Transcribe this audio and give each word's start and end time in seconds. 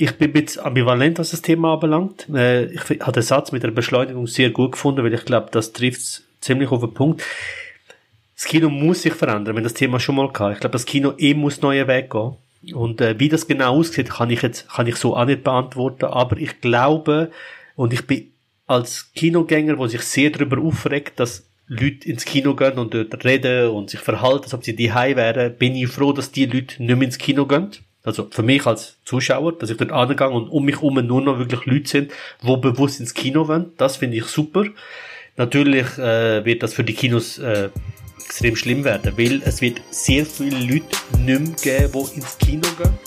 ich 0.00 0.16
bin 0.16 0.30
ein 0.30 0.32
bisschen 0.32 0.64
ambivalent, 0.64 1.18
was 1.18 1.32
das 1.32 1.42
Thema 1.42 1.74
anbelangt. 1.74 2.26
Äh, 2.30 2.72
ich 2.72 2.80
habe 3.00 3.12
den 3.12 3.22
Satz 3.22 3.52
mit 3.52 3.62
der 3.62 3.70
Beschleunigung 3.70 4.26
sehr 4.26 4.48
gut 4.48 4.72
gefunden, 4.72 5.04
weil 5.04 5.12
ich 5.12 5.26
glaube, 5.26 5.48
das 5.52 5.74
trifft 5.74 6.22
ziemlich 6.40 6.70
auf 6.70 6.80
den 6.80 6.94
Punkt. 6.94 7.22
Das 8.34 8.46
Kino 8.46 8.70
muss 8.70 9.02
sich 9.02 9.12
verändern, 9.12 9.56
wenn 9.56 9.62
das 9.62 9.74
Thema 9.74 10.00
schon 10.00 10.14
mal 10.14 10.32
kam. 10.32 10.52
Ich 10.52 10.60
glaube, 10.60 10.72
das 10.72 10.86
Kino 10.86 11.12
eh 11.18 11.34
muss 11.34 11.60
neue 11.60 11.86
Weg 11.86 12.10
gehen. 12.10 12.36
Und 12.74 13.02
äh, 13.02 13.18
wie 13.20 13.28
das 13.28 13.46
genau 13.46 13.76
aussieht, 13.78 14.08
kann 14.08 14.30
ich 14.30 14.40
jetzt 14.40 14.70
kann 14.70 14.86
ich 14.86 14.96
so 14.96 15.14
auch 15.14 15.26
nicht 15.26 15.44
beantworten. 15.44 16.06
Aber 16.06 16.38
ich 16.38 16.62
glaube 16.62 17.30
und 17.76 17.92
ich 17.92 18.06
bin 18.06 18.32
als 18.66 19.12
Kinogänger, 19.12 19.76
wo 19.76 19.86
sich 19.86 20.02
sehr 20.02 20.30
darüber 20.30 20.62
aufregt, 20.62 21.20
dass 21.20 21.46
Leute 21.66 22.08
ins 22.08 22.24
Kino 22.24 22.54
gehen 22.54 22.78
und 22.78 22.94
dort 22.94 23.22
reden 23.26 23.68
und 23.68 23.90
sich 23.90 24.00
verhalten, 24.00 24.44
als 24.44 24.54
ob 24.54 24.64
sie 24.64 24.74
die 24.74 24.94
wären, 24.94 25.56
bin 25.56 25.74
ich 25.74 25.88
froh, 25.88 26.12
dass 26.12 26.32
die 26.32 26.46
Leute 26.46 26.82
nicht 26.82 26.96
mehr 26.96 27.06
ins 27.06 27.18
Kino 27.18 27.44
gehen. 27.44 27.70
Also 28.02 28.28
für 28.30 28.42
mich 28.42 28.66
als 28.66 28.96
Zuschauer, 29.04 29.58
dass 29.58 29.70
ich 29.70 29.76
dort 29.76 29.92
angehe 29.92 30.30
und 30.30 30.48
um 30.48 30.64
mich 30.64 30.76
herum 30.76 31.06
nur 31.06 31.20
noch 31.20 31.38
wirklich 31.38 31.66
Leute 31.66 31.88
sind, 31.88 32.12
wo 32.40 32.56
bewusst 32.56 32.98
ins 32.98 33.12
Kino 33.12 33.46
wollen. 33.46 33.72
Das 33.76 33.98
finde 33.98 34.16
ich 34.16 34.24
super. 34.24 34.64
Natürlich 35.36 35.98
äh, 35.98 36.44
wird 36.44 36.62
das 36.62 36.72
für 36.74 36.84
die 36.84 36.94
Kinos 36.94 37.38
äh, 37.38 37.68
extrem 38.24 38.56
schlimm 38.56 38.84
werden, 38.84 39.12
weil 39.16 39.42
es 39.44 39.60
wird 39.60 39.80
sehr 39.90 40.24
viele 40.24 40.58
Leute 40.58 40.96
nicht 41.18 41.62
mehr 41.62 41.80
geben, 41.88 41.92
die 42.12 42.16
ins 42.16 42.38
Kino 42.38 42.68
gehen. 42.78 42.98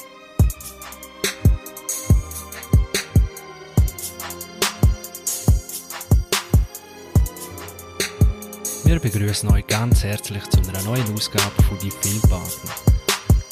Wir 8.86 9.00
begrüßen 9.00 9.50
euch 9.50 9.66
ganz 9.66 10.04
herzlich 10.04 10.44
zu 10.50 10.60
einer 10.70 10.84
neuen 10.84 11.12
Ausgabe 11.16 11.64
von 11.64 11.80
Die 11.80 11.90
Filmpartner. 11.90 13.03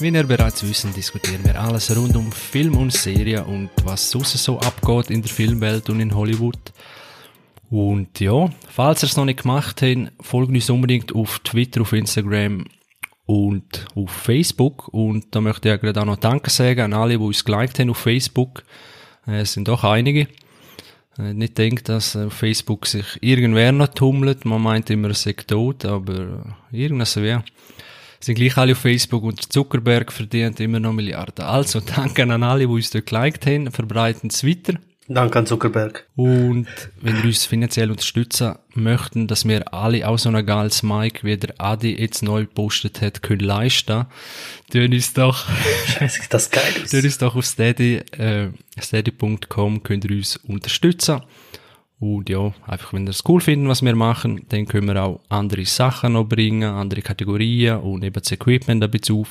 Wie 0.02 0.10
ihr 0.10 0.23
bereits 0.23 0.68
wisst, 0.68 0.98
diskutieren 0.98 1.46
wir 1.46 1.62
alles 1.62 1.96
rund 1.96 2.16
um 2.16 2.32
Film 2.32 2.76
und 2.76 2.91
Serie 2.91 3.44
und 3.44 3.70
was 3.84 4.10
sonst 4.10 4.36
so 4.36 4.60
abgeht 4.60 5.12
in 5.12 5.22
der 5.22 5.30
Filmwelt 5.30 5.91
und 5.91 6.00
in 6.00 6.16
Hollywood. 6.16 6.57
Und 7.70 8.20
ja, 8.20 8.49
falls 8.68 9.04
ihr 9.04 9.10
es 9.10 9.16
noch 9.16 9.26
nicht 9.26 9.44
gemacht 9.44 9.84
habt, 9.84 10.12
folgt 10.20 10.49
uns 10.49 10.72
unbedingt 10.72 11.13
auf 11.13 11.38
Twitter, 11.44 11.82
auf 11.82 11.94
Instagram 11.94 12.66
und 13.27 13.85
auf 13.94 14.10
Facebook. 14.10 14.88
Und 14.88 15.35
da 15.35 15.40
möchte 15.40 15.72
ich 15.72 15.79
gerade 15.79 16.02
auch 16.02 16.05
noch 16.05 16.18
Danke 16.18 16.49
sagen 16.49 16.82
an 16.82 16.94
alle, 16.94 17.20
die 17.20 17.24
uns 17.24 17.46
geliked 17.46 17.77
haben 17.77 17.91
auf 17.91 17.98
Facebook. 17.98 18.63
Äh, 19.27 19.41
es 19.41 19.54
sind 19.54 19.68
doch 19.68 19.84
einige. 19.84 20.27
Äh, 21.20 21.35
nicht 21.35 21.60
denkt, 21.60 21.90
dass 21.90 22.16
auf 22.16 22.34
Facebook 22.34 22.88
sich 22.88 23.05
irgendwer 23.22 23.72
noch 23.72 23.90
tummelt. 23.90 24.46
Man 24.46 24.63
meint 24.63 24.90
immer, 24.90 25.12
es 25.12 25.22
sei 25.22 25.34
tot, 25.34 25.85
aber 25.85 26.55
irgendwas 26.72 27.18
wäre 27.18 27.44
sind 28.22 28.36
gleich 28.36 28.58
alle 28.58 28.74
auf 28.74 28.77
Facebook 28.77 29.24
und 29.24 29.52
Zuckerberg 29.52 30.12
verdient 30.12 30.60
immer 30.60 30.80
noch 30.80 30.94
Milliarden. 30.94 31.46
Also, 31.46 31.80
danke 31.96 32.24
an 32.24 32.44
alle, 32.44 32.62
die 32.62 32.66
uns 32.68 32.90
dort 32.90 33.08
geliked 33.08 33.46
haben, 33.46 33.72
verbreiten 33.72 34.30
es 34.30 34.46
weiter. 34.46 34.76
Danke 35.08 35.40
an 35.40 35.46
Zuckerberg. 35.46 36.08
Und 36.16 36.68
wenn 37.02 37.18
ihr 37.18 37.26
uns 37.26 37.46
finanziell 37.46 37.90
unterstützen 37.90 38.55
möchten, 38.76 39.28
dass 39.28 39.46
wir 39.46 39.74
alle 39.74 40.08
auch 40.08 40.18
so 40.18 40.30
ein 40.30 40.46
geiles 40.46 40.84
Mic, 40.84 41.24
wie 41.24 41.36
der 41.36 41.54
Adi 41.58 42.00
jetzt 42.00 42.22
neu 42.24 42.41
gepostet 42.41 43.02
hat, 43.02 43.22
können 43.22 43.41
leisten, 43.41 44.05
tun 44.72 44.94
uns 44.94 45.13
doch, 45.13 45.48
Scheiße, 45.88 46.22
das 46.30 46.50
geil 46.50 46.63
ist. 46.84 46.91
tun 46.91 47.04
uns 47.04 47.18
doch 47.18 47.35
auf 47.35 47.46
steady, 47.46 47.96
äh, 48.18 48.50
steady.com 48.80 49.84
könnt 49.84 50.06
ihr 50.06 50.16
uns 50.16 50.38
unterstützen. 50.38 51.22
Und 52.02 52.30
ja, 52.30 52.52
einfach 52.66 52.94
wenn 52.94 53.05
ihr 53.05 53.12
es 53.12 53.21
cool 53.27 53.41
finden, 53.41 53.68
was 53.68 53.84
wir 53.84 53.96
machen, 53.96 54.44
dann 54.49 54.66
können 54.66 54.88
wir 54.88 55.04
auch 55.04 55.21
andere 55.30 55.66
Sachen 55.66 56.13
noch 56.13 56.24
bringen, 56.24 56.63
andere 56.63 57.04
Kategorien 57.04 57.77
und 57.77 58.04
eben 58.04 58.20
das 58.20 58.32
Equipment 58.32 58.84
ein 58.84 58.90
bisschen 58.90 59.24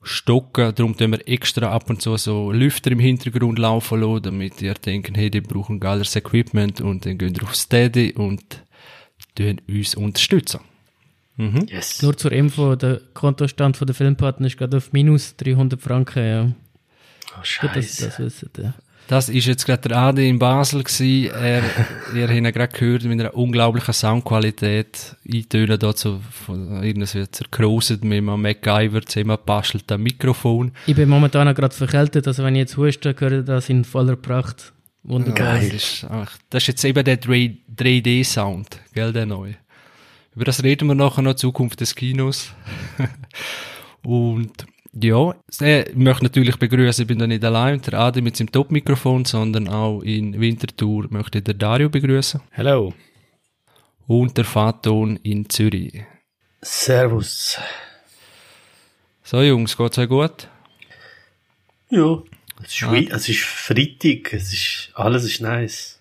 aufstocken. 0.00 0.72
Darum 0.72 0.96
tun 0.96 1.10
wir 1.10 1.26
extra 1.26 1.72
ab 1.72 1.90
und 1.90 2.00
zu 2.00 2.16
so 2.16 2.52
Lüfter 2.52 2.92
im 2.92 3.00
Hintergrund 3.00 3.58
laufen 3.58 4.00
lassen, 4.00 4.22
damit 4.22 4.62
ihr 4.62 4.74
denkt, 4.74 5.16
hey, 5.16 5.32
die 5.32 5.40
brauchen 5.40 5.80
geiles 5.80 6.14
Equipment 6.14 6.80
und 6.80 7.04
dann 7.04 7.18
gehen 7.18 7.34
wir 7.34 7.42
auf 7.42 7.56
Steady 7.56 8.12
und 8.12 8.62
tun 9.34 9.60
uns 9.66 9.96
unterstützen. 9.96 10.60
Mhm. 11.38 11.66
Yes. 11.68 12.02
Nur 12.02 12.16
zur 12.16 12.30
Info, 12.30 12.76
der 12.76 13.00
Kontostand 13.14 13.76
von 13.76 13.88
der 13.88 13.96
Filmpartner 13.96 14.46
ist 14.46 14.58
gerade 14.58 14.76
auf 14.76 14.92
minus 14.92 15.34
300 15.36 15.82
Franken, 15.82 16.24
ja. 16.24 16.52
Oh, 17.32 17.42
Gut, 17.62 17.74
dass 17.74 17.96
Scheiße. 17.98 18.06
das 18.06 18.18
wisst, 18.20 18.58
ja. 18.58 18.74
Das 19.08 19.30
ist 19.30 19.46
jetzt 19.46 19.64
gerade 19.64 19.88
der 19.88 19.96
Adi 19.96 20.28
in 20.28 20.38
Basel 20.38 20.84
gsi. 20.84 21.30
Er, 21.32 21.62
ihr 22.14 22.24
habt 22.24 22.36
ihn 22.36 22.44
gerade 22.44 22.68
gehört, 22.68 23.04
mit 23.04 23.18
einer 23.18 23.34
unglaublichen 23.34 23.94
Soundqualität. 23.94 25.16
Eintönen 25.26 25.78
dazu, 25.78 26.20
von, 26.30 26.82
wird 26.82 27.34
zerkroset 27.34 28.04
mit 28.04 28.18
einem 28.18 28.42
MacGyver 28.42 29.00
zusammengebastelten 29.00 30.02
Mikrofon. 30.02 30.72
Ich 30.86 30.94
bin 30.94 31.08
momentan 31.08 31.48
auch 31.48 31.54
gerade 31.54 31.74
verkältet, 31.74 32.26
also 32.26 32.44
wenn 32.44 32.54
ich 32.54 32.60
jetzt 32.60 32.76
huste, 32.76 33.16
höre 33.18 33.42
das 33.42 33.70
in 33.70 33.86
voller 33.86 34.16
Pracht. 34.16 34.74
Wunderbar. 35.04 35.54
Das 35.54 35.72
ist, 35.72 36.06
das 36.50 36.64
ist 36.64 36.66
jetzt 36.66 36.84
eben 36.84 37.02
der 37.02 37.16
3 37.16 37.56
3D-Sound, 37.74 38.78
gell, 38.92 39.14
der 39.14 39.24
neue. 39.24 39.54
Über 40.34 40.44
das 40.44 40.62
reden 40.62 40.86
wir 40.86 40.94
nachher 40.94 41.22
noch, 41.22 41.34
Zukunft 41.34 41.80
des 41.80 41.94
Kinos. 41.94 42.52
Und, 44.04 44.66
ja, 44.92 45.34
ich 45.50 45.94
möchte 45.94 46.24
natürlich 46.24 46.56
begrüßen, 46.56 47.02
ich 47.02 47.08
bin 47.08 47.18
da 47.18 47.26
nicht 47.26 47.44
allein, 47.44 47.80
der 47.82 47.94
Adi 47.94 48.20
mit 48.20 48.36
seinem 48.36 48.50
Top-Mikrofon, 48.52 49.24
sondern 49.24 49.68
auch 49.68 50.00
in 50.02 50.40
Winterthur 50.40 51.06
möchte 51.10 51.38
ich 51.38 51.44
den 51.44 51.58
Dario 51.58 51.88
begrüßen. 51.88 52.40
Hello. 52.50 52.94
Und 54.06 54.36
der 54.36 54.44
Faton 54.44 55.16
in 55.22 55.48
Zürich. 55.50 56.02
Servus. 56.62 57.58
So, 59.22 59.42
Jungs, 59.42 59.76
geht's 59.76 59.98
euch 59.98 60.08
gut? 60.08 60.48
Ja. 61.90 62.22
Es 62.64 62.72
ist, 62.74 62.90
wei- 62.90 63.08
es 63.10 63.28
ist 63.28 63.40
Freitag, 63.40 64.32
es 64.32 64.52
ist, 64.52 64.90
alles 64.94 65.24
ist 65.24 65.40
nice. 65.40 65.97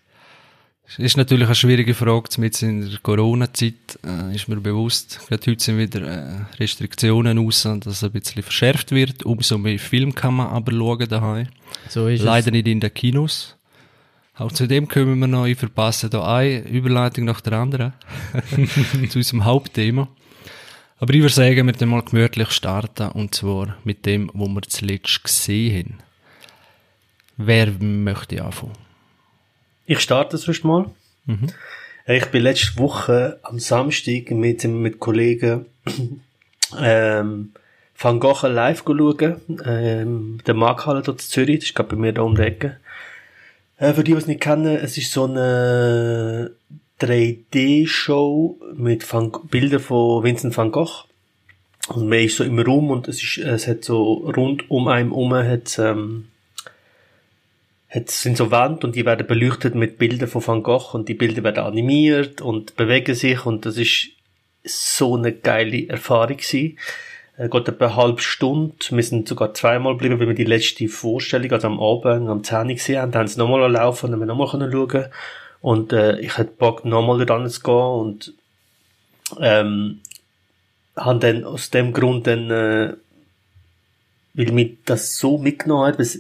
Es 0.90 1.00
ist 1.00 1.18
natürlich 1.18 1.48
eine 1.48 1.56
schwierige 1.56 1.94
Frage, 1.94 2.30
mit 2.38 2.62
in 2.62 2.90
der 2.90 3.00
Corona-Zeit, 3.00 4.00
äh, 4.06 4.34
ist 4.34 4.48
mir 4.48 4.56
bewusst. 4.56 5.20
Gerade 5.28 5.52
heute 5.52 5.62
sind 5.62 5.78
wieder 5.78 6.02
äh, 6.02 6.46
Restriktionen 6.60 7.38
raus, 7.38 7.64
dass 7.64 7.88
es 7.88 8.04
ein 8.06 8.12
bisschen 8.12 8.42
verschärft 8.42 8.92
wird. 8.92 9.24
Umso 9.24 9.58
mehr 9.58 9.78
Film 9.80 10.16
kann 10.16 10.36
man 10.36 10.48
aber 10.48 10.72
schauen 10.72 11.10
daheim. 11.10 11.48
So 11.90 12.08
ist 12.08 12.24
Leider 12.24 12.52
nicht 12.52 12.68
in 12.68 12.80
den 12.80 12.94
Kinos. 12.94 13.58
Auch 14.38 14.52
zu 14.54 14.66
dem 14.66 14.88
kommen 14.88 15.20
wir 15.20 15.28
noch, 15.28 15.46
ich 15.46 15.58
verpasse 15.58 16.10
da 16.10 16.36
eine 16.38 16.60
Überleitung 16.62 17.26
nach 17.26 17.42
der 17.42 17.54
anderen. 17.54 17.94
zu 19.10 19.20
unserem 19.20 19.44
Hauptthema. 19.44 20.08
Aber 21.00 21.14
ich 21.14 21.20
würde 21.20 21.34
sagen, 21.34 21.66
wir 21.66 21.74
dann 21.74 21.90
mal 21.90 22.02
gemütlich 22.02 22.52
starten, 22.52 23.10
und 23.10 23.36
zwar 23.36 23.78
mit 23.84 24.06
dem, 24.06 24.32
was 24.34 24.50
wir 24.50 24.62
zuletzt 24.62 25.24
gesehen 25.24 25.96
haben. 26.00 26.04
Wer 27.36 27.72
möchte 27.72 28.44
anfangen? 28.44 28.87
Ich 29.88 30.00
starte 30.02 30.38
sonst 30.38 30.64
mal. 30.66 30.86
Äh, 32.06 32.18
Ich 32.18 32.26
bin 32.28 32.44
letzte 32.44 32.78
Woche 32.78 33.40
am 33.42 33.58
Samstag 33.58 34.32
mit, 34.32 34.64
mit 34.66 35.00
Kollegen 35.00 35.66
ähm, 36.80 37.54
Van 37.98 38.20
Gogh 38.20 38.48
live 38.48 38.84
schauen. 38.86 39.42
Ähm, 39.66 40.40
der 40.46 40.54
Markthalle 40.54 41.02
dort 41.02 41.22
in 41.22 41.28
Zürich, 41.28 41.60
das 41.60 41.70
ist 41.70 41.76
gerade 41.76 41.90
bei 41.90 41.96
mir 41.96 42.14
da 42.14 42.22
um 42.22 42.36
die 42.36 42.42
Ecke. 42.44 42.78
Äh, 43.78 43.94
für 43.94 44.04
die, 44.04 44.12
die 44.12 44.18
es 44.18 44.28
nicht 44.28 44.42
kennen, 44.42 44.76
es 44.76 44.98
ist 44.98 45.12
so 45.12 45.24
eine 45.24 46.52
3D-Show 47.00 48.60
mit 48.76 49.12
Van, 49.12 49.32
Bildern 49.50 49.80
von 49.80 50.24
Vincent 50.24 50.56
van 50.58 50.72
Gogh. 50.72 51.06
Und 51.88 52.10
man 52.10 52.20
ist 52.20 52.36
so 52.36 52.44
im 52.44 52.60
Raum 52.60 52.92
und 52.92 53.08
es 53.08 53.24
ist, 53.24 53.38
es 53.38 53.68
hat 53.68 53.86
so 53.86 54.14
rund 54.36 54.70
um 54.70 54.90
einem 54.90 55.12
herum 55.12 55.34
hat, 55.34 55.80
ähm, 55.80 56.28
hat, 58.02 58.10
sind 58.10 58.38
so 58.38 58.52
Wände 58.52 58.86
und 58.86 58.96
die 58.96 59.06
werden 59.06 59.28
beleuchtet 59.28 59.76
mit 59.76 59.98
Bildern 59.98 60.30
von 60.30 60.46
Van 60.46 60.64
Gogh 60.64 60.94
und 60.94 61.10
die 61.10 61.14
Bilder 61.14 61.44
werden 61.44 61.64
animiert 61.64 62.42
und 62.42 62.76
bewegen 62.76 63.16
sich 63.16 63.46
und 63.46 63.66
das 63.66 63.78
ist 63.78 64.10
so 64.64 65.16
eine 65.16 65.34
geile 65.34 65.88
Erfahrung 65.88 66.38
gewesen. 66.38 66.78
Äh, 67.38 67.50
geht 67.50 67.68
etwa 67.68 67.86
eine 67.86 67.96
halbe 67.96 68.22
Stunde. 68.22 68.76
Wir 68.90 69.04
sind 69.04 69.28
sogar 69.28 69.54
zweimal 69.54 69.94
geblieben, 69.94 70.20
weil 70.20 70.28
wir 70.28 70.36
die 70.36 70.44
letzte 70.44 70.88
Vorstellung, 70.88 71.52
also 71.52 71.68
am 71.68 71.80
Abend, 71.80 72.30
am 72.30 72.44
10 72.44 72.68
Uhr 72.68 72.74
gesehen 72.74 73.02
haben. 73.02 73.12
Da 73.12 73.20
haben 73.20 73.28
sie 73.28 73.38
nochmal 73.38 73.72
laufen 73.72 74.08
und 74.08 74.20
haben 74.20 74.28
nochmal 74.28 74.50
können 74.50 74.72
schauen. 74.72 75.06
Und, 75.62 75.94
äh, 75.94 76.20
ich 76.20 76.38
hätte 76.38 76.52
Bock, 76.58 76.86
nochmal 76.86 77.26
dran 77.26 77.50
zu 77.50 77.62
gehen 77.62 77.74
und, 77.74 78.34
ähm, 79.40 80.02
haben 80.96 81.20
dann 81.20 81.44
aus 81.44 81.70
dem 81.70 81.94
Grund 81.94 82.28
dann, 82.28 82.50
äh, 82.50 82.94
weil 84.38 84.52
mich 84.54 84.78
das 84.86 85.18
so 85.18 85.38
mitgenommen 85.38 85.88
hat, 85.88 86.00
was- 86.00 86.20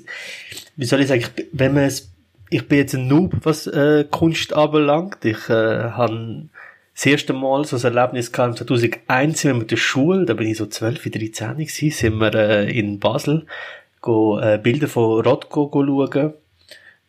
wie 0.76 0.86
soll 0.86 1.00
ich 1.02 1.08
sagen, 1.08 1.24
wenn 1.54 1.74
man 1.74 1.84
es, 1.86 2.12
ich 2.50 2.68
bin 2.68 2.80
jetzt 2.80 2.94
ein 2.96 3.08
Noob, 3.08 3.34
was 3.44 3.68
äh, 3.68 4.06
Kunst 4.10 4.54
anbelangt. 4.54 5.24
Ich 5.24 5.50
äh, 5.50 5.54
habe 5.92 6.50
das 6.96 7.06
erste 7.06 7.34
Mal 7.34 7.64
so 7.66 7.78
ein 7.78 7.96
Erlebnis 7.96 8.32
gehabt, 8.32 8.60
im 8.60 8.68
2001 8.68 9.42
sind 9.42 9.52
wir 9.52 9.60
mit 9.60 9.72
der 9.72 9.78
Schule, 9.78 10.26
da 10.26 10.34
bin 10.34 10.48
ich 10.48 10.58
so 10.58 10.66
12, 10.66 11.04
13 11.12 11.52
gewesen, 11.58 11.92
sind 11.92 12.18
wir 12.18 12.34
äh, 12.34 12.72
in 12.78 13.00
Basel, 13.00 13.46
go, 14.02 14.40
äh, 14.40 14.60
Bilder 14.62 14.88
von 14.88 15.22
Rothko 15.22 15.68
go 15.70 15.86
schauen. 15.86 16.34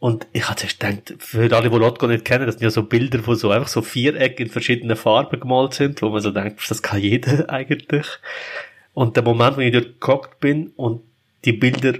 Und 0.00 0.26
ich 0.32 0.49
hatte 0.49 0.61
zuerst 0.66 0.78
gedacht, 0.78 1.14
für 1.19 1.56
alle, 1.56 1.70
die 1.70 1.76
Rothko 1.76 2.06
nicht 2.06 2.25
kennen, 2.25 2.46
das 2.46 2.54
sind 2.56 2.62
ja 2.64 2.70
so 2.70 2.84
Bilder, 2.84 3.20
wo 3.26 3.34
so 3.34 3.50
einfach 3.50 3.66
so 3.69 3.82
Vierecke 3.82 4.44
in 4.44 4.49
verschiedenen 4.50 4.96
Farben 4.96 5.40
gemalt 5.40 5.75
sind, 5.75 6.02
wo 6.02 6.11
man 6.11 6.20
so 6.20 6.31
denkt, 6.31 6.61
das 6.69 6.82
kann 6.82 7.00
jeder 7.00 7.50
eigentlich. 7.50 8.06
Und 8.98 9.14
der 9.14 9.22
Moment, 9.22 9.56
wo 9.56 9.60
ich 9.60 9.72
dort 9.72 10.00
gehockt 10.00 10.40
bin 10.40 10.72
und 10.74 11.02
die 11.44 11.52
Bilder, 11.52 11.94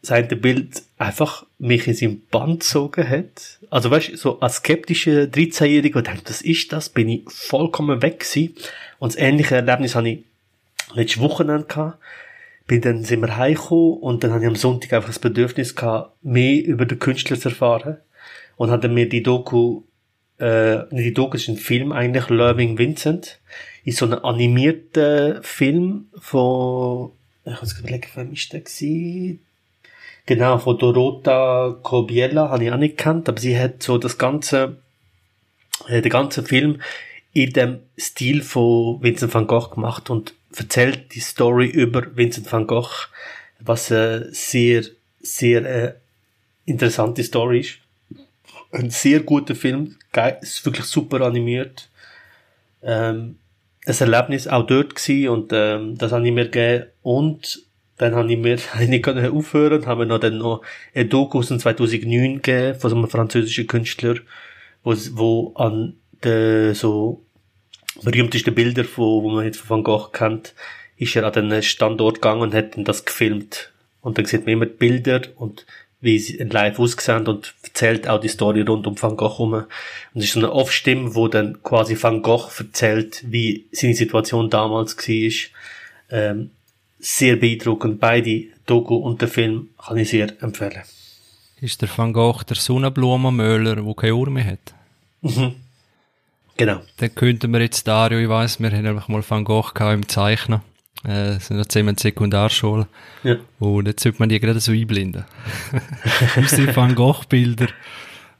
das 0.00 0.12
eine 0.12 0.28
Bild 0.28 0.80
einfach 0.96 1.44
mich 1.58 1.88
in 1.88 1.94
seinem 1.94 2.22
Band 2.30 2.60
gezogen 2.60 3.08
hat. 3.08 3.58
Also 3.68 3.90
weißt, 3.90 4.16
so 4.16 4.38
als 4.38 4.58
skeptischer 4.58 5.22
13-Jähriger, 5.22 6.02
der 6.02 6.14
denkt, 6.14 6.30
was 6.30 6.40
ist 6.40 6.72
das? 6.72 6.88
Bin 6.88 7.08
ich 7.08 7.22
vollkommen 7.26 8.00
weg 8.00 8.20
gewesen. 8.20 8.54
Und 9.00 9.12
das 9.12 9.20
ähnliche 9.20 9.56
Erlebnis 9.56 9.96
hatte 9.96 10.08
ich 10.10 10.24
letztes 10.94 11.20
Wochenende 11.20 11.64
gehabt. 11.64 11.98
Bin 12.68 12.80
dann 12.80 13.02
sind 13.02 13.22
wir 13.22 13.36
heimgekommen 13.36 13.94
und 13.94 14.22
dann 14.22 14.30
hatte 14.30 14.44
ich 14.44 14.50
am 14.50 14.54
Sonntag 14.54 14.92
einfach 14.92 15.08
das 15.08 15.18
Bedürfnis 15.18 15.74
gehabt, 15.74 16.14
mehr 16.22 16.64
über 16.64 16.86
den 16.86 17.00
Künstler 17.00 17.40
zu 17.40 17.48
erfahren. 17.48 17.96
Und 18.54 18.70
hatte 18.70 18.88
mir 18.88 19.08
die 19.08 19.24
Doku, 19.24 19.82
äh, 20.38 20.78
die 20.92 21.12
Doku 21.12 21.34
ist 21.34 21.48
ein 21.48 21.56
Film 21.56 21.90
eigentlich, 21.90 22.28
Loving 22.28 22.78
Vincent. 22.78 23.40
Ist 23.84 23.98
so 23.98 24.06
ein 24.06 24.14
animierter 24.14 25.42
Film 25.42 26.06
von, 26.18 27.12
ich 27.44 27.60
muss 27.60 27.78
überlegen, 27.78 28.08
wer 28.14 28.30
ist 28.30 28.52
der? 28.52 28.62
Genau, 30.26 30.58
von 30.58 30.78
Dorota 30.78 31.76
Kobiela 31.82 32.50
habe 32.50 32.64
ich 32.64 32.70
auch 32.70 32.76
nicht 32.76 32.96
gekannt, 32.96 33.28
aber 33.28 33.40
sie 33.40 33.58
hat 33.58 33.82
so 33.82 33.98
das 33.98 34.16
ganze, 34.16 34.76
äh, 35.88 36.02
den 36.02 36.12
ganzen 36.12 36.46
Film 36.46 36.80
in 37.32 37.52
dem 37.52 37.80
Stil 37.98 38.42
von 38.42 39.02
Vincent 39.02 39.34
van 39.34 39.46
Gogh 39.46 39.70
gemacht 39.70 40.10
und 40.10 40.34
erzählt 40.56 41.14
die 41.14 41.20
Story 41.20 41.66
über 41.66 42.16
Vincent 42.16 42.52
van 42.52 42.66
Gogh, 42.66 43.08
was 43.60 43.90
eine 43.90 44.32
sehr, 44.32 44.84
sehr 45.20 45.64
äh, 45.64 45.94
interessante 46.64 47.24
Story 47.24 47.60
ist. 47.60 47.78
Ein 48.72 48.90
sehr 48.90 49.20
guter 49.20 49.56
Film, 49.56 49.96
geil, 50.12 50.38
ist 50.42 50.64
wirklich 50.64 50.86
super 50.86 51.22
animiert. 51.22 51.88
Ähm, 52.82 53.39
ein 53.86 53.94
Erlebnis 53.98 54.46
auch 54.46 54.66
dort 54.66 54.94
gewesen 54.94 55.28
und 55.28 55.52
ähm, 55.52 55.96
das 55.96 56.12
habe 56.12 56.26
ich 56.26 56.32
mir 56.32 56.46
gegeben 56.46 56.86
und 57.02 57.64
dann 57.96 58.14
habe 58.14 58.32
ich 58.32 58.38
mir 58.38 58.58
nicht 58.86 59.04
können 59.04 59.30
aufhören, 59.30 59.86
haben 59.86 60.00
wir 60.00 60.06
noch 60.06 60.18
dann 60.18 60.38
noch 60.38 60.62
ein 60.94 61.08
Doku 61.08 61.38
aus 61.38 61.48
2009 61.48 62.42
gegeben 62.42 62.78
von 62.78 62.90
so 62.90 62.96
einem 62.96 63.08
französischen 63.08 63.66
Künstler, 63.66 64.16
wo, 64.82 64.94
wo 65.12 65.52
an 65.54 65.94
den 66.24 66.74
so 66.74 67.24
berühmtesten 68.02 68.54
Bilder, 68.54 68.84
von, 68.84 69.22
wo 69.22 69.30
man 69.30 69.44
jetzt 69.44 69.58
von 69.58 69.78
Van 69.78 69.84
Gogh 69.84 70.10
kennt, 70.12 70.54
ist 70.96 71.16
er 71.16 71.24
an 71.24 71.50
den 71.50 71.62
Standort 71.62 72.16
gegangen 72.16 72.42
und 72.42 72.54
hat 72.54 72.76
dann 72.76 72.84
das 72.84 73.04
gefilmt. 73.04 73.72
Und 74.02 74.16
dann 74.16 74.24
sieht 74.24 74.46
man 74.46 74.54
immer 74.54 74.66
die 74.66 74.76
Bilder 74.76 75.22
und 75.36 75.66
wie 76.00 76.18
sie 76.18 76.38
live 76.38 76.78
aussehen 76.78 77.26
und 77.26 77.54
erzählt 77.62 78.08
auch 78.08 78.20
die 78.20 78.28
Story 78.28 78.62
rund 78.62 78.86
um 78.86 79.00
Van 79.00 79.16
Gogh 79.16 79.38
herum. 79.38 79.52
Und 79.52 79.66
es 80.14 80.24
ist 80.24 80.32
so 80.32 80.40
eine 80.40 80.52
Off-Stimme, 80.52 81.14
wo 81.14 81.28
dann 81.28 81.62
quasi 81.62 82.00
Van 82.00 82.22
Gogh 82.22 82.50
erzählt, 82.58 83.22
wie 83.26 83.66
seine 83.72 83.94
Situation 83.94 84.48
damals 84.48 84.96
war. 84.96 85.32
Ähm, 86.10 86.50
sehr 86.98 87.36
beeindruckend. 87.36 88.00
Beide, 88.00 88.44
Doku 88.66 88.96
und 88.96 89.20
der 89.20 89.28
Film, 89.28 89.70
kann 89.84 89.96
ich 89.96 90.10
sehr 90.10 90.32
empfehlen. 90.42 90.82
Ist 91.60 91.82
der 91.82 91.88
Van 91.94 92.12
Gogh 92.12 92.42
der 92.44 92.56
Sonnenblumenmöller, 92.56 93.76
der 93.76 93.94
keine 93.94 94.14
Uhr 94.14 94.30
mehr 94.30 94.46
hat? 94.46 94.74
Mhm. 95.20 95.54
Genau. 96.56 96.80
Dann 96.98 97.14
könnten 97.14 97.52
wir 97.52 97.60
jetzt, 97.60 97.86
Dario, 97.86 98.18
ich 98.18 98.28
weiss, 98.28 98.60
wir 98.60 98.70
haben 98.70 98.86
einfach 98.86 99.08
mal 99.08 99.22
Van 99.26 99.44
Gogh 99.44 99.72
gehabt 99.74 99.94
im 99.94 100.08
Zeichnen. 100.08 100.60
Äh, 101.04 101.38
sind 101.38 101.56
noch 101.56 101.66
zusammen 101.66 101.90
in 101.90 101.96
der 101.96 102.02
Sekundarschule. 102.02 102.86
Ja. 103.24 103.36
Und 103.58 103.86
jetzt 103.86 104.02
sollte 104.02 104.18
man 104.18 104.28
die 104.28 104.38
gerade 104.38 104.60
so 104.60 104.72
einblenden. 104.72 105.24
Unsere 106.36 106.76
Van 106.76 106.94
Gogh-Bilder. 106.94 107.68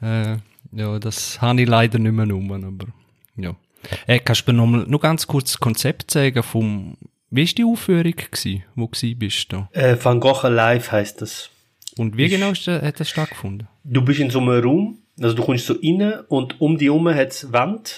Äh, 0.03 0.37
ja, 0.73 0.99
das 0.99 1.41
habe 1.41 1.63
ich 1.63 1.69
leider 1.69 1.99
nicht 1.99 2.13
mehr 2.13 2.27
genommen, 2.27 2.65
aber, 2.65 2.87
ja. 3.37 3.57
Äh, 4.07 4.19
kannst 4.19 4.47
du 4.47 4.53
mir 4.53 4.59
noch, 4.59 4.67
mal, 4.67 4.85
noch 4.87 5.01
ganz 5.01 5.27
kurz 5.27 5.53
das 5.53 5.61
Konzept 5.61 6.11
zeigen 6.11 6.43
vom, 6.43 6.97
wie 7.31 7.47
war 7.47 7.55
die 7.55 7.65
Aufführung 7.65 8.15
gewesen, 8.15 8.65
wo 8.75 8.91
du 8.93 9.15
bist 9.15 9.53
da? 9.53 9.69
Äh, 9.73 9.97
Van 10.03 10.21
Gogh 10.21 10.47
Live 10.49 10.93
heisst 10.93 11.23
das. 11.23 11.51
Und 11.97 12.17
wie 12.17 12.29
genau 12.29 12.51
ist 12.51 12.67
das, 12.67 12.83
hat 12.83 13.01
das 13.01 13.09
stattgefunden? 13.09 13.69
Du 13.85 14.03
bist 14.03 14.21
in 14.21 14.31
so 14.31 14.41
einem 14.41 14.63
Raum, 14.63 14.99
also 15.21 15.35
du 15.35 15.43
kommst 15.43 15.67
so 15.67 15.75
rein 15.75 16.21
und 16.29 16.61
um 16.61 16.77
die 16.77 16.87
herum 16.87 17.09
hat 17.09 17.31
es 17.31 17.53
Wände, 17.53 17.91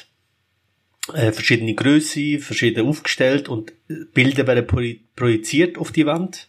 äh, 1.12 1.32
verschiedene 1.32 1.75
Größe, 1.75 2.38
verschiedene 2.38 2.88
aufgestellt 2.88 3.49
und 3.49 3.72
Bilder 4.14 4.46
werden 4.46 4.66
pro 4.66 4.82
projiziert 5.16 5.78
auf 5.78 5.93
die 5.93 6.06
Wand. 6.06 6.49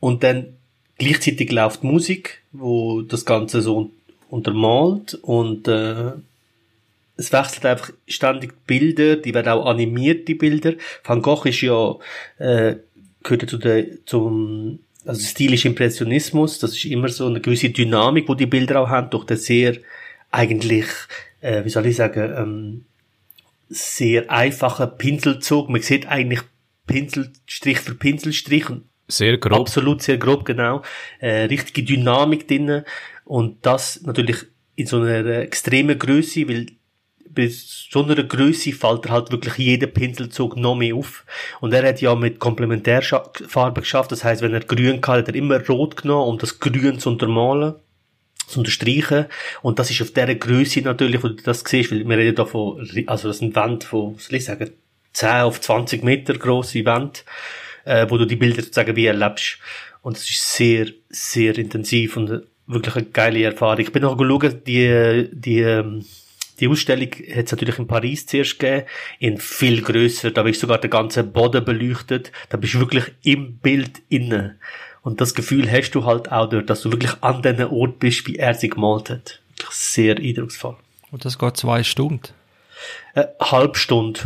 Und 0.00 0.22
dann 0.22 0.54
gleichzeitig 0.98 1.50
läuft 1.50 1.82
Musik, 1.82 2.42
wo 2.52 3.02
das 3.02 3.24
Ganze 3.24 3.62
so 3.62 3.90
untermalt 4.30 5.14
und 5.22 5.68
äh, 5.68 6.12
es 7.16 7.32
wechselt 7.32 7.64
einfach 7.66 7.92
ständig 8.08 8.52
die 8.52 8.56
Bilder, 8.66 9.16
die 9.16 9.34
werden 9.34 9.48
auch 9.48 9.66
animiert, 9.66 10.26
die 10.26 10.34
Bilder. 10.34 10.74
Van 11.04 11.22
Gogh 11.22 11.48
ist 11.48 11.60
ja, 11.60 11.96
äh, 12.38 12.76
gehört 13.22 13.48
zu 13.48 13.58
der, 13.58 14.04
zum, 14.04 14.80
also 15.04 15.20
stilisch 15.20 15.64
Impressionismus, 15.64 16.58
das 16.58 16.72
ist 16.72 16.84
immer 16.86 17.08
so 17.08 17.26
eine 17.26 17.40
gewisse 17.40 17.70
Dynamik, 17.70 18.28
wo 18.28 18.34
die 18.34 18.46
Bilder 18.46 18.80
auch 18.80 18.88
haben, 18.88 19.10
durch 19.10 19.24
den 19.24 19.36
sehr, 19.36 19.76
eigentlich, 20.30 20.86
äh, 21.40 21.64
wie 21.64 21.70
soll 21.70 21.86
ich 21.86 21.96
sagen, 21.96 22.34
ähm, 22.36 22.84
sehr 23.68 24.30
einfachen 24.30 24.96
Pinselzug. 24.98 25.68
Man 25.68 25.82
sieht 25.82 26.06
eigentlich 26.06 26.40
Pinselstrich 26.86 27.80
für 27.80 27.94
Pinselstrich. 27.94 28.66
Sehr 29.08 29.38
grob. 29.38 29.60
Absolut, 29.60 30.02
sehr 30.02 30.18
grob, 30.18 30.44
genau. 30.44 30.82
Äh, 31.18 31.44
richtige 31.44 31.82
Dynamik 31.82 32.48
drinnen. 32.48 32.84
Und 33.24 33.64
das 33.66 34.02
natürlich 34.02 34.38
in 34.76 34.86
so 34.86 35.00
einer 35.00 35.40
extremen 35.40 35.98
Größe, 35.98 36.48
weil 36.48 36.66
bei 37.30 37.48
so 37.48 38.02
einer 38.02 38.22
Größe 38.22 38.72
fällt 38.72 39.06
er 39.06 39.12
halt 39.12 39.32
wirklich 39.32 39.58
jeder 39.58 39.88
Pinselzug 39.88 40.56
noch 40.56 40.76
mehr 40.76 40.94
auf. 40.94 41.24
Und 41.60 41.72
er 41.72 41.86
hat 41.86 42.00
ja 42.00 42.14
mit 42.14 42.38
Komplementärfarbe 42.38 43.80
geschafft. 43.80 44.12
Das 44.12 44.24
heißt, 44.24 44.40
wenn 44.42 44.54
er 44.54 44.60
grün 44.60 45.00
kann, 45.00 45.18
hat 45.18 45.28
er 45.28 45.34
immer 45.34 45.64
rot 45.66 45.96
genommen, 45.96 46.28
um 46.28 46.38
das 46.38 46.60
Grün 46.60 46.98
zu 46.98 47.10
untermalen 47.10 47.74
zu 48.46 48.60
unterstreichen. 48.60 49.26
Und 49.62 49.78
das 49.78 49.90
ist 49.90 50.02
auf 50.02 50.10
dieser 50.10 50.34
Größe 50.34 50.80
natürlich, 50.80 51.22
wo 51.22 51.28
du 51.28 51.42
das 51.42 51.64
siehst, 51.66 51.90
weil 51.90 52.08
wir 52.08 52.18
reden 52.18 52.36
da 52.36 52.44
von, 52.44 52.88
also 53.06 53.28
das 53.28 53.38
sind 53.38 53.54
Wände 53.56 53.86
von, 53.86 54.16
was 54.16 54.26
soll 54.26 54.36
ich 54.36 54.44
sagen, 54.44 54.70
10 55.12 55.28
auf 55.28 55.60
20 55.60 56.02
Meter 56.02 56.34
grosse 56.34 56.84
Wände, 56.84 57.20
äh, 57.84 58.06
wo 58.08 58.18
du 58.18 58.26
die 58.26 58.36
Bilder 58.36 58.62
sozusagen 58.62 58.96
wie 58.96 59.06
erlebst. 59.06 59.58
Und 60.02 60.16
es 60.16 60.28
ist 60.28 60.54
sehr, 60.54 60.88
sehr 61.08 61.56
intensiv 61.56 62.16
und 62.16 62.42
wirklich 62.66 62.96
eine 62.96 63.06
geile 63.06 63.44
Erfahrung. 63.44 63.80
Ich 63.80 63.92
bin 63.92 64.02
noch 64.02 64.18
schauen, 64.18 64.62
die, 64.66 65.28
die, 65.32 65.60
ähm, 65.60 66.04
die 66.60 66.68
Ausstellung 66.68 67.08
hat 67.10 67.46
es 67.46 67.52
natürlich 67.52 67.78
in 67.78 67.86
Paris 67.86 68.26
zuerst 68.26 68.58
gegeben, 68.58 68.86
in 69.18 69.38
viel 69.38 69.82
grösser, 69.82 70.30
da 70.30 70.46
ist 70.46 70.60
sogar 70.60 70.78
der 70.78 70.90
ganze 70.90 71.24
Boden 71.24 71.64
beleuchtet, 71.64 72.32
da 72.48 72.56
bist 72.56 72.74
du 72.74 72.80
wirklich 72.80 73.04
im 73.22 73.58
Bild 73.58 74.02
innen. 74.08 74.58
Und 75.04 75.20
das 75.20 75.34
Gefühl 75.34 75.70
hast 75.70 75.90
du 75.90 76.06
halt 76.06 76.32
auch 76.32 76.48
dort, 76.48 76.70
dass 76.70 76.80
du 76.80 76.90
wirklich 76.90 77.12
an 77.20 77.42
dem 77.42 77.60
Ort 77.70 77.98
bist, 78.00 78.26
wie 78.26 78.36
er 78.36 78.54
sie 78.54 78.70
gemalt 78.70 79.10
hat. 79.10 79.38
Sehr 79.70 80.16
eindrucksvoll. 80.16 80.76
Und 81.10 81.24
das 81.24 81.38
geht 81.38 81.56
zwei 81.58 81.84
Stunden? 81.84 82.30
Eine 83.12 83.30
halbe 83.40 83.78
Stunde. 83.78 84.20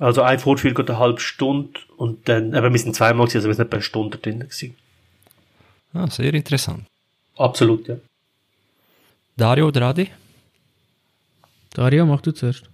Also 0.00 0.22
ein 0.22 0.40
Vorspiel 0.40 0.74
geht 0.74 0.90
eine 0.90 0.98
halbe 0.98 1.20
Stunde 1.20 1.78
und 1.96 2.28
dann, 2.28 2.54
aber 2.54 2.72
wir 2.72 2.78
sind 2.78 2.96
zweimal 2.96 3.26
gewesen, 3.26 3.38
also 3.38 3.48
wir 3.48 3.54
sind 3.54 3.66
etwa 3.66 3.76
eine 3.76 3.82
Stunde 3.82 4.18
drin 4.18 4.40
gewesen. 4.40 4.76
Ah, 5.92 6.10
sehr 6.10 6.34
interessant. 6.34 6.86
Absolut, 7.36 7.86
ja. 7.86 7.96
Dario 9.36 9.68
oder 9.68 9.82
Adi? 9.82 10.10
Dario, 11.72 12.04
mach 12.04 12.20
du 12.20 12.32
zuerst. 12.32 12.64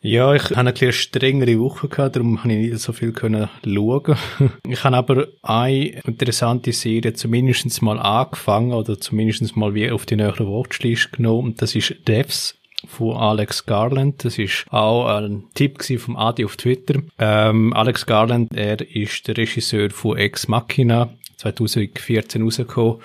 Ja, 0.00 0.34
ich 0.34 0.44
hatte 0.44 0.56
eine 0.58 0.70
etwas 0.70 0.94
strengere 0.94 1.58
Woche 1.58 1.88
gehabt, 1.88 2.16
darum 2.16 2.42
habe 2.42 2.52
ich 2.52 2.70
nicht 2.70 2.78
so 2.78 2.92
viel 2.92 3.12
können 3.12 3.48
schauen. 3.64 4.16
Ich 4.68 4.84
habe 4.84 4.96
aber 4.96 5.26
eine 5.42 6.00
interessante 6.04 6.72
Serie 6.72 7.14
zumindest 7.14 7.82
mal 7.82 7.98
angefangen 7.98 8.72
oder 8.72 9.00
zumindest 9.00 9.56
mal 9.56 9.74
wie 9.74 9.90
auf 9.90 10.06
die 10.06 10.16
nähere 10.16 10.46
Watchlist 10.46 11.12
genommen. 11.12 11.54
Das 11.56 11.74
ist 11.74 11.94
Devs 12.06 12.54
von 12.86 13.16
Alex 13.16 13.66
Garland. 13.66 14.24
Das 14.24 14.38
ist 14.38 14.66
auch 14.70 15.06
ein 15.06 15.44
Tipp 15.54 15.82
vom 15.98 16.16
Adi 16.16 16.44
auf 16.44 16.56
Twitter. 16.56 17.00
Ähm, 17.18 17.72
Alex 17.72 18.06
Garland, 18.06 18.54
er 18.54 18.80
ist 18.94 19.26
der 19.26 19.36
Regisseur 19.36 19.90
von 19.90 20.16
Ex 20.18 20.46
Machina, 20.46 21.10
2014 21.38 22.42
rausgekommen 22.42 23.00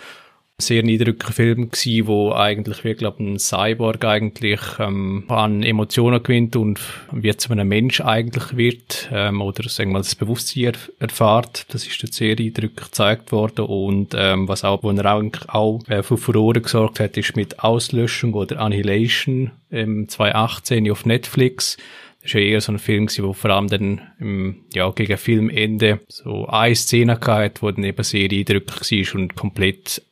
sehr 0.62 0.84
niedriger 0.84 1.32
Film 1.32 1.70
gewesen, 1.70 2.08
wo 2.08 2.32
eigentlich 2.32 2.84
wie 2.84 2.94
glaube 2.94 3.24
ein 3.24 3.40
Cyborg 3.40 4.06
eigentlich 4.06 4.62
ähm, 4.80 5.26
an 5.28 5.64
Emotionen 5.64 6.24
gewinnt 6.24 6.56
und 6.56 6.80
wie 7.12 7.36
zu 7.36 7.52
einem 7.52 7.68
Mensch 7.68 8.02
eigentlich 8.02 8.56
wird 8.56 9.10
ähm, 9.12 9.42
oder 9.42 9.68
sagen 9.68 9.90
wir 9.90 9.94
mal 9.94 10.00
das 10.00 10.16
Bewusstsein 10.16 10.74
erfahrt. 11.00 11.66
Das 11.74 11.86
ist 11.86 12.02
dort 12.02 12.14
sehr 12.14 12.38
eindrücklich 12.38 12.86
gezeigt 12.86 13.32
worden 13.32 13.66
und 13.66 14.14
ähm, 14.16 14.48
was 14.48 14.64
auch, 14.64 14.84
wo 14.84 14.92
er 14.92 15.06
eigentlich 15.06 15.50
auch 15.50 15.82
äh, 15.88 16.04
für 16.04 16.18
Furore 16.18 16.62
gesorgt 16.62 17.00
hat, 17.00 17.18
ist 17.18 17.36
mit 17.36 17.60
Auslöschung 17.60 18.34
oder 18.34 18.60
Annihilation 18.60 19.52
im 19.70 20.08
2018 20.08 20.90
auf 20.92 21.06
Netflix. 21.06 21.78
Das 22.24 22.36
war 22.36 22.42
ja 22.42 22.48
eher 22.48 22.62
so 22.62 22.72
ein 22.72 22.80
Film, 22.80 23.08
wo 23.20 23.34
vor 23.34 23.50
allem 23.50 23.68
dann 23.68 24.02
im, 24.20 24.66
ja, 24.74 24.90
gegen 24.92 25.18
Filmende 25.18 26.00
so 26.08 26.46
eine 26.48 26.76
Szene 26.76 27.18
gehabt, 27.18 27.62
wo 27.62 27.72
dann 27.72 27.84
eben 27.84 28.04
sehr 28.04 28.30
eindrücklich 28.32 29.10
war 29.10 29.22
und 29.22 29.36
komplett 29.36 30.04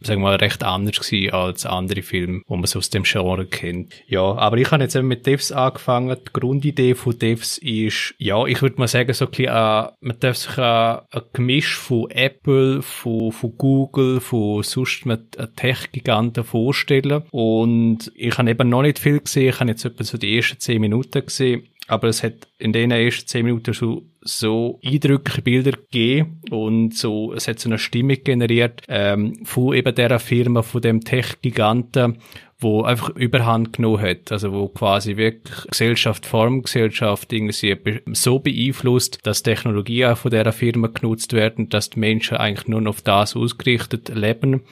sagen 0.00 0.20
wir 0.20 0.30
mal, 0.30 0.36
recht 0.36 0.62
anders 0.62 1.00
gewesen 1.00 1.32
als 1.32 1.66
andere 1.66 2.02
Filme, 2.02 2.42
die 2.48 2.54
man 2.54 2.66
so 2.66 2.78
aus 2.78 2.90
dem 2.90 3.04
Genre 3.04 3.46
kennt. 3.46 3.94
Ja, 4.06 4.22
aber 4.22 4.58
ich 4.58 4.70
habe 4.70 4.82
jetzt 4.82 4.96
eben 4.96 5.08
mit 5.08 5.26
Devs 5.26 5.52
angefangen. 5.52 6.16
Die 6.16 6.32
Grundidee 6.32 6.94
von 6.94 7.18
Devs 7.18 7.58
ist, 7.58 8.14
ja, 8.18 8.44
ich 8.46 8.60
würde 8.62 8.76
mal 8.78 8.88
sagen, 8.88 9.12
so 9.14 9.26
ein 9.26 9.30
bisschen, 9.30 9.46
äh, 9.46 9.88
man 10.00 10.20
darf 10.20 10.36
sich 10.36 10.58
äh, 10.58 10.62
ein 10.62 11.22
Gemisch 11.32 11.76
von 11.76 12.10
Apple, 12.10 12.82
von, 12.82 13.32
von 13.32 13.56
Google, 13.56 14.20
von 14.20 14.62
sonst 14.62 15.06
mit 15.06 15.38
Tech-Giganten 15.56 16.44
vorstellen. 16.44 17.22
Und 17.30 18.12
ich 18.14 18.36
habe 18.36 18.50
eben 18.50 18.68
noch 18.68 18.82
nicht 18.82 18.98
viel 18.98 19.20
gesehen. 19.20 19.48
Ich 19.48 19.60
habe 19.60 19.70
jetzt 19.70 19.84
etwa 19.84 20.04
so 20.04 20.18
die 20.18 20.36
ersten 20.36 20.60
zehn 20.60 20.80
Minuten 20.80 21.24
gesehen 21.24 21.68
aber 21.86 22.08
es 22.08 22.22
hat 22.22 22.48
in 22.58 22.72
den 22.72 22.90
ersten 22.90 23.26
zehn 23.26 23.44
Minuten 23.44 23.74
schon 23.74 24.10
so 24.24 24.80
eindrückliche 24.82 25.42
Bilder 25.42 25.72
gegeben 25.72 26.40
und 26.50 26.94
so, 26.94 27.32
es 27.34 27.46
hat 27.46 27.60
so 27.60 27.68
eine 27.68 27.78
Stimmung 27.78 28.16
generiert 28.24 28.82
ähm, 28.88 29.44
von 29.44 29.74
eben 29.74 29.94
dieser 29.94 30.18
Firma, 30.18 30.62
von 30.62 30.80
dem 30.80 31.02
Tech-Giganten, 31.02 32.18
wo 32.58 32.82
einfach 32.82 33.10
Überhand 33.10 33.74
genommen 33.74 34.00
hat, 34.00 34.32
also 34.32 34.52
wo 34.52 34.68
quasi 34.68 35.18
wirklich 35.18 35.66
Gesellschaft, 35.66 36.24
Formgesellschaft 36.24 37.32
irgendwie 37.32 38.00
so 38.14 38.38
beeinflusst, 38.38 39.18
dass 39.24 39.42
Technologien 39.42 40.16
von 40.16 40.30
dieser 40.30 40.52
Firma 40.52 40.88
genutzt 40.88 41.34
werden, 41.34 41.68
dass 41.68 41.90
die 41.90 42.00
Menschen 42.00 42.38
eigentlich 42.38 42.66
nur 42.66 42.88
auf 42.88 43.02
das 43.02 43.36
ausgerichtet 43.36 44.08
leben 44.08 44.62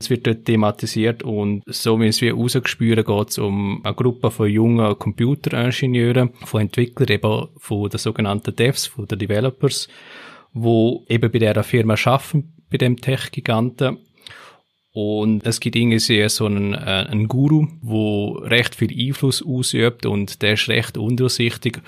es 0.00 0.10
wird 0.10 0.26
dort 0.26 0.44
thematisiert 0.44 1.24
und 1.24 1.62
so 1.66 2.00
wie 2.00 2.06
es 2.06 2.20
wie 2.20 2.28
rausgespüren 2.28 3.04
geht 3.04 3.30
es 3.30 3.38
um 3.38 3.80
eine 3.84 3.94
Gruppe 3.94 4.30
von 4.30 4.48
jungen 4.48 4.96
Computeringenieuren, 4.96 6.30
von 6.44 6.60
Entwicklern, 6.60 7.08
eben 7.08 7.48
von 7.56 7.90
den 7.90 7.98
sogenannten 7.98 8.54
Devs, 8.54 8.86
von 8.86 9.08
den 9.08 9.18
Developers, 9.18 9.88
wo 10.52 11.04
eben 11.08 11.30
bei 11.32 11.40
dieser 11.40 11.64
Firma 11.64 11.94
arbeiten, 12.04 12.52
bei 12.70 12.78
dem 12.78 13.00
Tech-Giganten. 13.00 13.98
Und 14.92 15.44
es 15.46 15.60
gibt 15.60 15.76
irgendwie 15.76 16.28
so 16.28 16.46
einen, 16.46 16.74
äh, 16.74 17.06
einen 17.08 17.28
Guru, 17.28 17.66
wo 17.82 18.32
recht 18.38 18.74
viel 18.74 19.08
Einfluss 19.08 19.44
ausübt 19.44 20.06
und 20.06 20.42
der 20.42 20.54
ist 20.54 20.68
recht 20.68 20.96
undurchsichtig 20.96 21.82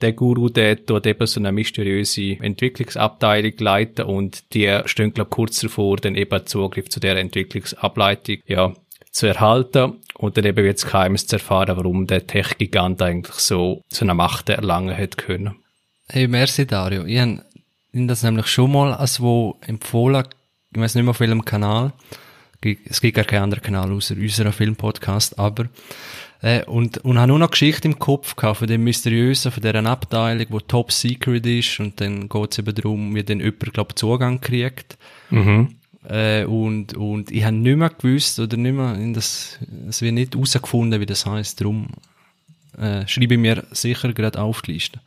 der 0.00 0.12
Guru, 0.12 0.48
der 0.48 0.76
dort 0.76 1.06
eben 1.06 1.26
so 1.26 1.40
eine 1.40 1.52
mysteriöse 1.52 2.38
Entwicklungsabteilung 2.40 3.52
leiten 3.58 4.06
und 4.06 4.54
die 4.54 4.80
stehen, 4.86 5.12
glaube 5.12 5.30
kurz 5.30 5.60
davor, 5.60 5.96
dann 5.96 6.14
eben 6.14 6.46
Zugriff 6.46 6.88
zu 6.88 7.00
der 7.00 7.16
Entwicklungsableitung, 7.16 8.38
ja, 8.46 8.72
zu 9.10 9.26
erhalten 9.26 9.98
und 10.14 10.36
dann 10.36 10.44
eben 10.44 10.64
jetzt 10.64 10.86
Geheimes 10.86 11.26
zu 11.26 11.36
erfahren, 11.36 11.76
warum 11.76 12.06
der 12.06 12.26
Tech-Gigant 12.26 13.02
eigentlich 13.02 13.34
so, 13.34 13.82
so 13.88 14.04
eine 14.04 14.14
Macht 14.14 14.48
erlangen 14.48 14.96
hat 14.96 15.18
können. 15.18 15.56
Hey, 16.08 16.28
merci 16.28 16.66
Dario. 16.66 17.04
Ich 17.04 17.18
habe 17.18 17.42
das 17.92 18.22
nämlich 18.22 18.46
schon 18.46 18.72
mal 18.72 18.94
als 18.94 19.20
wo 19.20 19.58
empfohlen, 19.66 20.24
ich 20.72 20.80
weiß 20.80 20.94
nicht 20.94 21.04
mehr 21.04 21.10
auf 21.10 21.20
welchem 21.20 21.44
Kanal, 21.44 21.92
es 22.62 23.00
gibt 23.00 23.16
gar 23.16 23.24
keinen 23.24 23.44
anderen 23.44 23.62
Kanal 23.64 23.90
außer 23.92 24.14
unserer 24.14 24.52
Filmpodcast, 24.52 25.38
aber 25.38 25.68
äh, 26.42 26.64
und, 26.64 26.98
und 26.98 27.18
habe 27.18 27.28
nur 27.28 27.38
noch 27.38 27.50
Geschichte 27.50 27.88
im 27.88 27.98
Kopf 27.98 28.36
gehabt 28.36 28.58
von 28.58 28.68
dem 28.68 28.84
Mysteriösen, 28.84 29.52
von 29.52 29.62
dieser 29.62 29.84
Abteilung, 29.84 30.46
wo 30.50 30.60
Top 30.60 30.92
Secret 30.92 31.44
ist 31.46 31.80
und 31.80 32.00
dann 32.00 32.28
geht 32.28 32.52
es 32.52 32.58
eben 32.58 32.74
darum, 32.74 33.14
wie 33.14 33.22
dann 33.22 33.40
jemand, 33.40 33.74
glaube 33.74 33.94
Zugang 33.94 34.40
kriegt. 34.40 34.96
Mhm. 35.30 35.76
Äh, 36.08 36.44
und, 36.44 36.94
und 36.94 37.30
ich 37.30 37.44
habe 37.44 37.56
nicht 37.56 37.76
mehr 37.76 37.90
gewusst 37.90 38.40
oder 38.40 38.56
nicht 38.56 38.74
mehr, 38.74 38.96
das, 39.12 39.58
es 39.88 40.00
wird 40.00 40.14
nicht 40.14 40.34
herausgefunden, 40.34 41.00
wie 41.00 41.06
das 41.06 41.26
heißt. 41.26 41.60
Darum 41.60 41.88
äh, 42.78 43.06
schreibe 43.06 43.34
ich 43.34 43.40
mir 43.40 43.64
sicher 43.70 44.12
gerade 44.12 44.40
auf 44.40 44.62
die 44.62 44.72
Liste. 44.72 45.00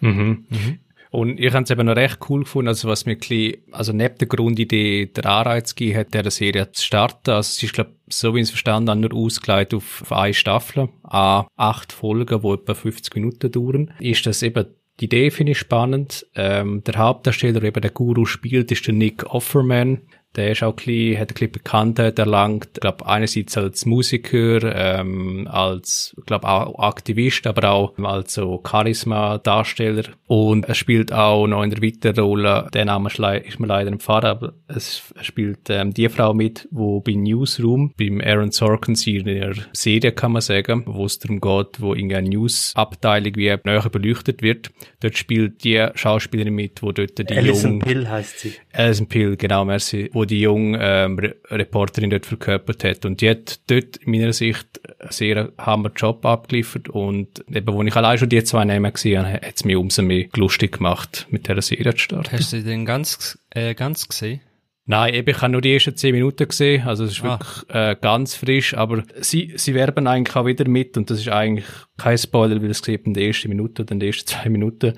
Mhm. 0.00 0.46
Mhm. 0.48 0.78
Und 1.12 1.38
ich 1.38 1.52
habe 1.52 1.62
es 1.62 1.70
eben 1.70 1.86
noch 1.86 1.94
recht 1.94 2.20
cool 2.30 2.40
gefunden, 2.40 2.68
also 2.68 2.88
was 2.88 3.04
mir 3.04 3.16
bisschen, 3.16 3.58
also 3.70 3.92
neben 3.92 4.16
der 4.16 4.28
Grundidee 4.28 5.06
der 5.06 5.26
Anreiz 5.26 5.74
gegeben 5.74 5.98
hat, 5.98 6.14
der 6.14 6.30
Serie 6.30 6.72
zu 6.72 6.82
starten. 6.82 7.32
Also 7.32 7.50
es 7.50 7.62
ist, 7.62 7.74
glaube 7.74 7.92
so 8.08 8.34
wie 8.34 8.38
ich 8.38 8.44
es 8.44 8.50
verstanden 8.50 8.88
habe, 8.88 9.00
nur 9.00 9.14
ausgeleitet 9.14 9.74
auf, 9.74 10.00
auf 10.00 10.12
eine 10.12 10.32
Staffel, 10.32 10.88
an 11.02 11.44
acht 11.54 11.92
Folgen, 11.92 12.40
die 12.40 12.48
etwa 12.48 12.74
50 12.74 13.14
Minuten 13.14 13.52
dauern. 13.52 13.92
Ist 14.00 14.24
das 14.24 14.42
eben 14.42 14.64
die 15.00 15.06
Idee 15.06 15.30
finde 15.30 15.52
ich 15.52 15.58
spannend. 15.58 16.26
Ähm, 16.34 16.82
der 16.84 16.94
Hauptdarsteller, 16.96 17.60
der 17.60 17.68
eben 17.68 17.80
der 17.80 17.90
Guru 17.90 18.24
spielt, 18.24 18.70
ist 18.72 18.86
der 18.86 18.94
Nick 18.94 19.24
Offerman. 19.24 20.02
Der 20.36 20.52
ist 20.52 20.62
auch 20.62 20.72
ein 20.72 20.76
bisschen, 20.76 21.20
hat 21.20 21.30
ein 21.30 21.34
bisschen 21.34 21.52
Bekanntheit 21.52 22.18
erlangt. 22.18 22.70
Ich 22.74 22.80
glaube, 22.80 23.06
einerseits 23.06 23.56
als 23.58 23.84
Musiker, 23.84 24.74
ähm, 24.74 25.46
als, 25.50 26.16
glaube 26.26 26.48
auch 26.48 26.78
Aktivist, 26.78 27.46
aber 27.46 27.70
auch 27.70 27.98
als 27.98 28.34
so 28.34 28.62
Charisma-Darsteller. 28.66 30.04
Und 30.26 30.64
er 30.66 30.74
spielt 30.74 31.12
auch 31.12 31.46
noch 31.46 31.62
in 31.62 31.70
der 31.70 31.82
weiteren 31.82 32.24
Rolle, 32.24 32.68
der 32.72 32.86
Name 32.86 33.10
ist, 33.10 33.60
mir 33.60 33.66
leider 33.66 33.90
entfahren, 33.90 34.30
aber 34.30 34.54
es 34.68 35.02
spielt 35.20 35.68
ähm, 35.68 35.92
die 35.92 36.08
Frau 36.08 36.32
mit, 36.32 36.68
wo 36.70 37.00
bei 37.00 37.12
Newsroom, 37.12 37.92
beim 37.98 38.20
Aaron 38.20 38.50
Sorkin 38.50 38.94
ihrer 38.94 39.54
Serie, 39.72 40.12
kann 40.12 40.32
man 40.32 40.42
sagen, 40.42 40.84
wo 40.86 41.04
es 41.04 41.18
darum 41.18 41.40
geht, 41.40 41.80
wo 41.80 41.94
irgendeine 41.94 42.30
News-Abteilung 42.30 43.36
wie 43.36 43.54
näher 43.64 43.88
beleuchtet 43.90 44.42
wird. 44.42 44.70
Dort 45.00 45.18
spielt 45.18 45.64
die 45.64 45.86
Schauspielerin 45.94 46.54
mit, 46.54 46.82
wo 46.82 46.92
dort 46.92 47.18
die 47.18 47.36
Alison 47.36 47.78
Pill 47.80 48.08
heißt 48.08 48.40
sie. 48.40 48.54
Alison 48.72 49.06
Pill, 49.06 49.36
genau, 49.36 49.64
merci. 49.64 50.10
Wo 50.12 50.24
die 50.24 50.40
junge 50.40 50.78
ähm, 50.80 51.18
Re 51.18 51.36
Reporterin 51.50 52.10
dort 52.10 52.26
verkörpert 52.26 52.84
hat. 52.84 53.04
Und 53.04 53.20
die 53.20 53.30
hat 53.30 53.60
dort 53.68 53.98
in 53.98 54.10
meiner 54.10 54.32
Sicht 54.32 54.80
einen 54.98 55.12
sehr 55.12 55.52
hammer 55.58 55.90
Job 55.94 56.24
abgeliefert 56.24 56.88
und 56.88 57.44
eben, 57.52 57.72
wo 57.72 57.82
ich 57.82 57.96
allein 57.96 58.18
schon 58.18 58.28
die 58.28 58.42
zwei 58.44 58.64
Namen 58.64 58.92
gesehen 58.92 59.26
habe, 59.26 59.46
hat 59.46 59.56
es 59.56 59.64
mich 59.64 59.76
umso 59.76 60.02
mehr 60.02 60.26
lustig 60.36 60.78
gemacht, 60.78 61.26
mit 61.30 61.48
dieser 61.48 61.62
Serie 61.62 61.92
zu 61.92 61.98
starten. 61.98 62.32
Hast 62.32 62.52
du 62.52 62.58
sie 62.58 62.64
denn 62.64 62.86
ganz, 62.86 63.38
äh, 63.50 63.74
ganz 63.74 64.08
gesehen? 64.08 64.40
Nein, 64.84 65.14
eben, 65.14 65.30
ich 65.30 65.40
habe 65.40 65.52
nur 65.52 65.60
die 65.60 65.72
ersten 65.72 65.96
zehn 65.96 66.12
Minuten 66.12 66.48
gesehen, 66.48 66.84
also 66.84 67.04
es 67.04 67.12
ist 67.12 67.24
ah. 67.24 67.38
wirklich 67.38 67.74
äh, 67.74 67.96
ganz 68.00 68.34
frisch, 68.34 68.74
aber 68.74 69.04
sie, 69.20 69.52
sie 69.54 69.74
werben 69.74 70.08
eigentlich 70.08 70.34
auch 70.34 70.44
wieder 70.44 70.68
mit 70.68 70.96
und 70.96 71.08
das 71.08 71.20
ist 71.20 71.28
eigentlich 71.28 71.66
kein 71.96 72.18
Spoiler, 72.18 72.60
weil 72.60 72.70
es 72.70 72.82
gesehen 72.82 73.00
in 73.04 73.14
der 73.14 73.24
ersten 73.24 73.48
Minute 73.48 73.82
oder 73.82 73.92
in 73.92 74.00
den 74.00 74.08
ersten 74.08 74.26
zwei 74.26 74.48
Minuten. 74.48 74.94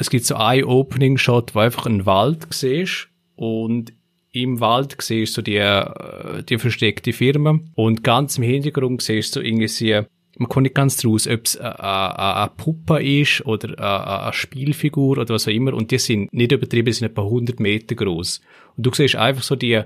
Es 0.00 0.08
gibt 0.08 0.24
so 0.24 0.36
ein 0.36 0.64
Opening-Shot, 0.64 1.54
wo 1.54 1.58
einfach 1.58 1.84
ein 1.84 2.06
Wald 2.06 2.46
siehst 2.48 3.08
und 3.36 3.92
im 4.32 4.58
Wald 4.58 4.96
siehst 4.98 5.36
du 5.36 5.42
die, 5.42 5.56
äh, 5.56 6.42
die 6.42 6.56
versteckte 6.56 7.12
Firma 7.12 7.60
und 7.74 8.02
ganz 8.02 8.38
im 8.38 8.44
Hintergrund 8.44 9.02
siehst 9.02 9.36
du 9.36 9.40
irgendwie 9.40 10.00
man 10.38 10.48
kommt 10.48 10.62
nicht 10.62 10.74
ganz 10.74 10.96
draus, 10.96 11.26
ob 11.26 11.44
es 11.44 11.58
eine 11.58 12.50
Puppe 12.56 13.02
ist 13.02 13.44
oder 13.44 14.22
eine 14.24 14.32
Spielfigur 14.32 15.18
oder 15.18 15.34
was 15.34 15.46
auch 15.46 15.52
immer 15.52 15.74
und 15.74 15.90
die 15.90 15.98
sind 15.98 16.32
nicht 16.32 16.52
übertrieben, 16.52 16.90
sind 16.94 17.10
etwa 17.10 17.24
100 17.24 17.60
Meter 17.60 17.94
groß 17.94 18.40
und 18.76 18.86
du 18.86 18.90
siehst 18.94 19.16
einfach 19.16 19.42
so 19.42 19.54
die 19.54 19.82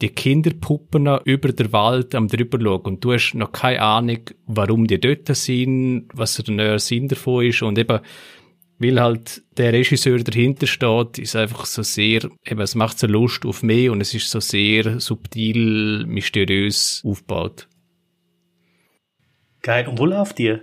die 0.00 0.10
Kinderpuppen 0.10 1.08
über 1.24 1.52
der 1.52 1.72
Wald 1.72 2.14
am 2.14 2.28
drüber 2.28 2.58
schauen 2.60 2.82
und 2.82 3.04
du 3.04 3.12
hast 3.12 3.34
noch 3.34 3.52
keine 3.52 3.82
Ahnung, 3.82 4.20
warum 4.46 4.86
die 4.86 5.00
dort 5.00 5.34
sind, 5.36 6.06
was 6.14 6.36
der 6.36 6.78
Sinn 6.78 7.08
davon 7.08 7.46
ist 7.46 7.62
und 7.62 7.78
eben 7.78 8.00
weil 8.80 8.98
halt 8.98 9.42
der 9.58 9.74
Regisseur 9.74 10.18
dahinter 10.18 10.66
steht, 10.66 11.18
ist 11.18 11.36
einfach 11.36 11.66
so 11.66 11.82
sehr, 11.82 12.30
eben, 12.46 12.60
es 12.60 12.74
macht 12.74 12.98
so 12.98 13.06
Lust 13.06 13.44
auf 13.44 13.62
mehr 13.62 13.92
und 13.92 14.00
es 14.00 14.14
ist 14.14 14.30
so 14.30 14.40
sehr 14.40 14.98
subtil, 15.00 16.06
mysteriös 16.06 17.02
aufgebaut. 17.04 17.68
Geil. 19.60 19.86
Und 19.86 19.98
wo 19.98 20.06
läuft 20.06 20.38
die? 20.38 20.56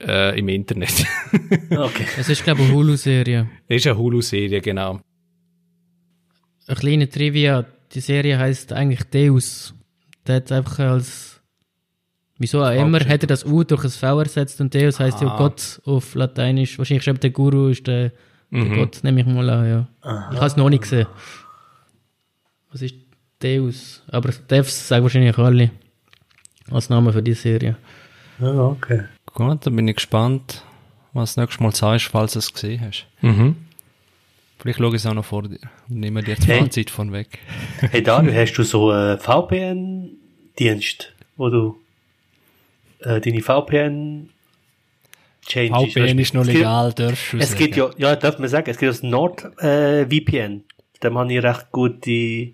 Äh, 0.00 0.38
Im 0.38 0.48
Internet. 0.48 1.04
okay. 1.70 2.06
Es 2.16 2.28
ist, 2.28 2.44
glaube 2.44 2.62
ich, 2.62 2.68
eine 2.68 2.76
Hulu-Serie. 2.76 3.50
Es 3.66 3.78
ist 3.78 3.86
eine 3.88 3.98
Hulu-Serie, 3.98 4.60
genau. 4.60 5.00
Eine 6.68 6.76
kleine 6.76 7.08
Trivia. 7.08 7.66
Die 7.92 8.00
Serie 8.00 8.38
heißt 8.38 8.72
eigentlich 8.72 9.02
Deus. 9.10 9.74
Der 10.24 10.36
hat 10.36 10.52
einfach 10.52 10.78
als 10.78 11.31
Wieso 12.42 12.64
auch 12.64 12.72
immer 12.72 12.98
hat 12.98 13.22
er 13.22 13.28
das 13.28 13.44
U 13.44 13.62
durch 13.62 13.84
ein 13.84 13.90
V 13.90 14.18
ersetzt 14.18 14.60
und 14.60 14.74
Deus 14.74 14.98
heißt 14.98 15.18
ah. 15.18 15.26
ja 15.26 15.36
Gott 15.36 15.80
auf 15.84 16.16
Lateinisch. 16.16 16.76
Wahrscheinlich 16.76 17.04
schon 17.04 17.20
der 17.20 17.30
Guru 17.30 17.68
ist 17.68 17.86
der, 17.86 18.10
mhm. 18.50 18.68
der 18.68 18.78
Gott, 18.78 18.98
nehme 19.04 19.20
ich 19.20 19.26
mal 19.28 19.48
an, 19.48 19.68
ja. 19.68 19.86
Aha. 20.00 20.30
Ich 20.32 20.38
habe 20.38 20.46
es 20.46 20.56
noch 20.56 20.68
nicht 20.68 20.82
gesehen. 20.82 21.06
Was 22.72 22.82
ist 22.82 22.96
Deus? 23.40 24.02
Aber 24.08 24.32
Devs 24.50 24.88
sagen 24.88 25.04
wahrscheinlich 25.04 25.38
alle 25.38 25.70
als 26.68 26.88
Name 26.88 27.12
für 27.12 27.22
die 27.22 27.34
Serie. 27.34 27.76
Ja, 28.40 28.52
okay. 28.58 29.04
Gut, 29.26 29.64
dann 29.64 29.76
bin 29.76 29.86
ich 29.86 29.94
gespannt, 29.94 30.64
was 31.12 31.36
du 31.36 31.42
nächstes 31.42 31.60
Mal 31.60 31.72
sagst, 31.72 32.06
falls 32.06 32.32
du 32.32 32.40
es 32.40 32.52
gesehen 32.52 32.80
hast. 32.80 33.06
Mhm. 33.20 33.54
Vielleicht 34.58 34.80
schaue 34.80 34.88
ich 34.88 34.94
es 34.96 35.06
auch 35.06 35.14
noch 35.14 35.24
vor 35.24 35.44
dir 35.44 35.60
und 35.88 36.00
nehme 36.00 36.24
dir 36.24 36.34
die 36.34 36.46
hey. 36.48 36.58
Fahrzeit 36.58 36.90
von 36.90 37.12
weg. 37.12 37.38
hey 37.78 38.02
Daniel, 38.02 38.34
hast 38.40 38.54
du 38.54 38.64
so 38.64 38.90
einen 38.90 39.20
VPN-Dienst, 39.20 41.12
wo 41.36 41.48
du 41.48 41.81
äh, 43.02 43.20
deine 43.20 43.40
VPN 43.40 44.30
Changes. 45.46 45.92
VPN 45.92 46.18
ist 46.18 46.34
noch 46.34 46.44
legal, 46.44 46.92
darfst 46.92 47.32
du 47.32 47.38
Es 47.38 47.56
gibt 47.56 47.76
ja, 47.76 47.90
ja, 47.96 48.14
darf 48.16 48.38
man 48.38 48.48
sagen, 48.48 48.70
es 48.70 48.78
gibt 48.78 48.90
das 48.90 49.02
NordVPN. 49.02 50.56
Äh, 50.56 50.60
da 51.00 51.12
habe 51.12 51.32
ich 51.32 51.42
recht 51.42 51.66
gute 51.72 52.52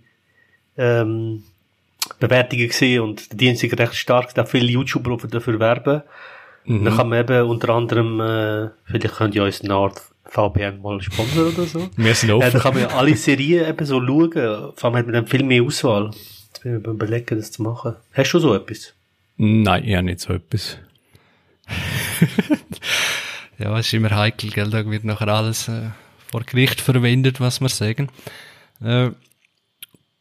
ähm, 0.78 1.44
Bewertungen 2.18 2.68
gesehen 2.68 3.02
und 3.02 3.30
der 3.30 3.36
Dienst 3.36 3.62
ist 3.62 3.78
recht 3.78 3.94
stark, 3.94 4.34
da 4.34 4.44
viele 4.44 4.68
YouTuber 4.68 5.18
dafür 5.28 5.60
werben. 5.60 6.02
Mhm. 6.64 6.84
Dann 6.84 6.96
kann 6.96 7.08
man 7.10 7.20
eben 7.20 7.48
unter 7.48 7.70
anderem, 7.70 8.20
äh, 8.20 8.70
vielleicht 8.84 9.14
könnt 9.16 9.34
ihr 9.34 9.44
uns 9.44 9.62
Nord 9.62 10.00
VPN 10.24 10.80
mal 10.82 11.00
Sponsor 11.00 11.48
oder 11.48 11.64
so. 11.64 11.88
Wir 11.96 12.14
sind 12.14 12.28
Ja, 12.30 12.36
offen. 12.36 12.52
da 12.52 12.58
kann 12.58 12.74
man 12.74 12.82
ja 12.84 12.88
alle 12.88 13.16
Serien 13.16 13.68
eben 13.68 13.86
so 13.86 14.00
schauen. 14.04 14.32
Vor 14.32 14.84
allem 14.84 14.96
hat 14.96 15.06
man 15.06 15.12
dann 15.14 15.26
viel 15.26 15.42
mehr 15.42 15.62
Auswahl. 15.62 16.10
Jetzt 16.12 16.62
bin 16.62 16.76
ich 16.76 16.86
mir 16.86 16.92
überlegen, 16.92 17.36
das 17.36 17.50
zu 17.52 17.62
machen. 17.62 17.96
Hast 18.12 18.32
du 18.32 18.38
so 18.38 18.54
etwas? 18.54 18.94
Nein, 19.38 19.84
ja, 19.84 20.02
nicht 20.02 20.20
so 20.20 20.34
etwas. 20.34 20.78
Ja, 23.58 23.76
es 23.76 23.86
ist 23.86 23.94
immer 23.94 24.10
heikel, 24.10 24.50
gell? 24.50 24.70
Da 24.70 24.88
wird 24.88 25.04
nachher 25.04 25.28
alles 25.28 25.68
äh, 25.68 25.90
vor 26.30 26.42
Gericht 26.44 26.80
verwendet, 26.80 27.40
was 27.40 27.60
wir 27.60 27.68
sagen. 27.68 28.08
Äh, 28.80 29.10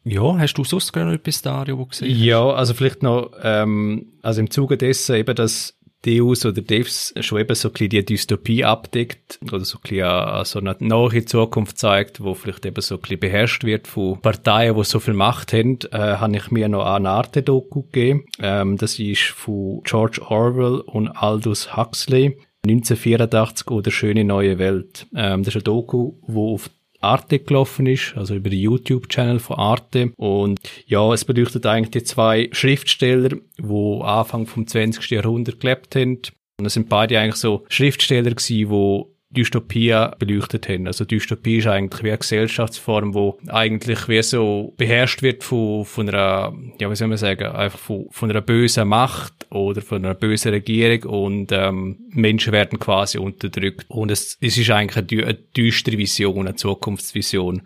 ja, 0.03 0.37
hast 0.39 0.55
du 0.55 0.63
sonst 0.63 0.95
noch 0.95 1.11
etwas, 1.11 1.41
Dario, 1.41 1.77
wo 1.77 1.85
gesehen 1.85 2.17
Ja, 2.17 2.49
also 2.49 2.73
vielleicht 2.73 3.03
noch, 3.03 3.31
ähm, 3.43 4.13
also 4.23 4.39
im 4.39 4.49
Zuge 4.49 4.77
dessen 4.77 5.15
eben, 5.15 5.35
dass 5.35 5.76
Deus 6.05 6.45
oder 6.45 6.61
Devs 6.61 7.13
schon 7.19 7.39
eben 7.39 7.55
so 7.55 7.69
ein 7.69 7.73
bisschen 7.73 7.89
die 7.89 8.05
Dystopie 8.05 8.63
abdeckt 8.63 9.39
oder 9.41 9.65
so 9.65 9.77
ein 9.77 9.81
bisschen 9.81 10.45
so 10.45 10.59
eine 10.59 10.75
nahe 10.79 11.25
Zukunft 11.25 11.77
zeigt, 11.77 12.23
wo 12.23 12.33
vielleicht 12.33 12.65
eben 12.65 12.81
so 12.81 12.95
ein 12.95 13.01
bisschen 13.01 13.19
beherrscht 13.19 13.63
wird 13.63 13.87
von 13.87 14.21
Parteien, 14.21 14.75
die 14.75 14.83
so 14.83 14.99
viel 14.99 15.13
Macht 15.13 15.53
haben, 15.53 15.79
äh, 15.91 15.97
habe 15.97 16.37
ich 16.37 16.51
mir 16.51 16.69
noch 16.69 16.85
eine 16.85 17.09
Arte-Doku 17.09 17.83
gegeben. 17.83 18.25
Ähm, 18.39 18.77
das 18.77 18.99
ist 18.99 19.23
von 19.23 19.81
George 19.83 20.21
Orwell 20.21 20.81
und 20.81 21.09
Aldous 21.09 21.75
Huxley. 21.75 22.37
1984 22.65 23.71
oder 23.71 23.91
Schöne 23.91 24.23
neue 24.23 24.57
Welt. 24.57 25.07
Ähm, 25.15 25.43
das 25.43 25.49
ist 25.49 25.55
eine 25.55 25.63
Doku, 25.63 26.13
wo 26.21 26.53
auf 26.53 26.69
Arte 26.99 27.39
gelaufen 27.39 27.85
ist, 27.85 28.13
also 28.15 28.35
über 28.35 28.49
den 28.49 28.59
YouTube-Channel 28.59 29.39
von 29.39 29.57
Arte. 29.57 30.11
Und 30.17 30.59
ja, 30.85 31.13
es 31.13 31.25
beleuchtet 31.25 31.65
eigentlich 31.65 31.91
die 31.91 32.03
zwei 32.03 32.49
Schriftsteller, 32.51 33.37
die 33.57 34.01
Anfang 34.01 34.47
vom 34.47 34.67
20. 34.67 35.09
Jahrhundert 35.11 35.59
gelebt 35.59 35.95
haben. 35.95 36.21
Und 36.59 36.65
es 36.65 36.73
sind 36.73 36.89
beide 36.89 37.19
eigentlich 37.19 37.35
so 37.35 37.65
Schriftsteller 37.69 38.31
gewesen, 38.31 38.69
die 38.69 39.16
Dystopie 39.37 39.95
beleuchtet 40.17 40.67
haben. 40.67 40.87
Also 40.87 41.05
Dystopie 41.05 41.57
ist 41.57 41.67
eigentlich 41.67 42.03
wie 42.03 42.09
eine 42.09 42.17
Gesellschaftsform, 42.17 43.13
wo 43.13 43.37
eigentlich 43.47 44.07
wie 44.09 44.21
so 44.23 44.73
beherrscht 44.77 45.21
wird 45.21 45.43
von, 45.43 45.85
von 45.85 46.09
einer, 46.09 46.53
ja, 46.79 46.89
wie 46.89 46.95
soll 46.95 47.07
man 47.07 47.17
sagen, 47.17 47.45
einfach 47.47 47.77
von, 47.77 48.07
von 48.09 48.31
einer 48.31 48.41
bösen 48.41 48.87
Macht 48.87 49.33
oder 49.51 49.81
von 49.81 50.03
einer 50.03 50.15
bösen 50.15 50.51
Regierung 50.51 51.03
und 51.03 51.51
ähm, 51.51 51.97
Menschen 52.09 52.51
werden 52.51 52.79
quasi 52.79 53.19
unterdrückt. 53.19 53.85
Und 53.89 54.09
es, 54.11 54.37
es 54.41 54.57
ist 54.57 54.71
eigentlich 54.71 54.97
eine, 54.97 55.27
eine 55.27 55.33
düstere 55.35 55.97
Vision, 55.97 56.47
eine 56.47 56.55
Zukunftsvision. 56.55 57.61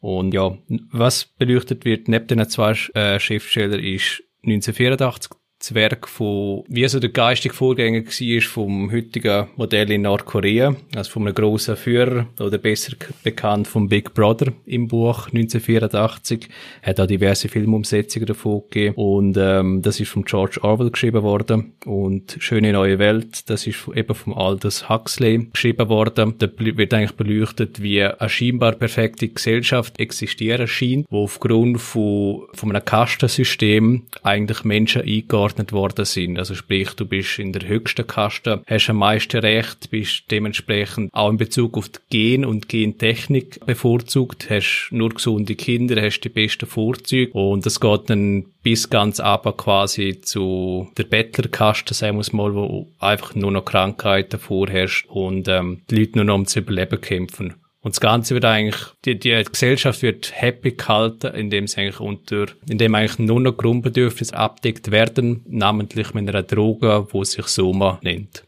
Und 0.00 0.34
ja, 0.34 0.56
was 0.90 1.26
beleuchtet 1.38 1.84
wird 1.84 2.08
neben 2.08 2.26
den 2.26 2.48
zwei 2.48 2.72
äh, 2.94 3.20
Schriftstellern 3.20 3.80
ist 3.80 4.22
1984 4.44 5.30
das 5.62 5.74
Werk 5.74 6.08
von, 6.08 6.64
wie 6.66 6.86
so 6.88 6.98
der 6.98 7.10
geistige 7.10 7.54
Vorgänger 7.54 8.04
war 8.04 8.40
vom 8.42 8.90
heutigen 8.90 9.46
Modell 9.56 9.92
in 9.92 10.02
Nordkorea, 10.02 10.74
also 10.96 11.10
von 11.10 11.22
einem 11.22 11.34
grossen 11.34 11.76
Führer, 11.76 12.26
oder 12.40 12.58
besser 12.58 12.94
bekannt 13.22 13.68
vom 13.68 13.88
Big 13.88 14.12
Brother 14.12 14.52
im 14.66 14.88
Buch 14.88 15.26
1984. 15.26 16.48
Hat 16.82 16.98
auch 16.98 17.06
diverse 17.06 17.48
Filmumsetzungen 17.48 18.26
davon 18.26 18.62
gegeben. 18.70 18.96
Und 18.96 19.36
ähm, 19.38 19.82
das 19.82 20.00
ist 20.00 20.10
von 20.10 20.24
George 20.24 20.58
Orwell 20.62 20.90
geschrieben 20.90 21.22
worden. 21.22 21.74
Und 21.86 22.36
Schöne 22.40 22.72
neue 22.72 22.98
Welt, 22.98 23.48
das 23.48 23.66
ist 23.68 23.86
eben 23.94 24.14
vom 24.16 24.34
Aldous 24.34 24.88
Huxley 24.88 25.46
geschrieben 25.52 25.88
worden. 25.88 26.34
Da 26.38 26.48
wird 26.58 26.92
eigentlich 26.92 27.12
beleuchtet, 27.12 27.80
wie 27.80 28.02
eine 28.02 28.28
scheinbar 28.28 28.72
perfekte 28.72 29.28
Gesellschaft 29.28 30.00
existieren 30.00 30.66
scheint, 30.66 31.06
wo 31.08 31.22
aufgrund 31.22 31.80
von, 31.80 32.48
von 32.52 32.70
einem 32.70 32.84
Kastensystem 32.84 34.02
eigentlich 34.24 34.64
Menschen 34.64 35.02
eingeordnet 35.02 35.51
worden 35.72 36.04
sind. 36.04 36.38
Also 36.38 36.54
sprich, 36.54 36.90
du 36.94 37.06
bist 37.06 37.38
in 37.38 37.52
der 37.52 37.68
höchsten 37.68 38.06
Kaste, 38.06 38.62
hast 38.66 38.90
am 38.90 38.98
meisten 38.98 39.40
Recht, 39.40 39.90
bist 39.90 40.24
dementsprechend 40.30 41.12
auch 41.12 41.30
in 41.30 41.36
Bezug 41.36 41.76
auf 41.76 41.88
die 41.88 41.98
Gen- 42.10 42.44
und 42.44 42.68
Gentechnik 42.68 43.64
bevorzugt, 43.64 44.48
hast 44.50 44.88
nur 44.90 45.10
gesunde 45.10 45.54
Kinder, 45.54 46.00
hast 46.00 46.20
die 46.20 46.28
besten 46.28 46.66
Vorzüge 46.66 47.32
und 47.32 47.66
das 47.66 47.80
geht 47.80 48.10
dann 48.10 48.46
bis 48.62 48.90
ganz 48.90 49.20
aber 49.20 49.56
quasi 49.56 50.20
zu 50.20 50.88
der 50.96 51.04
Bettlerkaste, 51.04 51.94
sagen 51.94 52.18
wir 52.18 52.36
mal, 52.36 52.54
wo 52.54 52.88
einfach 52.98 53.34
nur 53.34 53.50
noch 53.50 53.64
Krankheiten 53.64 54.38
vorherrscht 54.38 55.06
und 55.08 55.48
ähm, 55.48 55.82
die 55.90 55.96
Leute 55.96 56.18
nur 56.18 56.24
noch 56.24 56.34
ums 56.34 56.56
Überleben 56.56 57.00
kämpfen. 57.00 57.54
Und 57.82 57.96
das 57.96 58.00
Ganze 58.00 58.34
wird 58.34 58.44
eigentlich, 58.44 58.80
die, 59.04 59.18
die 59.18 59.42
Gesellschaft 59.42 60.02
wird 60.02 60.32
happy 60.40 60.72
gehalten, 60.72 61.34
indem 61.34 61.64
es 61.64 61.76
eigentlich 61.76 61.98
unter, 61.98 62.46
indem 62.68 62.94
eigentlich 62.94 63.18
nur 63.18 63.40
noch 63.40 63.56
Grundbedürfnisse 63.56 64.36
abdeckt 64.36 64.92
werden, 64.92 65.44
namentlich 65.48 66.14
mit 66.14 66.28
einer 66.28 66.44
Droge, 66.44 67.08
wo 67.10 67.24
sich 67.24 67.46
Soma 67.48 67.98
nennt. 68.02 68.44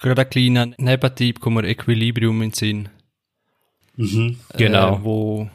Gerade 0.00 0.22
ein 0.22 0.30
kleiner 0.30 0.70
Nebentyp, 0.78 1.40
kommt 1.40 1.56
mir 1.56 1.68
Equilibrium 1.68 2.40
in 2.40 2.50
den 2.50 2.54
Sinn. 2.54 2.88
Mhm. 3.96 4.38
Genau. 4.56 4.96
Äh, 4.96 5.04
wo 5.04 5.50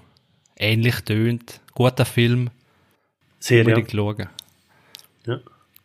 ähnlich 0.57 1.01
tönt. 1.01 1.59
Guter 1.73 2.05
Film, 2.05 2.51
Serie. 3.39 3.63
unbedingt 3.63 3.91
schauen. 3.91 4.29
Ja. 5.25 5.39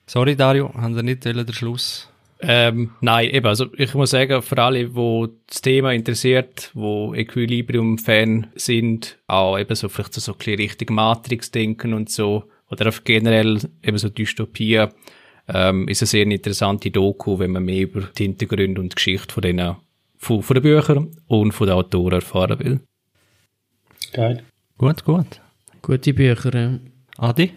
Sorry, 0.06 0.36
Dario, 0.36 0.74
haben 0.74 0.96
wir 0.96 1.02
nicht 1.02 1.24
der 1.24 1.52
Schluss? 1.52 2.10
Ähm, 2.40 2.92
nein, 3.00 3.30
eben, 3.30 3.46
also 3.46 3.66
ich 3.76 3.94
muss 3.94 4.10
sagen, 4.10 4.42
für 4.42 4.62
alle, 4.62 4.94
wo 4.94 5.28
das 5.48 5.60
Thema 5.60 5.92
interessiert, 5.92 6.70
wo 6.72 7.12
Equilibrium-Fan 7.14 8.48
sind, 8.54 9.18
auch 9.26 9.58
eben 9.58 9.74
so 9.74 9.88
vielleicht 9.88 10.14
so, 10.14 10.20
so 10.20 10.32
ein 10.32 10.38
bisschen 10.38 10.56
Richtung 10.56 10.94
Matrix 10.94 11.50
denken 11.50 11.94
und 11.94 12.10
so, 12.10 12.44
oder 12.70 12.86
einfach 12.86 13.02
generell 13.02 13.58
eben 13.82 13.98
so 13.98 14.08
Dystopie, 14.08 14.86
ähm, 15.48 15.88
ist 15.88 16.02
eine 16.02 16.06
sehr 16.06 16.26
interessante 16.26 16.90
Doku, 16.90 17.38
wenn 17.38 17.52
man 17.52 17.64
mehr 17.64 17.82
über 17.82 18.02
die 18.02 18.24
Hintergründe 18.24 18.80
und 18.80 18.92
die 18.92 18.96
Geschichte 18.96 19.32
von 19.32 19.42
denen, 19.42 19.76
von, 20.16 20.42
von 20.42 20.54
den 20.54 20.62
Büchern 20.62 21.16
und 21.26 21.52
von 21.52 21.66
den 21.66 21.76
Autoren 21.76 22.12
erfahren 22.12 22.58
will. 22.60 22.80
Geil. 24.12 24.44
Gut, 24.76 25.04
gut. 25.04 25.40
Gute 25.82 26.14
Bücher. 26.14 26.78
Adi? 27.16 27.52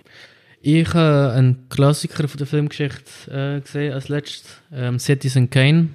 Ich 0.64 0.94
habe 0.94 1.34
einen 1.34 1.68
Klassiker 1.70 2.28
von 2.28 2.38
der 2.38 2.46
Filmgeschichte 2.46 3.32
äh, 3.32 3.62
gesehen 3.62 3.94
als 3.94 4.10
letztes. 4.10 4.62
Ähm, 4.72 5.00
Citizen 5.00 5.50
Kane 5.50 5.90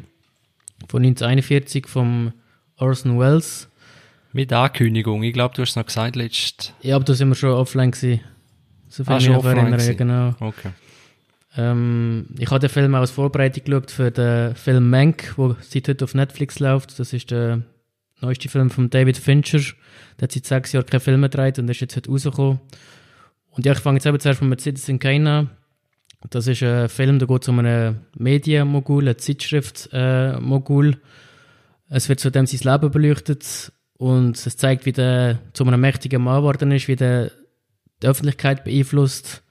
von 0.88 1.04
1941 1.04 1.86
vom 1.86 2.32
Orson 2.76 3.18
Welles. 3.18 3.68
Mit 4.32 4.52
Ankündigung. 4.52 5.22
Ich 5.22 5.32
glaube, 5.32 5.54
du 5.54 5.62
hast 5.62 5.70
es 5.70 5.76
noch 5.76 5.86
gesagt 5.86 6.16
letzt. 6.16 6.74
Ja, 6.82 6.96
aber 6.96 7.04
da 7.04 7.14
sind 7.14 7.28
wir 7.28 7.36
schon 7.36 7.50
offline 7.50 7.92
gewesen. 7.92 8.20
So 8.88 9.04
viel 9.04 9.14
Ah, 9.14 9.18
ich 9.18 9.28
mich 9.28 9.44
erinnere, 9.44 9.94
genau. 9.94 10.34
Okay. 10.40 10.70
Ähm, 11.56 12.26
ich 12.38 12.50
habe 12.50 12.60
den 12.60 12.68
Film 12.68 12.94
auch 12.96 13.00
als 13.00 13.12
Vorbereitung 13.12 13.64
geschaut 13.64 13.90
für 13.90 14.10
den 14.10 14.54
Film 14.56 14.90
Mank, 14.90 15.34
der 15.38 15.56
seit 15.60 15.88
heute 15.88 16.04
auf 16.04 16.14
Netflix 16.14 16.58
läuft. 16.58 16.98
Das 16.98 17.12
ist 17.12 17.30
der 17.30 17.62
neueste 18.20 18.48
Film 18.48 18.70
von 18.70 18.90
David 18.90 19.16
Fincher. 19.16 19.60
Der 20.18 20.24
hat 20.24 20.32
seit 20.32 20.44
sechs 20.44 20.72
Jahren 20.72 20.86
keine 20.86 21.00
Filme 21.00 21.30
gedreht 21.30 21.58
und 21.60 21.70
ist 21.70 21.80
jetzt 21.80 21.96
heute 21.96 22.10
rausgekommen. 22.10 22.60
Und 23.56 23.66
ja, 23.66 23.72
ich 23.72 23.78
fange 23.78 23.96
jetzt 23.96 24.06
eben 24.06 24.20
zuerst 24.20 24.42
mit 24.42 24.60
Citizen 24.60 24.98
Kane 24.98 25.30
an. 25.30 25.50
Das 26.30 26.46
ist 26.46 26.62
ein 26.62 26.88
Film, 26.88 27.18
da 27.18 27.26
geht 27.26 27.42
es 27.42 27.48
um 27.48 27.58
einen 27.58 28.06
Medienmogul, 28.16 29.08
einen 29.08 29.18
Zeitschrift-Mogul. 29.18 31.00
es 31.88 32.08
wird 32.08 32.20
zu 32.20 32.30
dem 32.30 32.46
sein 32.46 32.72
Leben 32.72 32.90
beleuchtet 32.90 33.72
und 33.96 34.36
es 34.46 34.56
zeigt, 34.56 34.86
wie 34.86 34.92
der 34.92 35.38
zu 35.52 35.64
einem 35.64 35.80
mächtigen 35.80 36.22
Mann 36.22 36.40
geworden 36.40 36.72
ist, 36.72 36.88
wie 36.88 36.96
der 36.96 37.30
die 38.02 38.08
Öffentlichkeit 38.08 38.64
beeinflusst 38.64 39.42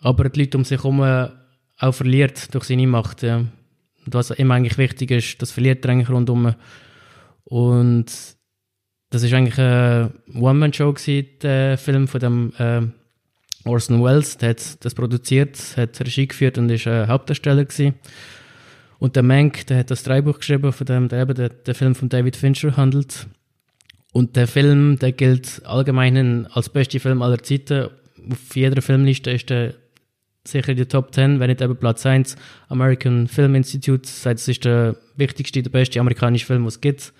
aber 0.00 0.28
die 0.28 0.40
Leute 0.40 0.58
um 0.58 0.64
sich 0.64 0.78
herum 0.78 1.00
auch 1.00 1.92
verliert 1.92 2.54
durch 2.54 2.64
seine 2.64 2.86
Macht. 2.86 3.22
Ja. 3.22 3.38
Und 3.38 4.14
was 4.14 4.30
ihm 4.30 4.50
eigentlich 4.50 4.78
wichtig 4.78 5.10
ist, 5.10 5.42
das 5.42 5.50
verliert 5.50 5.84
er 5.84 5.92
eigentlich 5.92 6.10
rundum. 6.10 6.54
Und 7.44 8.06
das 9.10 9.22
ist 9.22 9.32
eigentlich 9.32 9.58
eine 9.58 10.12
One-Man-Show 10.34 10.94
der 11.42 11.78
Film 11.78 12.08
von 12.08 12.20
dem 12.20 12.52
äh, 12.58 12.82
Orson 13.66 14.02
Welles, 14.02 14.36
der 14.38 14.50
hat 14.50 14.84
das 14.84 14.94
produziert, 14.94 15.58
hat 15.76 16.00
Regie 16.00 16.26
geführt 16.26 16.58
und 16.58 16.70
ist 16.70 16.86
äh, 16.86 17.06
Hauptdarsteller 17.06 17.64
gewesen. 17.64 17.94
Und 18.98 19.16
der 19.16 19.22
Mank, 19.22 19.66
der 19.66 19.78
hat 19.78 19.90
das 19.90 20.02
Drehbuch 20.04 20.38
geschrieben, 20.38 20.72
von 20.72 20.86
dem 20.86 21.08
der 21.08 21.22
eben 21.22 21.34
der, 21.34 21.50
der 21.50 21.74
Film 21.74 21.94
von 21.94 22.08
David 22.08 22.36
Fincher 22.36 22.76
handelt. 22.76 23.26
Und 24.12 24.36
der 24.36 24.46
Film, 24.46 24.98
der 24.98 25.12
gilt 25.12 25.60
allgemein 25.66 26.46
als 26.46 26.70
bester 26.70 27.00
Film 27.00 27.20
aller 27.20 27.42
Zeiten. 27.42 27.88
Auf 28.30 28.56
jeder 28.56 28.80
Filmliste 28.80 29.30
ist 29.30 29.50
der 29.50 29.74
sicher 30.48 30.70
in 30.70 30.76
der 30.76 30.88
Top 30.88 31.12
10, 31.12 31.40
wenn 31.40 31.48
nicht 31.48 31.60
eben 31.60 31.76
Platz 31.76 32.06
1. 32.06 32.36
American 32.68 33.26
Film 33.26 33.54
Institute 33.54 34.08
sagt, 34.08 34.38
es 34.38 34.48
ist 34.48 34.64
der 34.64 34.96
wichtigste, 35.16 35.62
der 35.62 35.70
beste 35.70 36.00
amerikanische 36.00 36.46
Film, 36.46 36.62
den 36.62 36.68
es 36.68 36.80
gibt. 36.80 37.12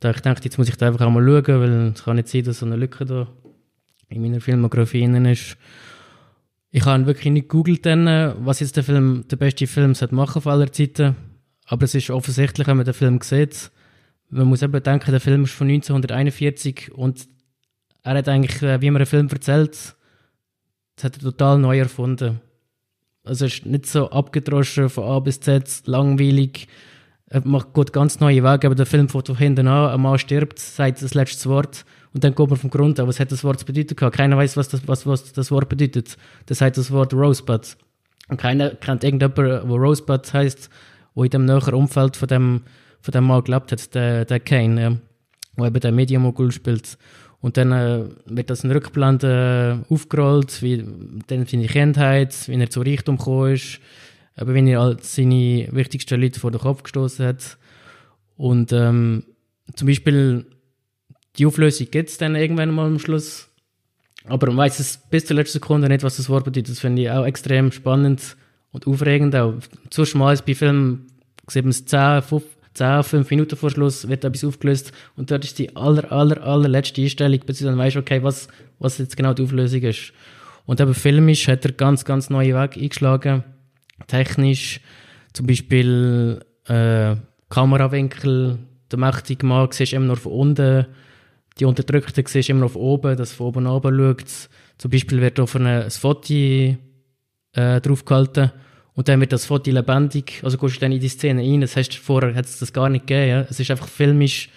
Da 0.00 0.10
ich 0.10 0.20
dachte, 0.20 0.44
jetzt 0.44 0.58
muss 0.58 0.68
ich 0.68 0.76
da 0.76 0.88
einfach 0.88 1.06
auch 1.06 1.10
mal 1.10 1.24
schauen, 1.24 1.60
weil 1.60 1.92
es 1.94 2.04
kann 2.04 2.16
nicht 2.16 2.28
sein, 2.28 2.44
dass 2.44 2.60
so 2.60 2.66
eine 2.66 2.76
Lücke 2.76 3.04
da 3.04 3.28
in 4.08 4.22
meiner 4.22 4.40
Filmografie 4.40 5.02
innen 5.02 5.26
ist. 5.26 5.56
Ich 6.70 6.84
habe 6.84 7.06
wirklich 7.06 7.32
nicht 7.32 7.48
gegoogelt, 7.48 7.86
äh, 7.86 8.34
was 8.38 8.60
jetzt 8.60 8.76
der 8.76 8.84
Film, 8.84 9.24
der 9.30 9.36
beste 9.36 9.66
Film 9.66 9.94
sollte 9.94 10.14
machen 10.14 10.42
von 10.42 10.52
aller 10.52 10.72
Zeiten. 10.72 11.16
Aber 11.66 11.84
es 11.84 11.94
ist 11.94 12.10
offensichtlich, 12.10 12.66
wenn 12.66 12.76
man 12.76 12.86
den 12.86 12.94
Film 12.94 13.20
sieht, 13.20 13.70
man 14.30 14.46
muss 14.46 14.62
eben 14.62 14.82
denken, 14.82 15.10
der 15.10 15.20
Film 15.20 15.44
ist 15.44 15.52
von 15.52 15.68
1941 15.68 16.92
und 16.92 17.28
er 18.02 18.14
hat 18.14 18.28
eigentlich, 18.28 18.62
äh, 18.62 18.80
wie 18.80 18.90
man 18.90 19.00
einen 19.00 19.06
Film 19.06 19.28
erzählt, 19.28 19.96
das 20.96 21.04
hat 21.04 21.16
er 21.16 21.22
total 21.22 21.58
neu 21.58 21.78
erfunden. 21.78 22.40
Also 23.24 23.46
es 23.46 23.54
ist 23.54 23.66
nicht 23.66 23.86
so 23.86 24.10
abgedroschen 24.10 24.88
von 24.88 25.04
A 25.04 25.20
bis 25.20 25.40
Z, 25.40 25.82
langweilig. 25.86 26.68
er 27.26 27.46
macht 27.46 27.74
geht 27.74 27.92
ganz 27.92 28.20
neue 28.20 28.42
Wege, 28.42 28.66
aber 28.66 28.74
der 28.74 28.86
Film 28.86 29.08
fängt 29.08 29.26
von 29.26 29.36
hinten 29.36 29.68
an, 29.68 29.90
ein 29.90 30.00
Mann 30.00 30.18
stirbt, 30.18 30.58
sagt 30.58 31.02
das 31.02 31.14
letzte 31.14 31.48
Wort 31.48 31.84
und 32.18 32.24
dann 32.24 32.34
kommt 32.34 32.50
man 32.50 32.58
vom 32.58 32.70
Grund 32.70 32.98
an, 32.98 33.06
was 33.06 33.20
hat 33.20 33.30
das 33.30 33.44
Wort 33.44 33.64
bedeutet 33.64 33.96
gehabt? 33.96 34.16
Keiner 34.16 34.36
weiß, 34.36 34.56
was 34.56 34.68
das, 34.68 34.88
was, 34.88 35.06
was 35.06 35.32
das 35.32 35.52
Wort 35.52 35.68
bedeutet. 35.68 36.16
Das 36.46 36.60
heißt 36.60 36.76
das 36.76 36.90
Wort 36.90 37.14
Rosebud. 37.14 37.76
Und 38.28 38.38
keiner 38.38 38.70
kennt 38.70 39.04
irgendjemanden, 39.04 39.68
wo 39.68 39.76
Rosebud 39.76 40.34
heißt, 40.34 40.68
wo 41.14 41.22
in 41.22 41.30
dem 41.30 41.44
näheren 41.44 41.74
Umfeld 41.74 42.16
von 42.16 42.26
dem, 42.26 42.62
von 43.02 43.12
dem 43.12 43.22
Mann 43.22 43.44
gelebt 43.44 43.70
hat, 43.70 43.94
der, 43.94 44.24
der 44.24 44.40
Kane, 44.40 45.00
ja, 45.58 45.66
eben 45.68 45.78
der 45.78 45.92
Mediamogul 45.92 46.50
spielt. 46.50 46.98
Und 47.38 47.56
dann 47.56 47.70
äh, 47.70 48.06
wird 48.26 48.50
das 48.50 48.64
in 48.64 48.72
Rückplan 48.72 49.20
äh, 49.20 49.76
aufgerollt, 49.88 50.60
wie 50.60 50.84
dann 51.28 51.46
seine 51.46 51.68
Kindheit, 51.68 52.48
wie 52.48 52.60
er 52.60 52.68
zu 52.68 52.80
Reichtum 52.80 53.16
gekommen 53.16 53.52
ist, 53.54 53.78
aber 54.34 54.54
wenn 54.54 54.66
er 54.66 54.80
halt 54.80 55.04
seine 55.04 55.68
wichtigsten 55.70 56.20
Leute 56.20 56.40
vor 56.40 56.50
den 56.50 56.62
Kopf 56.62 56.82
gestoßen 56.82 57.24
hat. 57.24 57.58
Und 58.36 58.72
ähm, 58.72 59.22
zum 59.76 59.86
Beispiel 59.86 60.46
die 61.38 61.46
Auflösung 61.46 61.88
gibt 61.90 62.10
es 62.10 62.18
dann 62.18 62.34
irgendwann 62.34 62.74
mal 62.74 62.86
am 62.86 62.98
Schluss. 62.98 63.48
Aber 64.24 64.48
man 64.48 64.58
weiß 64.58 64.78
es 64.80 64.98
bis 65.10 65.24
zur 65.24 65.36
letzten 65.36 65.54
Sekunde 65.54 65.88
nicht, 65.88 66.02
was 66.02 66.16
das 66.16 66.28
Wort 66.28 66.44
bedeutet. 66.44 66.70
Das 66.70 66.80
finde 66.80 67.02
ich 67.02 67.10
auch 67.10 67.24
extrem 67.24 67.72
spannend 67.72 68.36
und 68.72 68.86
aufregend. 68.86 69.34
Auch 69.34 69.54
zu 69.90 70.04
schmal 70.04 70.38
bei 70.46 70.54
Filmen, 70.54 71.06
sieht 71.46 71.64
man 71.64 71.70
es 71.70 71.86
10, 71.86 72.22
5, 72.22 72.44
10, 72.74 73.02
5 73.02 73.30
Minuten 73.30 73.56
vor 73.56 73.70
Schluss, 73.70 74.08
wird 74.08 74.24
etwas 74.24 74.44
aufgelöst 74.44 74.92
und 75.16 75.30
dort 75.30 75.44
ist 75.44 75.58
die 75.58 75.74
aller, 75.76 76.12
aller, 76.12 76.42
allerletzte 76.42 77.00
Einstellung, 77.00 77.40
bis 77.46 77.60
du 77.60 77.64
dann 77.64 77.78
weißt, 77.78 77.96
okay, 77.96 78.22
was, 78.22 78.48
was 78.78 78.98
jetzt 78.98 79.16
genau 79.16 79.32
die 79.32 79.42
Auflösung 79.42 79.82
ist. 79.82 80.12
Und 80.66 80.80
eben 80.80 80.94
filmisch 80.94 81.48
hat 81.48 81.64
er 81.64 81.72
ganz, 81.72 82.04
ganz 82.04 82.28
neue 82.28 82.54
Wege 82.54 82.80
eingeschlagen 82.80 83.44
technisch. 84.06 84.80
Zum 85.32 85.46
Beispiel 85.46 86.40
äh, 86.66 87.16
Kamerawinkel, 87.48 88.58
der 88.90 88.98
mächtige 88.98 89.46
Mann 89.46 89.68
siehst 89.70 89.92
immer 89.92 90.06
nur 90.06 90.16
von 90.16 90.32
unten, 90.32 90.86
die 91.58 91.64
Unterdrückten 91.64 92.24
siehst 92.26 92.50
immer 92.50 92.68
von 92.68 92.82
oben, 92.82 93.16
dass 93.16 93.32
von 93.32 93.46
oben 93.48 93.66
runter 93.66 93.90
schaut. 93.90 94.48
Zum 94.78 94.90
Beispiel 94.90 95.20
wird 95.20 95.40
auf 95.40 95.54
ein 95.56 95.90
Foto 95.90 96.34
äh, 96.34 96.76
draufgehalten 97.52 98.52
und 98.94 99.08
dann 99.08 99.20
wird 99.20 99.32
das 99.32 99.46
Foto 99.46 99.70
lebendig, 99.70 100.40
also 100.42 100.58
gehst 100.58 100.76
du 100.76 100.80
dann 100.80 100.92
in 100.92 101.00
die 101.00 101.08
Szene 101.08 101.42
rein, 101.42 101.60
das 101.60 101.76
heißt, 101.76 101.94
vorher 101.94 102.34
hat 102.34 102.46
es 102.46 102.58
das 102.58 102.72
gar 102.72 102.88
nicht 102.88 103.06
gegeben, 103.06 103.28
ja? 103.28 103.40
es 103.48 103.60
ist 103.60 103.70
einfach 103.70 103.88
filmisch 103.88 104.50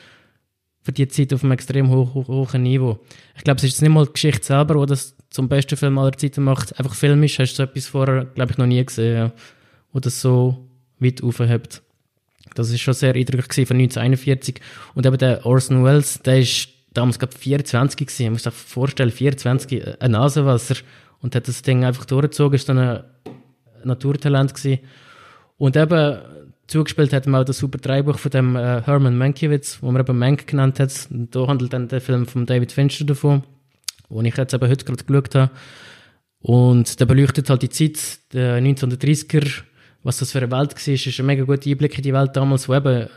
für 0.81 0.91
die 0.91 1.07
Zeit 1.07 1.33
auf 1.33 1.43
einem 1.43 1.51
extrem 1.51 1.89
hoch, 1.89 2.15
hoch, 2.15 2.27
hohen 2.27 2.63
Niveau. 2.63 2.99
Ich 3.37 3.43
glaube, 3.43 3.57
es 3.57 3.63
ist 3.65 3.81
nicht 3.81 3.91
mal 3.91 4.05
die 4.05 4.13
Geschichte 4.13 4.45
selber, 4.45 4.79
die 4.79 4.89
das 4.89 5.15
zum 5.29 5.47
besten 5.47 5.77
Film 5.77 5.97
aller 5.97 6.17
Zeiten 6.17 6.43
macht. 6.43 6.77
Einfach 6.79 6.95
filmisch 6.95 7.37
hast 7.37 7.53
du 7.53 7.57
so 7.57 7.63
etwas 7.63 7.87
vorher, 7.87 8.25
glaube 8.25 8.51
ich, 8.51 8.57
noch 8.57 8.65
nie 8.65 8.83
gesehen, 8.83 9.15
ja, 9.15 9.31
wo 9.93 9.99
das 9.99 10.19
so 10.19 10.67
weit 10.99 11.21
aufhebt. 11.21 11.83
Das 12.55 12.71
ist 12.71 12.81
schon 12.81 12.93
sehr 12.93 13.13
eindrücklich 13.13 13.67
von 13.67 13.77
1941. 13.77 14.59
Und 14.95 15.05
eben 15.05 15.17
der 15.17 15.45
Orson 15.45 15.83
Welles, 15.83 16.19
der 16.23 16.39
ist 16.39 16.69
damals 16.93 17.19
gerade 17.19 17.35
24 17.35 17.97
gewesen. 17.97 18.23
Man 18.23 18.33
muss 18.33 18.43
sich 18.43 18.53
vorstellen, 18.53 19.11
24, 19.11 19.71
äh, 19.71 19.97
ein 19.99 20.11
Nasenwasser. 20.11 20.75
Und 21.21 21.35
hat 21.35 21.47
das 21.47 21.61
Ding 21.61 21.85
einfach 21.85 22.05
durchgezogen, 22.05 22.55
ist 22.55 22.67
dann 22.67 22.79
ein 22.79 23.03
Naturtalent 23.83 24.55
gewesen. 24.55 24.79
Und 25.57 25.77
eben, 25.77 26.17
zugespielt 26.65 27.13
hat 27.13 27.27
man 27.27 27.41
auch 27.41 27.45
das 27.45 27.59
super 27.59 27.77
Drehbuch 27.77 28.17
von 28.17 28.31
dem 28.31 28.55
äh, 28.55 28.81
Herman 28.81 29.17
Mankiewicz, 29.17 29.79
wo 29.81 29.91
man 29.91 30.01
eben 30.01 30.17
Mank 30.17 30.47
genannt 30.47 30.79
hat. 30.79 31.07
Und 31.11 31.35
da 31.35 31.47
handelt 31.47 31.73
dann 31.73 31.87
der 31.87 32.01
Film 32.01 32.25
von 32.25 32.45
David 32.45 32.71
Fincher 32.71 33.05
davon 33.05 33.43
wo 34.11 34.21
ich 34.21 34.35
jetzt 34.35 34.53
eben 34.53 34.69
heute 34.69 34.85
gerade 34.85 35.03
geschaut 35.03 35.35
habe. 35.35 35.51
Und 36.41 36.99
der 36.99 37.05
beleuchtet 37.05 37.49
halt 37.49 37.61
die 37.61 37.69
Zeit 37.69 38.19
der 38.33 38.61
1930er, 38.61 39.63
was 40.03 40.17
das 40.17 40.31
für 40.31 40.39
eine 40.39 40.51
Welt 40.51 40.73
war. 40.73 40.93
Es 40.93 41.07
ist 41.07 41.19
ein 41.19 41.25
mega 41.25 41.43
guter 41.43 41.69
Einblick 41.69 41.97
in 41.97 42.03
die 42.03 42.13
Welt 42.13 42.35
damals, 42.35 42.67
wo 42.67 42.75
eben, 42.75 43.07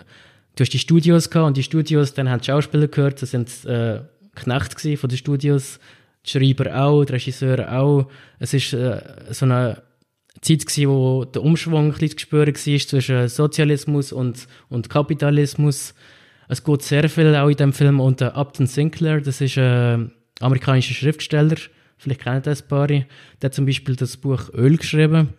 du 0.57 0.63
hast 0.63 0.73
die 0.73 0.79
Studios 0.79 1.31
gehabt 1.31 1.49
und 1.49 1.57
die 1.57 1.63
Studios, 1.63 2.15
dann 2.15 2.31
haben 2.31 2.41
die 2.41 2.47
Schauspieler 2.47 2.89
gehört, 2.89 3.21
das 3.23 3.31
sind 3.31 3.65
äh, 3.65 4.01
Knechte 4.35 4.97
von 4.97 5.09
den 5.09 5.19
Studios, 5.19 5.79
die 6.25 6.31
Schreiber 6.31 6.75
auch, 6.83 7.05
die 7.05 7.13
Regisseure 7.13 7.73
auch. 7.73 8.09
Es 8.39 8.55
ist 8.55 8.73
äh, 8.73 9.01
so 9.31 9.45
eine 9.45 9.83
Zeit 10.41 10.67
gewesen, 10.67 10.89
wo 10.89 11.25
der 11.25 11.43
Umschwung 11.43 11.93
ein 11.93 11.99
bisschen 11.99 12.19
spüren 12.19 12.55
war 12.55 12.79
zwischen 12.79 13.29
Sozialismus 13.29 14.13
und, 14.13 14.47
und 14.69 14.91
Kapitalismus. 14.91 15.95
Es 16.49 16.63
geht 16.63 16.83
sehr 16.83 17.09
viel 17.09 17.35
auch 17.35 17.49
in 17.49 17.57
dem 17.57 17.73
Film 17.73 18.01
unter 18.01 18.37
Upton 18.37 18.67
Sinclair, 18.67 19.21
das 19.21 19.41
ist 19.41 19.57
äh, 19.57 19.99
amerikanischer 20.41 20.95
Schriftsteller, 20.95 21.57
vielleicht 21.97 22.23
kennen 22.23 22.43
das 22.43 22.63
ein 22.63 22.69
paar, 22.69 22.87
der 22.89 23.07
hat 23.43 23.55
zum 23.55 23.67
Beispiel 23.67 23.97
das 23.97 24.17
Buch 24.17 24.53
Öl 24.53 24.77
geschrieben. 24.77 25.31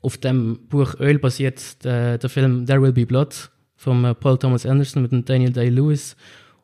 Auf 0.00 0.16
dem 0.18 0.68
Buch 0.68 0.94
Öl 1.00 1.18
basiert 1.18 1.84
der, 1.84 2.18
der 2.18 2.30
Film 2.30 2.64
There 2.64 2.80
Will 2.80 2.92
Be 2.92 3.06
Blood 3.06 3.50
von 3.76 4.04
äh, 4.04 4.14
Paul 4.14 4.38
Thomas 4.38 4.66
Anderson 4.66 5.02
mit 5.02 5.28
Daniel 5.28 5.52
Day-Lewis. 5.52 6.16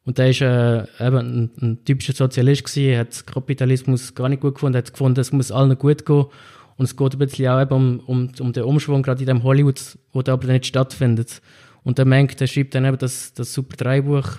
Und 0.05 0.19
der 0.19 0.29
war 0.41 0.87
äh, 1.01 1.07
eben 1.07 1.17
ein, 1.19 1.51
ein, 1.61 1.85
typischer 1.85 2.15
Sozialist 2.15 2.65
gewesen, 2.65 2.99
hat 2.99 3.27
Kapitalismus 3.27 4.15
gar 4.15 4.29
nicht 4.29 4.41
gut 4.41 4.55
gefunden, 4.55 4.79
hat 4.79 4.91
gefunden, 4.91 5.21
es 5.21 5.33
muss 5.33 5.53
allen 5.53 5.79
gut 5.79 6.05
gehen. 6.05 6.27
Und 6.77 6.87
es 6.87 6.97
geht 6.97 7.13
ein 7.13 7.19
bisschen 7.19 7.49
auch 7.49 7.61
eben 7.61 7.75
um, 7.75 8.01
um, 8.01 8.31
um 8.41 8.53
den 8.53 8.65
Umschwung, 8.65 9.03
gerade 9.03 9.21
in 9.21 9.27
dem 9.27 9.43
Hollywood, 9.45 9.81
wo 10.13 10.23
der 10.23 10.35
aber 10.35 10.49
nicht 10.49 10.67
stattfindet. 10.67 11.41
Und 11.85 11.99
der 11.99 12.05
Menk, 12.05 12.37
der 12.39 12.47
schreibt 12.47 12.75
dann 12.75 12.85
eben 12.85 12.99
das, 12.99 13.35
das 13.35 13.53
super 13.53 13.77
Dreibuch 13.77 14.39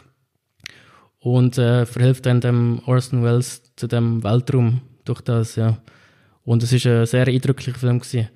und 1.20 1.58
äh, 1.58 1.86
verhilft 1.86 2.26
dann 2.26 2.42
dem 2.42 2.82
Orson 2.86 3.24
Welles 3.24 3.62
zu 3.76 3.88
dem 3.88 4.24
Weltraum 4.24 4.82
durch 5.06 5.22
das, 5.22 5.56
ja. 5.56 5.78
Und 6.44 6.64
es 6.64 6.74
ist 6.74 6.86
ein 6.86 7.06
sehr 7.06 7.28
eindrücklicher 7.28 7.80
Film 7.80 8.00
gewesen. 8.00 8.28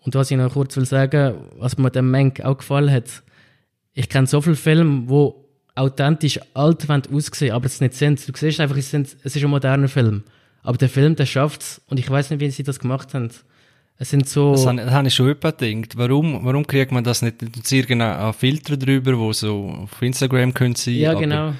Und 0.00 0.14
was 0.14 0.30
ich 0.30 0.38
noch 0.38 0.54
kurz 0.54 0.76
will 0.76 0.86
sagen, 0.86 1.34
was 1.58 1.76
mir 1.76 1.90
dem 1.90 2.10
Menk 2.10 2.40
auch 2.40 2.56
gefallen 2.56 2.90
hat, 2.90 3.22
ich 3.98 4.08
kenne 4.08 4.28
so 4.28 4.40
viele 4.40 4.54
Filme, 4.54 5.08
wo 5.08 5.44
authentisch 5.74 6.38
alt 6.54 6.86
aussehen, 6.88 7.52
aber 7.52 7.66
es 7.66 7.80
nicht 7.80 7.94
sind. 7.94 8.28
Du 8.28 8.32
siehst 8.36 8.60
einfach, 8.60 8.76
es, 8.76 8.92
sind, 8.92 9.16
es 9.24 9.34
ist 9.34 9.42
ein 9.42 9.50
moderner 9.50 9.88
Film. 9.88 10.22
Aber 10.62 10.78
der 10.78 10.88
Film, 10.88 11.16
der 11.16 11.26
schafft 11.26 11.62
es. 11.62 11.80
Und 11.88 11.98
ich 11.98 12.08
weiß 12.08 12.30
nicht, 12.30 12.38
wie 12.38 12.48
sie 12.50 12.62
das 12.62 12.78
gemacht 12.78 13.12
haben. 13.14 13.30
Es 13.98 14.10
sind 14.10 14.28
so. 14.28 14.52
Das 14.52 14.66
habe, 14.66 14.76
das 14.76 14.90
habe 14.92 15.08
ich 15.08 15.14
schon 15.14 15.26
gedacht. 15.26 15.96
Warum, 15.96 16.44
warum 16.44 16.64
kriegt 16.64 16.92
man 16.92 17.02
das 17.02 17.22
nicht? 17.22 17.42
Du 17.42 17.74
irgendeinen 17.74 18.32
Filter 18.34 18.76
drüber, 18.76 19.18
wo 19.18 19.32
so 19.32 19.68
auf 19.82 20.00
Instagram 20.00 20.54
können 20.54 20.76
sie. 20.76 21.00
Ja, 21.00 21.14
genau. 21.14 21.54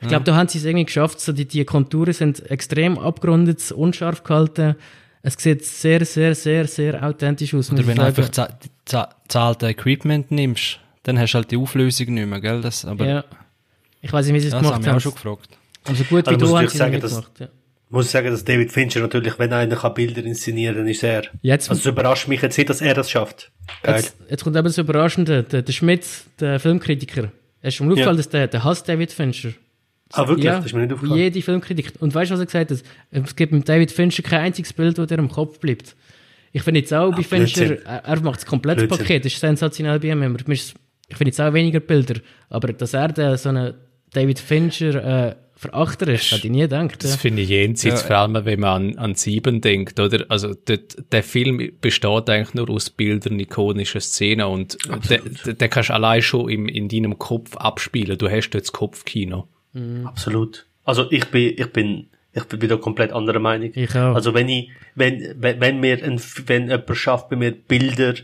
Ich 0.00 0.08
glaube, 0.08 0.24
da 0.24 0.34
haben 0.34 0.48
sie 0.48 0.58
es 0.58 0.64
irgendwie 0.64 0.86
geschafft, 0.86 1.20
so 1.20 1.32
die, 1.32 1.46
die 1.46 1.64
Konturen 1.64 2.12
sind 2.12 2.50
extrem 2.50 2.98
abgerundet, 2.98 3.70
unscharf 3.70 4.24
gehalten. 4.24 4.74
Es 5.22 5.34
sieht 5.38 5.64
sehr, 5.64 6.04
sehr, 6.04 6.34
sehr, 6.34 6.66
sehr 6.66 7.02
authentisch 7.02 7.54
aus. 7.54 7.72
Oder 7.72 7.86
wenn 7.86 7.96
du 7.96 8.02
einfach 8.02 8.28
zahlte 9.28 9.66
Equipment 9.68 10.30
nimmst, 10.32 10.80
dann 11.04 11.18
hast 11.18 11.32
du 11.32 11.36
halt 11.36 11.50
die 11.50 11.56
Auflösung 11.56 12.12
nicht 12.12 12.26
mehr, 12.26 12.40
gell? 12.40 12.60
Das, 12.60 12.84
aber 12.84 13.06
ja. 13.06 13.24
Ich 14.02 14.12
weiß 14.12 14.26
nicht, 14.26 14.34
wie 14.34 14.40
sie 14.40 14.48
es 14.48 14.54
gemacht 14.54 14.74
haben. 14.74 14.82
Das 14.82 14.88
haben 14.88 14.94
wir 14.94 14.96
auch 14.96 15.00
schon 15.00 15.14
gefragt. 15.14 15.58
Also 15.84 16.04
gut, 16.04 16.26
wie 16.26 16.30
also 16.30 16.46
du 16.46 16.58
hast 16.58 16.72
sie 16.72 16.78
sagen, 16.78 17.00
gemacht, 17.00 17.30
ja. 17.38 17.48
muss 17.90 18.10
sagen, 18.10 18.30
dass 18.30 18.44
David 18.44 18.72
Fincher 18.72 19.00
natürlich, 19.00 19.38
wenn 19.38 19.52
einer 19.52 19.76
kann 19.76 19.94
Bilder 19.94 20.24
inszenieren 20.24 20.76
kann, 20.76 20.88
ist 20.88 21.02
er. 21.02 21.24
Jetzt, 21.42 21.70
also 21.70 21.80
es 21.80 21.86
überrascht 21.86 22.26
mich 22.26 22.42
jetzt 22.42 22.56
nicht, 22.56 22.68
dass 22.68 22.80
er 22.80 22.94
das 22.94 23.10
schafft. 23.10 23.50
Geil. 23.82 23.96
Jetzt, 23.96 24.16
jetzt 24.28 24.44
kommt 24.44 24.56
eben 24.56 24.64
das 24.66 24.78
Überraschende. 24.78 25.42
Der, 25.42 25.62
der 25.62 25.72
Schmidt, 25.72 26.06
der 26.40 26.58
Filmkritiker, 26.58 27.30
er 27.60 27.68
ist 27.68 27.74
schon 27.74 27.88
aufgefallen, 27.90 28.16
ja. 28.16 28.22
dass 28.22 28.28
der, 28.30 28.48
der 28.48 28.64
hasst 28.64 28.88
David 28.88 29.12
Fincher. 29.12 29.50
Ah, 30.12 30.28
wirklich? 30.28 30.46
Ja, 30.46 30.56
das 30.56 30.66
ist 30.66 30.74
mir 30.74 30.80
nicht 30.80 30.92
aufgefallen. 30.92 31.18
Jede 31.18 31.42
Filmkritik. 31.42 31.92
Und 32.00 32.14
weißt 32.14 32.30
du, 32.30 32.34
was 32.34 32.40
er 32.40 32.46
gesagt 32.46 32.70
hat? 32.70 32.82
Es 33.10 33.36
gibt 33.36 33.52
mit 33.52 33.68
David 33.68 33.90
Fincher 33.90 34.22
kein 34.22 34.40
einziges 34.40 34.72
Bild, 34.72 34.96
das 34.96 35.06
dir 35.06 35.18
im 35.18 35.28
Kopf 35.28 35.58
bleibt. 35.58 35.96
Ich 36.52 36.62
finde 36.62 36.80
jetzt 36.80 36.94
auch 36.94 37.10
Ach, 37.12 37.16
bei 37.16 37.22
Fincher, 37.22 37.84
er, 37.84 38.04
er 38.04 38.20
macht 38.20 38.36
das 38.36 38.46
komplette 38.46 38.86
Blödsinn. 38.86 38.98
Paket, 38.98 39.24
das 39.24 39.32
ist 39.32 39.40
sensationell 39.40 39.98
bei 39.98 40.08
ihm. 40.08 40.36
Ich 41.08 41.16
finde 41.16 41.30
jetzt 41.30 41.40
auch 41.40 41.52
weniger 41.52 41.80
Bilder, 41.80 42.20
aber 42.48 42.72
dass 42.72 42.94
er 42.94 43.08
der, 43.08 43.36
so 43.36 43.50
ein 43.50 43.74
David 44.12 44.38
Fincher 44.38 45.28
äh, 45.28 45.34
Verachter 45.56 46.08
ist, 46.08 46.32
hätte 46.32 46.46
ich 46.46 46.52
nie 46.52 46.62
gedacht. 46.62 47.02
Das 47.02 47.12
ja. 47.12 47.16
finde 47.16 47.42
ich 47.42 47.48
jenseits, 47.48 48.02
ja. 48.02 48.06
vor 48.06 48.16
allem 48.16 48.44
wenn 48.44 48.60
man 48.60 48.90
an, 48.90 48.98
an 48.98 49.14
Sieben 49.14 49.60
denkt, 49.60 50.00
oder? 50.00 50.24
Also 50.28 50.52
der, 50.52 50.80
der 51.12 51.22
Film 51.22 51.72
besteht 51.80 52.28
eigentlich 52.28 52.54
nur 52.54 52.68
aus 52.70 52.90
Bildern, 52.90 53.38
ikonischen 53.38 54.00
Szenen 54.00 54.46
und 54.46 54.76
der, 55.08 55.20
der 55.54 55.68
kannst 55.68 55.90
du 55.90 55.94
allein 55.94 56.22
schon 56.22 56.48
im, 56.50 56.68
in 56.68 56.88
deinem 56.88 57.18
Kopf 57.18 57.56
abspielen. 57.56 58.18
Du 58.18 58.28
hast 58.28 58.50
jetzt 58.52 58.72
Kopfkino. 58.72 59.48
Mhm. 59.72 60.06
Absolut. 60.06 60.66
Also 60.84 61.10
ich 61.10 61.26
bin, 61.26 61.54
ich 61.56 61.72
bin, 61.72 62.08
ich 62.32 62.44
bin 62.44 62.60
wieder 62.60 62.78
komplett 62.78 63.12
anderer 63.12 63.38
Meinung. 63.38 63.70
Ich 63.74 63.90
auch. 63.90 64.14
Also 64.14 64.34
wenn 64.34 64.48
ich, 64.48 64.70
wenn, 64.96 65.34
wenn, 65.38 65.60
wenn 65.60 65.80
mir 65.80 66.02
ein, 66.02 66.20
wenn 66.46 66.68
jemand 66.68 66.96
schafft 66.96 67.28
bei 67.30 67.36
mir 67.36 67.52
Bilder, 67.52 68.14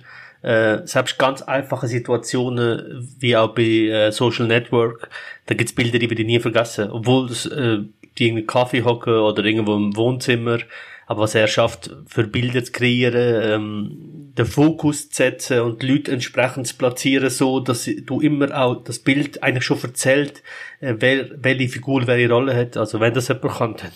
äh, 0.42 0.78
selbst 0.84 1.18
ganz 1.18 1.42
einfache 1.42 1.86
Situationen, 1.86 3.08
wie 3.18 3.36
auch 3.36 3.54
bei 3.54 3.62
äh, 3.62 4.12
Social 4.12 4.46
Network, 4.46 5.08
da 5.46 5.54
gibt's 5.54 5.74
Bilder, 5.74 5.98
die 5.98 6.08
werde 6.08 6.22
ich 6.22 6.26
nie 6.26 6.40
vergessen. 6.40 6.90
Obwohl 6.90 7.28
das, 7.28 7.46
äh, 7.46 7.78
die 8.18 8.26
irgendwie 8.26 8.46
Kaffee 8.46 8.84
hocken 8.84 9.14
oder 9.14 9.44
irgendwo 9.44 9.76
im 9.76 9.96
Wohnzimmer, 9.96 10.58
aber 11.06 11.22
was 11.22 11.34
er 11.34 11.48
schafft, 11.48 11.90
für 12.06 12.24
Bilder 12.24 12.62
zu 12.62 12.70
kreieren, 12.70 13.42
ähm, 13.42 14.32
den 14.38 14.46
Fokus 14.46 15.10
zu 15.10 15.16
setzen 15.16 15.60
und 15.60 15.82
die 15.82 15.88
Leute 15.88 16.12
entsprechend 16.12 16.68
zu 16.68 16.76
platzieren, 16.76 17.30
so 17.30 17.58
dass 17.58 17.90
du 18.06 18.20
immer 18.20 18.56
auch 18.56 18.84
das 18.84 19.00
Bild 19.00 19.42
eigentlich 19.42 19.64
schon 19.64 19.82
erzählt, 19.82 20.44
äh, 20.78 20.94
wer, 20.98 21.30
welche 21.42 21.68
Figur 21.68 22.06
welche 22.06 22.32
Rolle 22.32 22.54
hat. 22.54 22.76
Also 22.76 23.00
wenn 23.00 23.12
das 23.12 23.26
jemand 23.26 23.54
kann, 23.54 23.76
dann, 23.76 23.90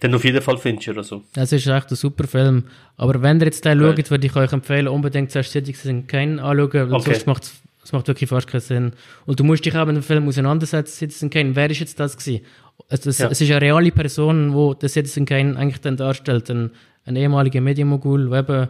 dann 0.00 0.14
auf 0.14 0.24
jeden 0.24 0.40
Fall 0.42 0.58
Fincher 0.58 0.92
oder 0.92 1.02
so. 1.02 1.24
Das 1.32 1.52
ist 1.52 1.66
echt 1.66 1.90
ein 1.90 1.96
super 1.96 2.26
Film. 2.26 2.64
Aber 2.96 3.20
wenn 3.22 3.40
ihr 3.40 3.46
jetzt 3.46 3.64
den 3.64 3.80
schaut, 3.80 4.10
würde 4.10 4.26
ich 4.26 4.36
euch 4.36 4.52
empfehlen, 4.52 4.88
unbedingt 4.88 5.32
zuerst 5.32 5.52
Citizen 5.52 6.06
Kane 6.06 6.42
anschauen, 6.42 6.72
weil 6.72 6.94
okay. 6.94 7.12
sonst 7.12 7.26
macht 7.26 7.50
Das 7.80 7.92
macht 7.92 8.06
wirklich 8.06 8.28
fast 8.28 8.46
keinen 8.46 8.60
Sinn. 8.60 8.92
Und 9.26 9.40
du 9.40 9.44
musst 9.44 9.64
dich 9.64 9.74
auch 9.74 9.86
mit 9.86 9.96
dem 9.96 10.02
Film 10.02 10.28
auseinandersetzen, 10.28 10.92
Citizen 10.92 11.30
Kane. 11.30 11.56
Wer 11.56 11.70
ist 11.70 11.80
jetzt 11.80 11.98
das 11.98 12.16
gewesen? 12.16 12.44
Es, 12.88 13.06
es, 13.06 13.18
Ja. 13.18 13.28
es 13.28 13.40
ist 13.40 13.50
eine 13.50 13.60
reale 13.60 13.90
Person, 13.90 14.52
wo 14.52 14.74
der 14.74 14.88
Citizen 14.88 15.24
Kane 15.24 15.56
eigentlich 15.56 15.80
dann 15.80 15.96
darstellt. 15.96 16.50
Ein, 16.50 16.70
ein 17.06 17.16
ehemaliger 17.16 17.60
Medienmogul, 17.60 18.28
der 18.30 18.38
eben, 18.40 18.68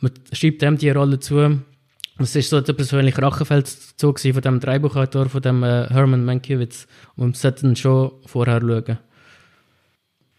man 0.00 0.12
schreibt 0.32 0.62
ihm 0.62 0.76
die 0.76 0.90
Rolle 0.90 1.20
zu. 1.20 1.60
Es 2.18 2.36
ist 2.36 2.50
so 2.50 2.60
der 2.60 2.72
persönliche 2.74 3.22
Rachefeldzug 3.22 4.16
gewesen 4.16 4.34
von 4.34 4.42
dem 4.42 4.60
Drehbuchautor, 4.60 5.28
von 5.28 5.40
dem 5.40 5.62
äh, 5.62 5.86
Herman 5.88 6.24
Mankiewicz. 6.24 6.86
Und 7.16 7.24
man 7.24 7.34
sollte 7.34 7.66
ihn 7.66 7.76
schon 7.76 8.12
vorher 8.26 8.60
schauen. 8.60 8.98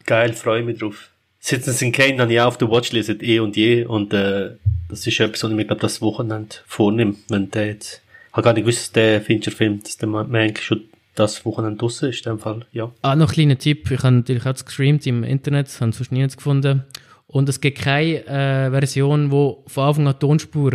Geil, 0.06 0.34
freue 0.34 0.64
mich 0.64 0.80
drauf. 0.80 1.10
Citizen 1.42 1.92
Kane 1.92 2.32
ich 2.32 2.40
auch 2.42 2.48
auf 2.48 2.58
der 2.58 2.70
Watchlist 2.70 3.08
seit 3.08 3.22
eh 3.22 3.40
und 3.40 3.56
je 3.56 3.86
und 3.86 4.14
äh, 4.14 4.52
das 4.90 5.06
ist 5.06 5.20
etwas, 5.20 5.44
was 5.44 5.52
ich 5.52 5.56
mir 5.56 5.66
glaube 5.66 5.82
das 5.82 6.02
Wochenende 6.02 6.56
vornehme, 6.66 7.16
wenn 7.30 7.52
der 7.52 7.68
jetzt, 7.68 8.02
ich 8.30 8.34
habe 8.34 8.44
gar 8.44 8.54
nicht 8.54 8.64
gewusst, 8.64 8.80
dass 8.80 8.92
der 8.94 9.22
Fincher-Film, 9.22 9.82
dass 9.84 9.98
der 9.98 10.10
man 10.10 10.34
eigentlich 10.36 10.66
schon 10.66 10.82
das 11.16 11.46
Wochenende 11.46 11.78
draussen 11.78 12.10
ist, 12.10 12.26
in 12.26 12.34
dem 12.34 12.40
Fall, 12.40 12.66
ja. 12.72 12.92
Ah, 13.02 13.16
noch 13.16 13.30
ein 13.30 13.34
kleiner 13.34 13.58
Tipp. 13.58 13.90
Ich 13.90 14.04
habe 14.04 14.16
natürlich 14.16 14.46
auch 14.46 14.54
gestreamt 14.54 15.08
im 15.08 15.24
Internet, 15.24 15.68
habe 15.80 15.90
es 15.90 15.98
sonst 15.98 16.12
nirgends 16.12 16.38
gefunden. 16.38 16.84
Und 17.28 17.50
es 17.50 17.62
gibt 17.62 17.80
keine 17.80 18.26
äh, 18.28 18.70
Version, 18.70 19.32
wo 19.32 19.64
von 19.68 19.86
Anfang 19.86 20.08
an 20.08 20.20
Tonspur, 20.20 20.74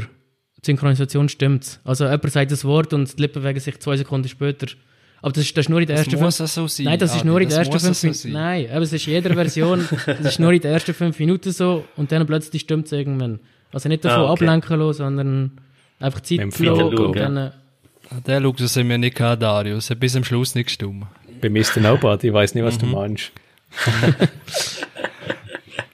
Synchronisation 0.64 1.28
stimmt. 1.28 1.80
Also 1.84 2.04
jemand 2.04 2.32
sagt 2.32 2.52
das 2.52 2.64
Wort 2.64 2.92
und 2.92 3.16
die 3.16 3.22
Lippen 3.22 3.44
wegen 3.44 3.60
sich 3.60 3.78
zwei 3.80 3.96
Sekunden 3.96 4.28
später. 4.28 4.66
Aber 5.22 5.32
das 5.32 5.44
ist, 5.44 5.56
das 5.56 5.66
ist 5.66 5.68
nur 5.68 5.80
in 5.80 5.86
der 5.86 5.96
Das 5.96 6.06
ersten 6.06 6.22
muss 6.22 6.36
fünf- 6.38 6.50
so 6.50 6.66
sein. 6.66 6.84
Nein, 6.84 6.98
das 6.98 7.10
ist 7.14 7.18
Adi, 7.20 7.26
nur 7.26 7.40
in 7.40 7.48
das 7.48 7.58
ersten 7.58 7.78
fünf 7.78 7.96
so 7.98 8.06
Minuten. 8.06 8.32
Nein, 8.32 8.68
aber 8.70 8.80
es 8.82 8.92
ist 8.92 9.06
in 9.06 9.12
jeder 9.12 9.34
Version, 9.34 9.88
es 10.06 10.20
ist 10.26 10.38
nur 10.40 10.52
in 10.52 10.60
den 10.60 10.72
ersten 10.72 10.94
fünf 10.94 11.18
Minuten 11.18 11.52
so 11.52 11.84
und 11.96 12.10
dann 12.10 12.26
plötzlich 12.26 12.62
stimmt 12.62 12.86
es 12.86 12.92
irgendwann. 12.92 13.38
Also 13.72 13.88
nicht 13.88 14.04
davon 14.04 14.20
Ah, 14.20 14.32
okay. 14.32 14.44
ablenken 14.44 14.78
lassen, 14.80 14.96
sondern 14.98 15.50
einfach 16.00 16.20
Zeit 16.20 16.38
lassen 16.58 17.12
dann... 17.12 17.36
äh, 17.36 17.50
Der 18.26 18.40
Luxus 18.40 18.74
haben 18.76 18.88
wir 18.88 18.98
nicht 18.98 19.16
gehabt, 19.16 19.42
Dario. 19.42 19.76
Es 19.76 19.90
hat 19.90 20.00
bis 20.00 20.16
am 20.16 20.24
Schluss 20.24 20.54
nicht 20.54 20.66
gestimmt. 20.66 21.04
Bei 21.40 21.48
Mr. 21.50 21.80
Nobody, 21.80 22.28
ich 22.28 22.32
weiß 22.32 22.54
nicht, 22.54 22.64
was 22.64 22.78
du 22.78 22.86
meinst. 22.86 23.30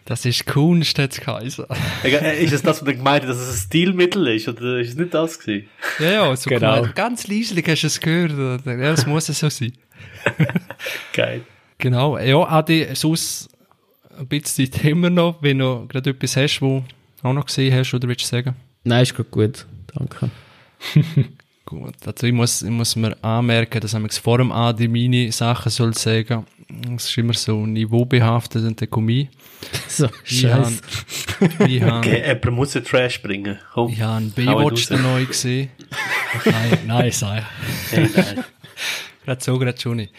Das 0.06 0.24
ist 0.24 0.46
Kunst, 0.46 0.98
hat 1.00 1.12
es 1.12 1.20
geheißen. 1.20 1.64
Äh, 2.04 2.42
Ist 2.44 2.52
es 2.52 2.62
das, 2.62 2.80
was 2.80 2.84
du 2.84 2.94
gemeint 2.96 3.24
hast, 3.24 3.30
dass 3.30 3.38
es 3.48 3.54
ein 3.56 3.66
Stilmittel 3.66 4.26
ist, 4.28 4.46
oder 4.48 4.78
ist 4.78 4.90
es 4.90 4.94
nicht 4.96 5.12
das 5.12 5.38
gewesen? 5.38 5.68
Ja, 5.98 6.10
ja, 6.12 6.36
so 6.36 6.48
Genau. 6.48 6.76
gemeint. 6.76 6.94
Ganz 6.94 7.26
leislich 7.26 7.66
hast 7.66 7.82
du 7.82 7.86
es 7.88 8.00
gehört. 8.00 8.64
Ja, 8.64 8.76
das 8.76 9.04
muss 9.04 9.28
es 9.28 9.40
so 9.40 9.48
sein. 9.48 9.72
Geil. 11.12 11.42
Genau. 11.78 12.18
Ja, 12.18 12.38
Adi, 12.48 12.86
sonst 12.94 13.48
ein 14.18 14.26
bisschen 14.28 14.70
Zeit 14.72 14.84
haben 14.84 15.00
wir 15.00 15.10
noch, 15.10 15.42
wenn 15.42 15.58
du 15.58 15.86
gerade 15.88 16.10
etwas 16.10 16.36
hast, 16.36 16.60
wo 16.62 16.84
du 17.22 17.28
auch 17.28 17.32
noch 17.32 17.46
gesehen 17.46 17.74
hast, 17.74 17.92
oder 17.92 18.06
willst 18.08 18.22
du 18.22 18.28
sagen? 18.28 18.54
Nein, 18.84 19.02
ist 19.02 19.14
gut, 19.16 19.30
gut. 19.30 19.66
Danke. 19.94 20.30
Gut, 21.64 21.94
also 22.06 22.26
ich 22.28 22.32
muss, 22.32 22.62
ich 22.62 22.70
muss 22.70 22.94
mir 22.94 23.16
anmerken, 23.24 23.80
dass 23.80 23.92
ich 23.92 24.20
vor 24.20 24.38
dem 24.38 24.52
Adi 24.52 24.86
meine 24.86 25.32
Sachen 25.32 25.68
soll 25.68 25.94
sagen. 25.94 26.46
Es 26.96 27.04
ist 27.06 27.18
immer 27.18 27.34
so 27.34 27.64
niveaubehaftet 27.64 28.64
und 28.64 28.80
der 28.80 28.88
Gummi. 28.88 29.28
So, 29.88 30.08
scheiße. 30.24 30.80
ich 31.66 31.82
habe, 31.82 31.98
Okay, 31.98 32.22
jemand 32.26 32.50
muss 32.50 32.72
den 32.72 32.84
Trash 32.84 33.22
bringen. 33.22 33.58
Komm. 33.72 33.90
ich 33.92 34.00
habe 34.00 34.22
ihn 34.24 34.30
Baywatch 34.32 34.90
raus. 34.90 35.00
neu 35.00 35.24
gesehen. 35.24 35.70
Nein, 36.44 36.78
nein, 36.86 37.10
sag 37.12 37.38
ich. 37.38 37.92
Hey, 37.92 38.10
nein. 38.14 38.44
Gerade 39.24 39.44
so, 39.44 39.58
gerade 39.58 39.80
schon 39.80 39.96
nicht. 39.96 40.12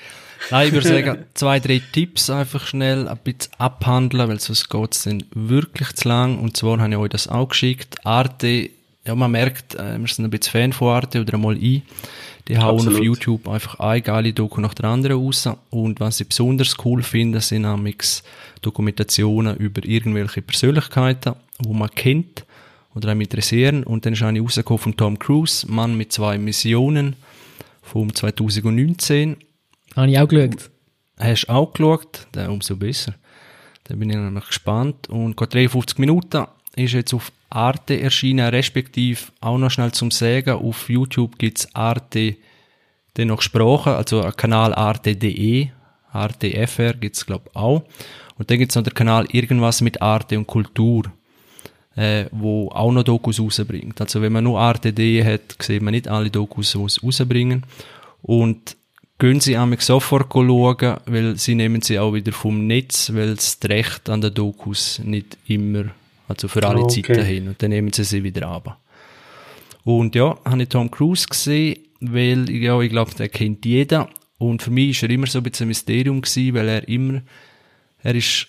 Nein, 0.50 0.68
ich 0.68 0.74
würde 0.74 0.88
sagen, 0.88 1.26
zwei, 1.34 1.60
drei 1.60 1.82
Tipps 1.92 2.30
einfach 2.30 2.66
schnell 2.66 3.08
ein 3.08 3.18
bisschen 3.24 3.52
abhandeln, 3.58 4.28
weil 4.28 4.40
sonst 4.40 4.70
geht 4.70 4.96
es 4.96 5.04
dann 5.04 5.24
wirklich 5.34 5.94
zu 5.94 6.08
lang. 6.08 6.40
Und 6.40 6.58
zwar 6.58 6.80
habe 6.80 6.90
ich 6.92 6.98
euch 6.98 7.10
das 7.10 7.28
auch 7.28 7.50
geschickt. 7.50 8.04
Arte, 8.06 8.70
ja, 9.08 9.16
man 9.16 9.32
merkt, 9.32 9.76
äh, 9.76 9.98
wir 9.98 10.08
sind 10.08 10.26
ein 10.26 10.32
bisschen 10.32 10.52
Fan 10.52 10.74
von 10.74 10.90
Arte 10.90 11.22
oder 11.22 11.36
einmal 11.36 11.56
ein. 11.56 11.82
Die 12.48 12.58
hauen 12.58 12.76
auf 12.76 12.88
Absolut. 12.88 13.04
YouTube 13.04 13.48
einfach 13.48 13.80
eine 13.80 14.02
geile 14.02 14.34
Doku 14.34 14.62
nach 14.62 14.74
der 14.74 14.86
anderen 14.90 15.18
raus. 15.18 15.50
Und 15.70 16.00
was 16.00 16.20
ich 16.20 16.28
besonders 16.28 16.76
cool 16.86 17.02
finde, 17.04 17.42
sind 17.42 17.66
amix 17.66 18.24
Dokumentationen 18.62 19.56
über 19.58 19.84
irgendwelche 19.84 20.42
Persönlichkeiten, 20.42 21.36
wo 21.60 21.74
man 21.74 21.90
kennt 21.90 22.46
oder 22.96 23.10
einem 23.10 23.22
interessieren. 23.22 23.84
Und 23.84 24.06
dann 24.06 24.14
ist 24.14 24.24
eine 24.24 24.42
rausgekommen 24.42 24.80
von 24.80 24.98
Tom 24.98 25.20
Cruise, 25.20 25.66
Mann 25.70 25.96
mit 25.98 26.12
zwei 26.12 26.38
Missionen, 26.38 27.16
vom 27.82 28.14
2019. 28.14 29.38
Habe 29.96 30.12
ich 30.12 30.20
auch 30.20 30.28
geschaut. 30.28 30.70
Hast 31.18 31.46
du 31.46 31.54
auch 31.54 31.74
geschaut? 31.74 32.28
Dann 32.34 32.50
umso 32.50 32.76
besser. 32.76 33.16
Dann 33.86 34.00
bin 34.00 34.10
ich 34.10 34.18
nämlich 34.18 34.48
gespannt. 34.48 35.10
Und 35.10 35.38
geht 35.38 35.54
53 35.54 35.98
Minuten 35.98 36.46
ist 36.78 36.94
jetzt 36.94 37.14
auf 37.14 37.32
Arte 37.50 38.00
erschienen, 38.00 38.50
respektive 38.50 39.20
auch 39.42 39.58
noch 39.58 39.72
schnell 39.72 39.92
zum 39.92 40.12
Sagen. 40.12 40.52
Auf 40.52 40.90
YouTube 40.90 41.38
gibt's 41.38 41.74
Arte 41.74 42.36
dann 43.14 43.30
noch 43.30 43.42
Sprache, 43.42 43.96
also 43.96 44.22
Kanal 44.36 44.74
arte.de, 44.74 45.70
Arte 46.12 46.68
FR 46.68 46.94
gibt's 46.94 47.26
glaub 47.26 47.50
auch. 47.56 47.84
Und 48.38 48.52
dann 48.52 48.60
gibt's 48.60 48.76
noch 48.76 48.84
den 48.84 48.94
Kanal 48.94 49.26
Irgendwas 49.32 49.82
mit 49.82 50.02
Arte 50.02 50.38
und 50.38 50.46
Kultur, 50.46 51.06
äh, 51.96 52.26
wo 52.32 52.70
auch 52.70 52.92
noch 52.92 53.04
Dokus 53.04 53.40
rausbringt. 53.40 54.00
Also 54.00 54.22
wenn 54.22 54.34
man 54.34 54.44
nur 54.44 54.60
Arte.de 54.60 55.24
hat, 55.24 55.56
sieht 55.60 55.82
man 55.82 55.94
nicht 55.94 56.08
alle 56.08 56.30
Dokus, 56.30 56.74
die 56.74 56.84
es 56.84 57.04
rausbringen. 57.04 57.66
Und 58.22 58.78
gehen 59.20 59.40
Sie 59.40 59.58
einmal 59.58 59.80
sofort 59.82 60.32
schauen, 60.32 60.98
weil 61.06 61.38
sie 61.38 61.56
nehmen 61.56 61.82
sie 61.82 61.98
auch 61.98 62.14
wieder 62.14 62.32
vom 62.32 62.68
Netz, 62.68 63.12
weil 63.14 63.34
das 63.34 63.58
Recht 63.64 64.10
an 64.10 64.22
den 64.22 64.34
Dokus 64.34 65.00
nicht 65.00 65.38
immer, 65.48 65.86
also 66.28 66.48
für 66.48 66.68
alle 66.68 66.82
Okay. 66.82 67.04
Zeiten 67.04 67.26
hin, 67.26 67.48
und 67.48 67.62
dann 67.62 67.70
nehmen 67.70 67.92
sie 67.94 68.04
sie 68.04 68.24
wieder 68.24 68.48
ab. 68.48 68.80
Und 69.84 70.16
ja, 70.16 70.38
habe 70.44 70.64
ich 70.64 70.70
Tom 70.70 70.92
Cruise 70.92 71.28
gesehen, 71.28 71.78
weil, 72.02 72.50
ja, 72.50 72.80
ich 72.82 72.90
glaube, 72.90 73.14
der 73.16 73.30
kennt 73.30 73.66
jeder. 73.66 74.10
Und 74.38 74.62
für 74.62 74.72
mich 74.72 74.90
ist 74.90 75.04
er 75.04 75.10
immer 75.10 75.28
so 75.28 75.40
ein 75.40 75.44
bisschen 75.44 75.66
ein 75.66 75.70
Mysterium 75.70 76.22
gewesen, 76.22 76.54
weil 76.54 76.68
er 76.68 76.88
immer, 76.88 77.22
er 78.04 78.16
ist, 78.16 78.48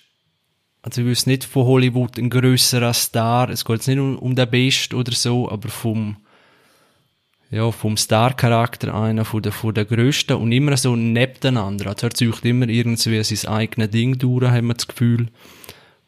also 0.83 1.01
ich 1.01 1.07
wüsste 1.07 1.31
nicht 1.31 1.45
von 1.45 1.65
Hollywood 1.65 2.19
ein 2.19 2.29
grösserer 2.29 2.93
Star. 2.93 3.49
Es 3.51 3.65
geht 3.65 3.77
jetzt 3.77 3.89
nicht 3.89 3.99
um, 3.99 4.19
um 4.19 4.35
den 4.35 4.51
Best 4.51 4.93
oder 4.93 5.13
so, 5.13 5.49
aber 5.51 5.69
vom, 5.69 6.17
ja, 7.51 7.71
vom 7.71 7.97
Star-Charakter 7.97 8.95
einer 8.95 9.25
von 9.25 9.43
der, 9.43 9.53
von 9.53 9.73
der 9.73 9.87
grössten 9.87 10.35
und 10.35 10.53
immer 10.53 10.77
so 10.77 10.97
nebeneinander. 10.97 11.87
Also 11.87 12.09
er 12.09 12.15
zieht 12.15 12.45
immer 12.45 12.69
irgendwie 12.69 13.23
sein 13.23 13.51
eigenes 13.51 13.91
Ding 13.91 14.19
durch, 14.19 14.51
haben 14.51 14.67
wir 14.67 14.75
das 14.75 14.89
Gefühl. 14.89 15.29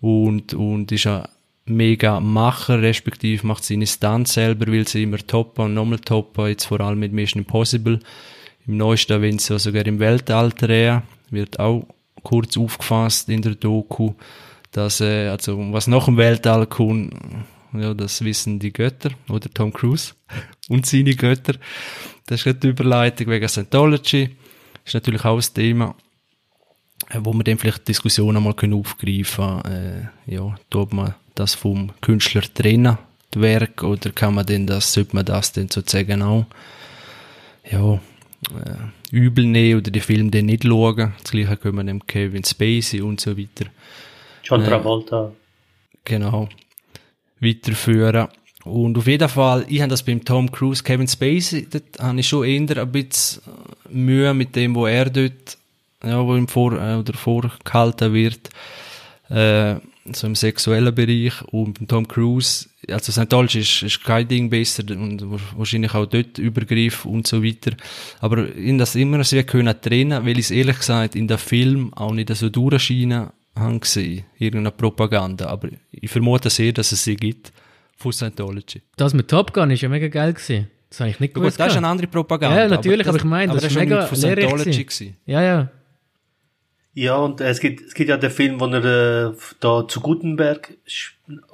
Und, 0.00 0.54
und 0.54 0.92
ist 0.92 1.06
ein 1.06 1.24
mega 1.70 2.20
Macher, 2.20 2.82
respektive 2.82 3.46
macht 3.46 3.64
seine 3.64 3.86
Stunts 3.86 4.34
selber, 4.34 4.66
will 4.66 4.86
sie 4.86 5.04
immer 5.04 5.18
toppen 5.18 5.66
und 5.66 5.74
nochmal 5.74 6.00
toppen, 6.00 6.48
jetzt 6.48 6.64
vor 6.64 6.80
allem 6.80 6.98
mit 6.98 7.12
Mission 7.12 7.42
Impossible. 7.42 8.00
Im 8.66 8.76
neuesten, 8.76 9.22
wenn 9.22 9.38
sie 9.38 9.58
sogar 9.58 9.86
im 9.86 9.98
Weltall 9.98 10.50
drehen, 10.50 11.02
wird 11.30 11.58
auch 11.58 11.86
kurz 12.22 12.56
aufgefasst 12.56 13.28
in 13.28 13.42
der 13.42 13.54
Doku, 13.54 14.14
dass, 14.72 15.00
äh, 15.00 15.28
also, 15.28 15.72
was 15.72 15.86
nach 15.86 16.04
dem 16.04 16.16
Weltall 16.16 16.66
kommt, 16.66 17.14
ja, 17.72 17.94
das 17.94 18.22
wissen 18.24 18.58
die 18.58 18.72
Götter, 18.72 19.10
oder 19.28 19.48
Tom 19.52 19.72
Cruise 19.72 20.14
und 20.68 20.86
seine 20.86 21.14
Götter. 21.14 21.54
Das 22.26 22.40
ist 22.40 22.44
gerade 22.44 22.58
die 22.58 22.68
Überleitung 22.68 23.28
wegen 23.28 23.48
Scientology. 23.48 24.30
Ist 24.84 24.94
natürlich 24.94 25.24
auch 25.24 25.36
ein 25.36 25.54
Thema, 25.54 25.94
äh, 27.08 27.18
wo 27.22 27.32
wir 27.32 27.44
dann 27.44 27.58
vielleicht 27.58 27.88
Diskussionen 27.88 28.56
können 28.56 28.74
aufgreifen 28.74 29.62
können. 29.62 30.10
Äh, 30.26 30.34
ja, 30.34 30.54
tut 30.68 30.92
man 30.92 31.14
das 31.40 31.54
vom 31.54 31.90
Künstler 32.00 32.42
trennen, 32.42 32.98
das 33.30 33.42
Werk, 33.42 33.82
oder 33.82 34.10
kann 34.10 34.34
man 34.34 34.46
denn 34.46 34.66
das, 34.66 34.92
sollte 34.92 35.14
man 35.16 35.24
das 35.24 35.52
denn 35.52 35.68
sozusagen 35.68 36.22
auch, 36.22 36.46
ja, 37.70 37.94
äh, 37.94 39.10
übel 39.16 39.44
nehmen 39.44 39.80
oder 39.80 39.90
den 39.90 40.02
Film 40.02 40.30
dann 40.30 40.46
nicht 40.46 40.64
schauen. 40.64 41.12
Das 41.22 41.30
gleiche 41.30 41.56
können 41.56 41.76
wir 41.76 41.84
dem 41.84 42.06
Kevin 42.06 42.44
Spacey 42.44 43.00
und 43.02 43.20
so 43.20 43.36
weiter. 43.36 43.66
John 44.42 44.62
Äh, 44.62 44.66
Travolta. 44.66 45.32
genau, 46.04 46.48
weiterführen. 47.40 48.28
Und 48.64 48.98
auf 48.98 49.06
jeden 49.06 49.28
Fall, 49.28 49.64
ich 49.68 49.80
habe 49.80 49.90
das 49.90 50.02
beim 50.02 50.24
Tom 50.24 50.50
Cruise, 50.50 50.82
Kevin 50.82 51.08
Spacey, 51.08 51.66
dort 51.70 51.98
habe 51.98 52.20
ich 52.20 52.28
schon 52.28 52.44
eher 52.44 52.78
ein 52.78 52.92
bisschen 52.92 53.42
Mühe 53.90 54.34
mit 54.34 54.54
dem, 54.54 54.74
wo 54.74 54.86
er 54.86 55.08
dort, 55.10 55.56
ja, 56.04 56.24
wo 56.24 56.36
ihm 56.36 56.48
vor, 56.48 56.72
äh, 56.72 56.96
oder 56.96 57.14
vorgehalten 57.14 58.12
wird, 58.12 58.50
äh, 59.30 59.76
so 60.12 60.26
im 60.26 60.34
sexuellen 60.34 60.94
Bereich. 60.94 61.40
Und 61.52 61.88
Tom 61.88 62.06
Cruise, 62.08 62.68
also 62.88 63.12
Scientology 63.12 63.60
ist, 63.60 63.82
ist 63.82 64.04
kein 64.04 64.26
Ding 64.26 64.50
besser 64.50 64.82
und 64.90 65.22
wahrscheinlich 65.56 65.94
auch 65.94 66.06
dort 66.06 66.38
Übergriff 66.38 67.04
und 67.04 67.26
so 67.26 67.42
weiter. 67.44 67.72
Aber 68.20 68.52
in 68.54 68.78
das 68.78 68.94
immer 68.96 69.22
sehr 69.24 69.44
können 69.44 69.74
trennen, 69.80 70.24
weil 70.24 70.32
ich 70.38 70.46
es 70.46 70.50
ehrlich 70.50 70.78
gesagt 70.78 71.14
in 71.16 71.28
der 71.28 71.38
Film 71.38 71.92
auch 71.94 72.12
nicht 72.12 72.34
so 72.34 72.48
durchscheinen 72.48 73.28
habe 73.56 73.78
gesehen, 73.80 74.24
irgendeine 74.38 74.70
Propaganda. 74.70 75.46
Aber 75.48 75.68
ich 75.90 76.10
vermute 76.10 76.50
sehr, 76.50 76.72
dass 76.72 76.92
es 76.92 77.04
sie 77.04 77.16
gibt 77.16 77.52
von 77.96 78.12
Scientology. 78.12 78.80
Das 78.96 79.12
mit 79.12 79.28
Top 79.28 79.52
Gun 79.52 79.70
ist 79.70 79.82
ja 79.82 79.88
mega 79.88 80.08
geil 80.08 80.32
gewesen. 80.32 80.68
Das 80.88 81.00
habe 81.00 81.10
ich 81.10 81.20
nicht 81.20 81.34
gewusst. 81.34 81.56
gut, 81.56 81.60
das 81.66 81.72
ist 81.72 81.76
eine 81.76 81.86
andere 81.86 82.08
Propaganda. 82.08 82.62
Ja, 82.62 82.68
natürlich, 82.68 83.06
aber 83.06 83.18
das- 83.18 83.24
ich 83.24 83.30
meine, 83.30 83.52
das 83.52 83.58
aber 83.62 83.66
ist 83.66 83.72
schon 83.74 83.82
mega 83.82 83.96
lehrreich 84.10 84.18
Scientology. 84.18 85.14
Ja, 85.26 85.42
ja. 85.42 85.70
Ja, 86.94 87.16
und 87.16 87.40
äh, 87.40 87.48
es 87.48 87.60
gibt, 87.60 87.82
es 87.86 87.94
gibt 87.94 88.10
ja 88.10 88.16
den 88.16 88.30
Film, 88.30 88.60
wo 88.60 88.66
er 88.66 89.28
äh, 89.28 89.32
da 89.60 89.86
zu 89.86 90.00
Gutenberg, 90.00 90.72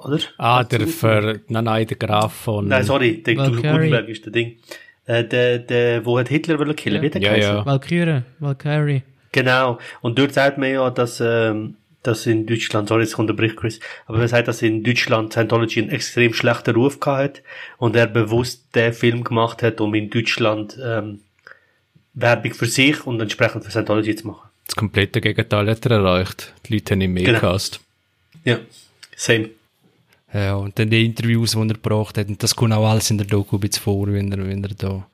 oder? 0.03 0.19
Ah, 0.37 0.63
Zu 0.67 0.77
der 0.79 0.87
für, 0.87 1.39
nein, 1.47 1.63
nein, 1.65 1.85
der 1.87 1.97
Graf 1.97 2.33
von, 2.33 2.67
Nein, 2.67 2.83
sorry, 2.83 3.21
der 3.21 3.37
Valkyrie. 3.37 3.61
Gutenberg 3.71 4.09
ist 4.09 4.25
der 4.25 4.31
Ding. 4.33 4.57
Äh, 5.05 5.23
der, 5.25 5.59
der, 5.59 6.05
wo 6.05 6.17
hat 6.19 6.29
Hitler 6.29 6.57
wollen 6.59 6.75
killen, 6.75 6.97
Ja. 6.97 7.01
wie 7.03 7.09
der 7.09 7.21
Ja, 7.21 7.35
ja. 7.37 7.65
Valkyrie, 7.65 8.21
Valkyrie. 8.39 9.03
Genau. 9.31 9.77
Und 10.01 10.17
dort 10.17 10.33
sagt 10.33 10.57
man 10.57 10.71
ja, 10.71 10.89
dass, 10.89 11.21
ähm, 11.21 11.75
dass 12.01 12.25
in 12.25 12.47
Deutschland, 12.47 12.89
sorry, 12.89 13.03
jetzt 13.03 13.17
unterbricht 13.19 13.57
Chris, 13.57 13.79
aber 14.07 14.17
man 14.17 14.27
sagt, 14.27 14.47
dass 14.47 14.61
in 14.63 14.83
Deutschland 14.83 15.33
Scientology 15.33 15.81
einen 15.81 15.91
extrem 15.91 16.33
schlechten 16.33 16.73
Ruf 16.75 16.99
gehabt 16.99 17.21
hat 17.37 17.43
und 17.77 17.95
er 17.95 18.07
bewusst 18.07 18.73
den 18.75 18.91
Film 18.91 19.23
gemacht 19.23 19.61
hat, 19.61 19.79
um 19.81 19.93
in 19.93 20.09
Deutschland 20.09 20.77
ähm, 20.83 21.19
Werbung 22.15 22.53
für 22.55 22.65
sich 22.65 23.05
und 23.05 23.21
entsprechend 23.21 23.63
für 23.63 23.69
Scientology 23.71 24.15
zu 24.15 24.27
machen. 24.27 24.46
Das 24.67 24.75
komplette 24.75 25.21
Gegenteil 25.21 25.69
hat 25.69 25.85
er 25.85 25.91
erreicht. 25.91 26.53
Die 26.65 26.73
Leute 26.73 26.93
haben 26.93 27.01
ihn 27.01 27.13
mehr 27.13 27.23
Genau. 27.23 27.39
gehasst. 27.39 27.79
Ja, 28.43 28.59
same. 29.15 29.49
Ja, 30.33 30.55
und 30.55 30.77
dann 30.77 30.89
die 30.89 31.05
Interviews, 31.05 31.51
die 31.51 31.59
er 31.59 31.67
gebracht 31.67 32.17
hat, 32.17 32.27
und 32.27 32.43
das 32.43 32.55
kommt 32.55 32.73
auch 32.73 32.87
alles 32.87 33.09
in 33.09 33.17
der 33.17 33.27
Doku 33.27 33.55
ein 33.57 33.59
bisschen 33.61 33.83
vor, 33.83 34.07
wenn 34.07 34.31
er, 34.31 34.45
wenn 34.45 34.63
er 34.63 34.69
da 34.75 35.07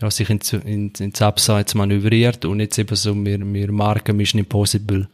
ja, 0.00 0.10
sich 0.10 0.28
ins, 0.30 0.52
ins, 0.52 1.00
ins 1.00 1.22
Abseits 1.22 1.74
manövriert 1.74 2.44
und 2.44 2.60
jetzt 2.60 2.78
eben 2.78 2.94
so, 2.94 3.14
wir, 3.24 3.40
wir 3.40 3.72
Marken 3.72 4.16
Mission 4.16 4.38
Impossible, 4.40 5.08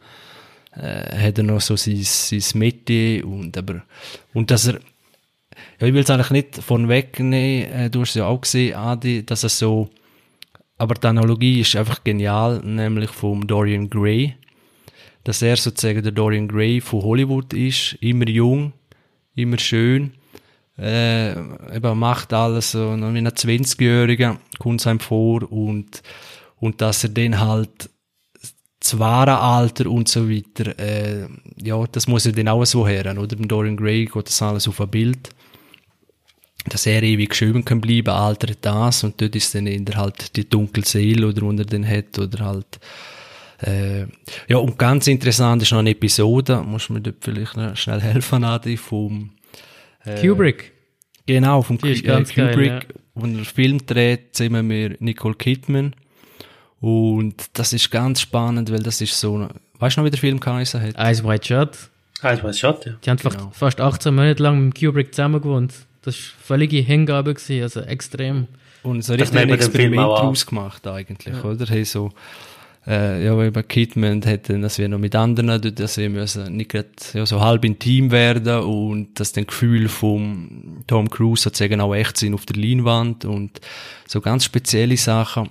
äh, 0.77 1.17
hat 1.17 1.39
er 1.39 1.45
noch 1.45 1.61
so 1.61 1.77
sein, 1.77 2.01
sein 2.03 2.43
Metier 2.59 3.25
und 3.27 3.57
aber, 3.57 3.83
und 4.35 4.51
dass 4.51 4.67
er, 4.67 4.81
ja, 5.81 5.87
ich 5.87 5.95
will 5.95 6.03
es 6.03 6.11
eigentlich 6.11 6.31
nicht 6.31 6.57
von 6.57 6.89
wegnehmen, 6.89 7.73
äh, 7.73 7.91
du 7.91 8.01
hast 8.01 8.11
es 8.11 8.15
ja 8.17 8.27
auch 8.27 8.41
gesehen, 8.41 8.75
Adi, 8.75 9.25
dass 9.25 9.45
er 9.45 9.49
so, 9.51 9.89
aber 10.77 10.95
die 10.95 11.07
Analogie 11.07 11.61
ist 11.61 11.77
einfach 11.77 12.03
genial, 12.05 12.61
nämlich 12.65 13.11
vom 13.11 13.47
Dorian 13.47 13.89
Gray, 13.89 14.35
dass 15.25 15.43
er 15.43 15.57
sozusagen 15.57 16.03
der 16.03 16.13
Dorian 16.13 16.49
Gray 16.49 16.81
von 16.81 17.03
Hollywood 17.03 17.53
ist, 17.53 17.95
immer 18.01 18.29
jung, 18.29 18.73
immer 19.35 19.59
schön, 19.59 20.13
äh, 20.79 21.33
eben 21.33 21.99
macht 21.99 22.33
alles 22.33 22.73
so, 22.73 22.97
wie 22.97 23.19
ein 23.19 23.29
20-Jähriger, 23.29 24.39
kommt 24.59 24.81
es 24.81 24.87
einem 24.87 25.01
vor 25.01 25.51
und, 25.51 26.03
und 26.57 26.81
dass 26.81 27.05
er 27.05 27.11
dann 27.11 27.39
halt 27.39 27.91
das 28.81 28.99
wahre 28.99 29.39
Alter 29.39 29.91
und 29.91 30.09
so 30.09 30.29
weiter, 30.29 30.79
äh, 30.79 31.27
ja, 31.57 31.83
das 31.91 32.07
muss 32.07 32.27
er 32.27 32.33
dann 32.33 32.49
auch 32.49 32.65
so 32.65 32.87
hören, 32.87 33.19
oder? 33.19 33.37
Beim 33.37 33.49
Dorian 33.49 33.77
Gray 33.77 34.05
geht 34.05 34.27
das 34.27 34.43
alles 34.43 34.69
auf 34.69 34.81
ein 34.81 34.91
Bild, 34.91 35.31
dass 36.69 36.87
er 36.87 37.03
ewig 37.03 37.35
schön 37.35 37.65
kann 37.65 37.81
bleiben, 37.81 38.11
altert 38.11 38.59
das 38.63 39.05
und 39.05 39.21
dort 39.21 39.37
ist 39.37 39.55
dann 39.55 39.67
eher 39.67 39.85
halt 39.97 40.35
die 40.37 40.49
dunkle 40.49 40.85
Seele, 40.85 41.29
oder, 41.29 41.41
die 41.53 41.59
er 41.59 41.65
dann 41.67 41.87
hat, 41.89 42.19
oder 42.19 42.45
halt, 42.45 42.81
äh, 43.63 44.07
ja, 44.49 44.57
und 44.57 44.79
ganz 44.79 45.07
interessant 45.07 45.63
ist 45.63 45.73
noch 45.73 45.79
eine 45.81 45.91
Episode, 45.91 46.63
muss 46.63 46.89
mir 46.89 47.01
dort 47.01 47.17
vielleicht 47.21 47.57
noch 47.57 47.77
schnell 47.77 48.01
helfen, 48.01 48.45
Adi, 48.45 48.77
vom 48.77 49.31
Kubrick. 50.21 50.73
Genau, 51.27 51.63
vom 51.63 51.79
Die 51.79 51.91
ist 51.93 52.03
Ku- 52.03 52.09
ganz 52.09 52.35
geil, 52.35 52.51
Kubrick, 52.51 52.71
ja. 52.73 53.01
wo 53.15 53.27
er 53.27 53.45
Film 53.45 53.79
dreht, 53.87 54.35
zusammen 54.37 54.67
mit 54.67 55.01
Nicole 55.01 55.35
Kidman. 55.35 55.95
Und 56.81 57.47
das 57.55 57.73
ist 57.73 57.91
ganz 57.91 58.21
spannend, 58.21 58.71
weil 58.71 58.83
das 58.83 59.01
ist 59.01 59.19
so, 59.19 59.49
weißt 59.79 59.97
du 59.97 60.01
noch, 60.01 60.07
wie 60.07 60.11
der 60.11 60.19
Film 60.21 60.39
geheißen 60.39 60.81
hat? 60.83 60.97
Eyes 60.99 61.25
White 61.25 61.47
Shut. 61.47 61.79
Ich 62.19 62.43
weiß 62.45 62.59
schon, 62.59 62.75
ja. 62.85 62.93
Die 63.05 63.11
haben 63.11 63.19
fast- 63.19 63.39
Genau. 63.39 63.51
fast 63.55 63.81
18 63.81 64.15
Monate 64.15 64.43
lang 64.43 64.67
mit 64.67 64.79
Kubrick 64.79 65.15
zusammen 65.15 65.41
gewohnt. 65.43 65.73
Das 66.05 66.15
war 66.17 66.23
völlige 66.43 66.79
Hingabe, 66.79 67.35
gewesen, 67.35 67.63
also 67.63 67.81
extrem. 67.81 68.47
Und 68.83 69.03
so 69.03 69.17
Das 69.17 69.33
richtig 69.33 69.41
ein 69.41 69.51
Experiment 69.51 70.03
draus 70.03 70.45
gemacht 70.45 70.87
eigentlich, 70.87 71.43
oder? 71.43 71.67
Hey, 71.67 71.85
so, 71.85 72.13
äh, 72.87 73.25
ja, 73.25 73.43
eben 73.43 73.69
Kidman 73.69 74.23
hat 74.27 74.51
dann, 74.51 74.61
dass 74.61 74.79
wir 74.79 74.89
noch 74.89 74.99
mit 74.99 75.15
anderen, 75.17 75.63
dort, 75.63 75.81
dass 75.81 75.97
wir 75.97 76.11
müssen 76.11 76.55
nicht 76.57 76.71
grad, 76.71 77.15
ja, 77.15 77.25
so 77.25 77.41
halb 77.41 77.65
intim 77.65 78.11
werden 78.11 78.63
und 78.63 79.19
dass 79.19 79.33
dann 79.33 79.47
Gefühl 79.47 79.89
vom 79.89 80.83
Tom 80.87 81.09
Cruise 81.09 81.43
sozusagen 81.45 81.81
auch 81.81 81.95
echt 81.95 82.19
sind 82.19 82.35
auf 82.35 82.45
der 82.45 82.57
Leinwand 82.57 83.25
und 83.25 83.61
so 84.07 84.21
ganz 84.21 84.45
spezielle 84.45 84.99
Sachen. 84.99 85.49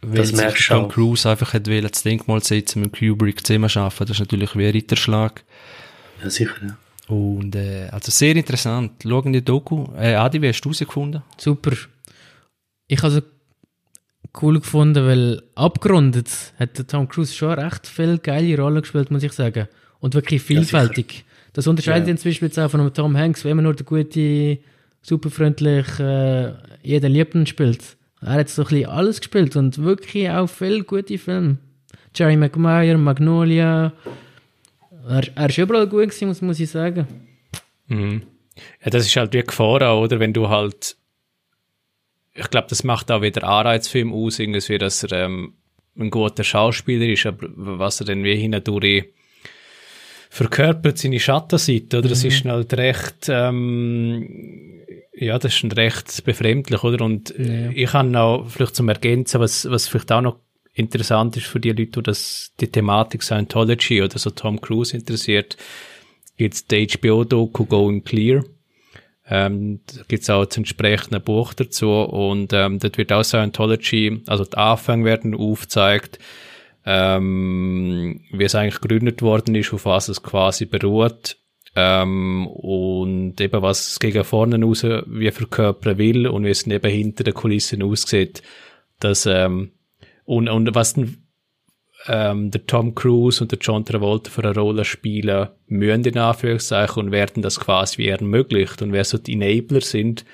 Weil 0.00 0.16
Das 0.16 0.28
sich 0.28 0.36
merkst 0.38 0.70
du 0.70 0.74
Tom 0.74 0.84
auch. 0.86 0.88
Cruise 0.88 1.28
einfach 1.28 1.52
hat 1.52 1.66
wollen, 1.68 1.86
das 1.86 2.02
Denkmal 2.02 2.42
setzen 2.42 2.80
mit 2.80 2.98
Kubrick 2.98 3.46
zusammen 3.46 3.68
schaffen. 3.68 4.06
Das 4.06 4.16
ist 4.16 4.20
natürlich 4.20 4.56
wie 4.56 4.64
ein 4.64 4.72
Ritterschlag. 4.72 5.44
Ja, 6.22 6.30
sicher, 6.30 6.54
ja. 6.62 6.78
Und, 7.10 7.56
äh, 7.56 7.88
also 7.90 8.10
sehr 8.10 8.36
interessant. 8.36 9.02
Schauen 9.02 9.32
die 9.32 9.44
Doku. 9.44 9.86
Äh, 9.96 10.14
Adi, 10.14 10.40
wie 10.40 10.48
hast 10.48 10.60
du 10.60 10.72
sie 10.72 10.84
gefunden? 10.86 11.22
Super. 11.36 11.72
Ich 12.86 13.02
habe 13.02 13.14
es 13.18 13.22
cool 14.40 14.60
gefunden, 14.60 15.04
weil 15.04 15.42
abgerundet 15.56 16.28
hat 16.58 16.78
der 16.78 16.86
Tom 16.86 17.08
Cruise 17.08 17.34
schon 17.34 17.58
recht 17.58 17.86
viele 17.86 18.18
geile 18.18 18.56
Rollen 18.58 18.80
gespielt, 18.82 19.10
muss 19.10 19.22
ich 19.24 19.32
sagen. 19.32 19.66
Und 19.98 20.14
wirklich 20.14 20.42
vielfältig. 20.42 21.24
das 21.52 21.66
unterscheidet 21.66 22.06
Ja. 22.06 22.14
ihn 22.14 22.18
zum 22.18 22.30
Beispiel 22.30 22.46
jetzt 22.48 22.58
auch 22.58 22.70
von 22.70 22.80
einem 22.80 22.94
Tom 22.94 23.16
Hanks, 23.16 23.44
wenn 23.44 23.56
man 23.56 23.64
nur 23.64 23.74
der 23.74 23.84
gute, 23.84 24.58
superfreundlich, 25.02 25.98
äh, 25.98 26.52
jeder 26.82 27.08
liebt 27.08 27.34
ihn 27.34 27.46
spielt. 27.46 27.96
Er 28.22 28.34
hat 28.34 28.48
so 28.50 28.62
ein 28.62 28.68
bisschen 28.68 28.88
alles 28.88 29.18
gespielt 29.20 29.56
und 29.56 29.78
wirklich 29.78 30.30
auch 30.30 30.46
viele 30.46 30.84
gute 30.84 31.18
Filme. 31.18 31.56
Jerry 32.14 32.36
Maguire, 32.36 32.98
Magnolia. 32.98 33.92
Er, 35.08 35.22
er 35.34 35.48
ist 35.48 35.58
überall 35.58 35.86
gut 35.86 36.08
gewesen, 36.08 36.28
muss, 36.28 36.42
muss 36.42 36.60
ich 36.60 36.70
sagen. 36.70 37.06
Mhm. 37.86 38.22
Ja, 38.84 38.90
das 38.90 39.06
ist 39.06 39.16
halt 39.16 39.32
wie 39.32 39.42
Gefahr 39.42 39.82
auch, 39.82 40.02
oder? 40.02 40.20
Wenn 40.20 40.32
du 40.32 40.48
halt, 40.48 40.96
ich 42.34 42.50
glaube, 42.50 42.68
das 42.68 42.84
macht 42.84 43.10
auch 43.10 43.22
wieder 43.22 43.44
Anreizfilm 43.44 44.12
aus, 44.12 44.38
irgendwie, 44.38 44.78
dass 44.78 45.02
er 45.04 45.12
ähm, 45.12 45.54
ein 45.98 46.10
guter 46.10 46.44
Schauspieler 46.44 47.06
ist, 47.06 47.26
aber 47.26 47.48
was 47.54 48.00
er 48.00 48.06
dann 48.06 48.24
wie 48.24 48.36
hindurch 48.36 49.06
verkörpert, 50.30 50.96
seine 50.96 51.18
Schattenseite, 51.18 51.98
oder? 51.98 52.08
Das 52.08 52.22
ist 52.22 52.44
halt 52.44 52.72
recht, 52.74 53.28
ähm, 53.28 54.80
ja, 55.12 55.38
das 55.38 55.54
ist 55.62 55.76
recht 55.76 56.24
befremdlich, 56.24 56.84
oder? 56.84 57.04
Und 57.04 57.36
äh, 57.36 57.72
ich 57.72 57.90
kann 57.90 58.14
auch 58.14 58.48
vielleicht 58.48 58.76
zum 58.76 58.88
Ergänzen, 58.88 59.40
was, 59.40 59.68
was 59.68 59.88
vielleicht 59.88 60.12
auch 60.12 60.20
noch 60.20 60.38
interessant 60.72 61.36
ist 61.36 61.46
für 61.46 61.60
die 61.60 61.70
Leute, 61.70 61.86
die 61.86 62.02
das, 62.02 62.52
die 62.60 62.70
Thematik 62.70 63.22
Scientology 63.22 64.02
oder 64.02 64.18
so 64.18 64.30
Tom 64.30 64.60
Cruise 64.60 64.96
interessiert, 64.96 65.56
gibt's 66.36 66.66
die 66.66 66.86
HBO-Doku 66.86 67.66
Going 67.66 68.04
Clear. 68.04 68.44
Ähm, 69.28 69.80
da 69.86 70.02
gibt's 70.08 70.30
auch 70.30 70.44
das 70.44 70.56
entsprechende 70.56 71.20
Buch 71.20 71.54
dazu 71.54 71.90
und 71.90 72.52
ähm, 72.52 72.78
dort 72.80 72.98
wird 72.98 73.12
auch 73.12 73.22
Scientology, 73.22 74.22
also 74.26 74.44
die 74.44 74.56
Anfänge 74.56 75.04
werden 75.04 75.34
aufgezeigt, 75.34 76.18
ähm, 76.84 78.22
wie 78.32 78.44
es 78.44 78.54
eigentlich 78.54 78.80
gegründet 78.80 79.22
worden 79.22 79.54
ist, 79.54 79.72
auf 79.72 79.84
was 79.84 80.08
es 80.08 80.22
quasi 80.22 80.64
beruht 80.64 81.36
ähm, 81.76 82.48
und 82.48 83.40
eben 83.40 83.62
was 83.62 83.92
es 83.92 84.00
gegen 84.00 84.24
vorne 84.24 84.60
raus 84.60 84.82
wie 84.82 85.30
verkörpern 85.30 85.98
will 85.98 86.26
und 86.26 86.44
wie 86.44 86.50
es 86.50 86.66
eben 86.66 86.90
hinter 86.90 87.22
den 87.22 87.34
Kulissen 87.34 87.82
aussieht. 87.82 88.42
Das, 88.98 89.26
ähm, 89.26 89.72
und, 90.30 90.48
und 90.48 90.72
was 90.76 90.94
denn 90.94 91.16
ähm, 92.06 92.52
der 92.52 92.64
Tom 92.64 92.94
Cruise 92.94 93.42
und 93.42 93.50
der 93.50 93.58
John 93.58 93.84
Travolta 93.84 94.30
für 94.30 94.44
eine 94.44 94.54
Rolle 94.54 94.84
spielen 94.84 95.48
müssen, 95.66 96.04
in 96.04 96.18
Anführungszeichen, 96.18 97.02
und 97.02 97.10
werden 97.10 97.42
das 97.42 97.58
quasi 97.58 98.04
ermöglicht 98.04 98.80
und 98.80 98.92
wer 98.92 99.04
so 99.04 99.18
die 99.18 99.32
Enabler 99.32 99.80
sind, 99.80 100.24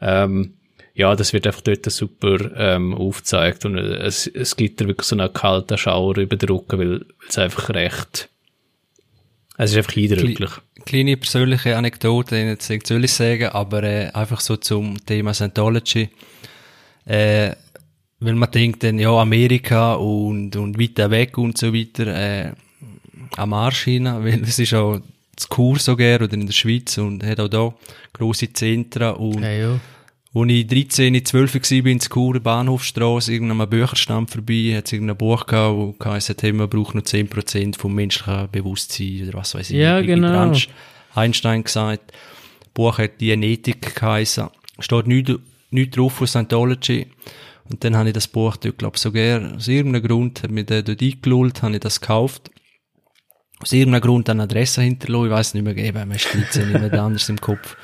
ähm, 0.00 0.54
ja, 0.94 1.16
das 1.16 1.32
wird 1.32 1.48
einfach 1.48 1.62
dort 1.62 1.90
super 1.90 2.52
ähm, 2.56 2.94
aufgezeigt 2.94 3.64
und 3.64 3.78
es, 3.78 4.28
es 4.28 4.54
gibt 4.54 4.80
da 4.80 4.86
wirklich 4.86 5.08
so 5.08 5.16
einen 5.16 5.32
kalten 5.32 5.76
Schauer 5.76 6.18
über 6.18 6.36
den 6.36 6.48
Rücken, 6.48 6.78
weil 6.78 7.06
es 7.28 7.36
einfach 7.36 7.70
recht, 7.70 8.28
es 9.58 9.72
ist 9.72 9.76
einfach 9.76 9.96
eindrücklich. 9.96 10.50
Kleine 10.84 11.16
persönliche 11.16 11.76
Anekdote, 11.76 12.36
jetzt 12.36 12.70
nicht 12.70 12.86
soll 12.86 13.04
ich 13.04 13.12
sagen, 13.12 13.48
aber 13.48 13.82
äh, 13.82 14.10
einfach 14.12 14.40
so 14.40 14.56
zum 14.56 15.04
Thema 15.04 15.34
Scientology. 15.34 16.10
Äh, 17.06 17.56
weil 18.24 18.34
man 18.34 18.50
denkt 18.50 18.84
dann, 18.84 18.98
ja, 18.98 19.10
Amerika 19.10 19.94
und, 19.94 20.56
und 20.56 20.78
weiter 20.78 21.10
weg 21.10 21.38
und 21.38 21.58
so 21.58 21.74
weiter, 21.74 22.06
äh, 22.06 22.52
am 23.36 23.52
Arsch 23.52 23.84
hin, 23.84 24.04
weil 24.20 24.42
es 24.42 24.58
ist 24.58 24.74
auch 24.74 25.00
das 25.34 25.48
Kur 25.48 25.78
sogar 25.78 26.20
oder 26.20 26.32
in 26.32 26.46
der 26.46 26.52
Schweiz 26.52 26.98
und 26.98 27.24
hat 27.24 27.40
auch 27.40 27.48
da 27.48 27.74
grosse 28.12 28.52
Zentren 28.52 29.14
und 29.14 29.42
Ja, 29.42 29.50
ja. 29.50 29.80
Als 30.34 30.50
ich 30.50 30.66
13, 30.66 31.24
12 31.26 31.54
war, 31.54 31.82
bin 31.82 31.86
in 31.86 32.00
Chur, 32.00 32.40
Bahnhofstrasse, 32.40 33.34
irgendeinem 33.34 33.68
Bücherstand 33.68 34.30
vorbei, 34.30 34.74
hat 34.74 34.86
es 34.86 34.92
irgendein 34.94 35.18
Buch 35.18 35.44
gehabt, 35.44 35.76
wo 35.76 35.92
geheißen 35.92 36.34
hat, 36.34 36.42
hey, 36.42 36.52
man 36.54 36.70
braucht 36.70 36.94
nur 36.94 37.04
10% 37.04 37.76
vom 37.76 37.94
menschlichen 37.94 38.48
Bewusstsein 38.50 39.28
oder 39.28 39.38
was 39.38 39.54
weiß 39.54 39.68
ich. 39.70 39.76
Ja, 39.76 40.00
genau. 40.00 40.54
Einstein 41.14 41.64
gesagt. 41.64 42.12
Das 42.60 42.68
Buch 42.72 42.96
hat 42.96 43.20
die 43.20 43.26
Genetik 43.26 43.94
geheißen. 43.94 44.48
Steht 44.78 45.06
nichts, 45.06 45.34
nichts 45.70 45.96
drauf 45.96 46.14
von 46.14 46.26
Scientology. 46.26 47.08
Und 47.70 47.84
dann 47.84 47.96
habe 47.96 48.08
ich 48.08 48.14
das 48.14 48.28
Buch 48.28 48.56
dort, 48.56 48.78
glaube 48.78 48.96
ich, 48.96 49.00
sogar, 49.00 49.54
aus 49.54 49.68
irgendeinem 49.68 50.06
Grund, 50.06 50.42
hat 50.42 50.50
mich 50.50 50.66
der 50.66 50.82
dort 50.82 51.00
eingelullt, 51.00 51.62
habe 51.62 51.74
ich 51.74 51.80
das 51.80 52.00
gekauft. 52.00 52.50
Aus 53.60 53.72
irgendeinem 53.72 54.02
Grund 54.02 54.28
eine 54.28 54.42
Adresse 54.42 54.82
hinterlassen, 54.82 55.26
ich 55.26 55.30
weiss 55.30 55.54
nicht 55.54 55.62
mehr, 55.62 55.76
eben, 55.76 55.98
man 55.98 56.16
ist 56.16 56.32
13, 56.34 56.72
nicht 56.72 56.80
mehr 56.80 57.02
anders 57.02 57.28
im 57.28 57.40
Kopf. 57.40 57.76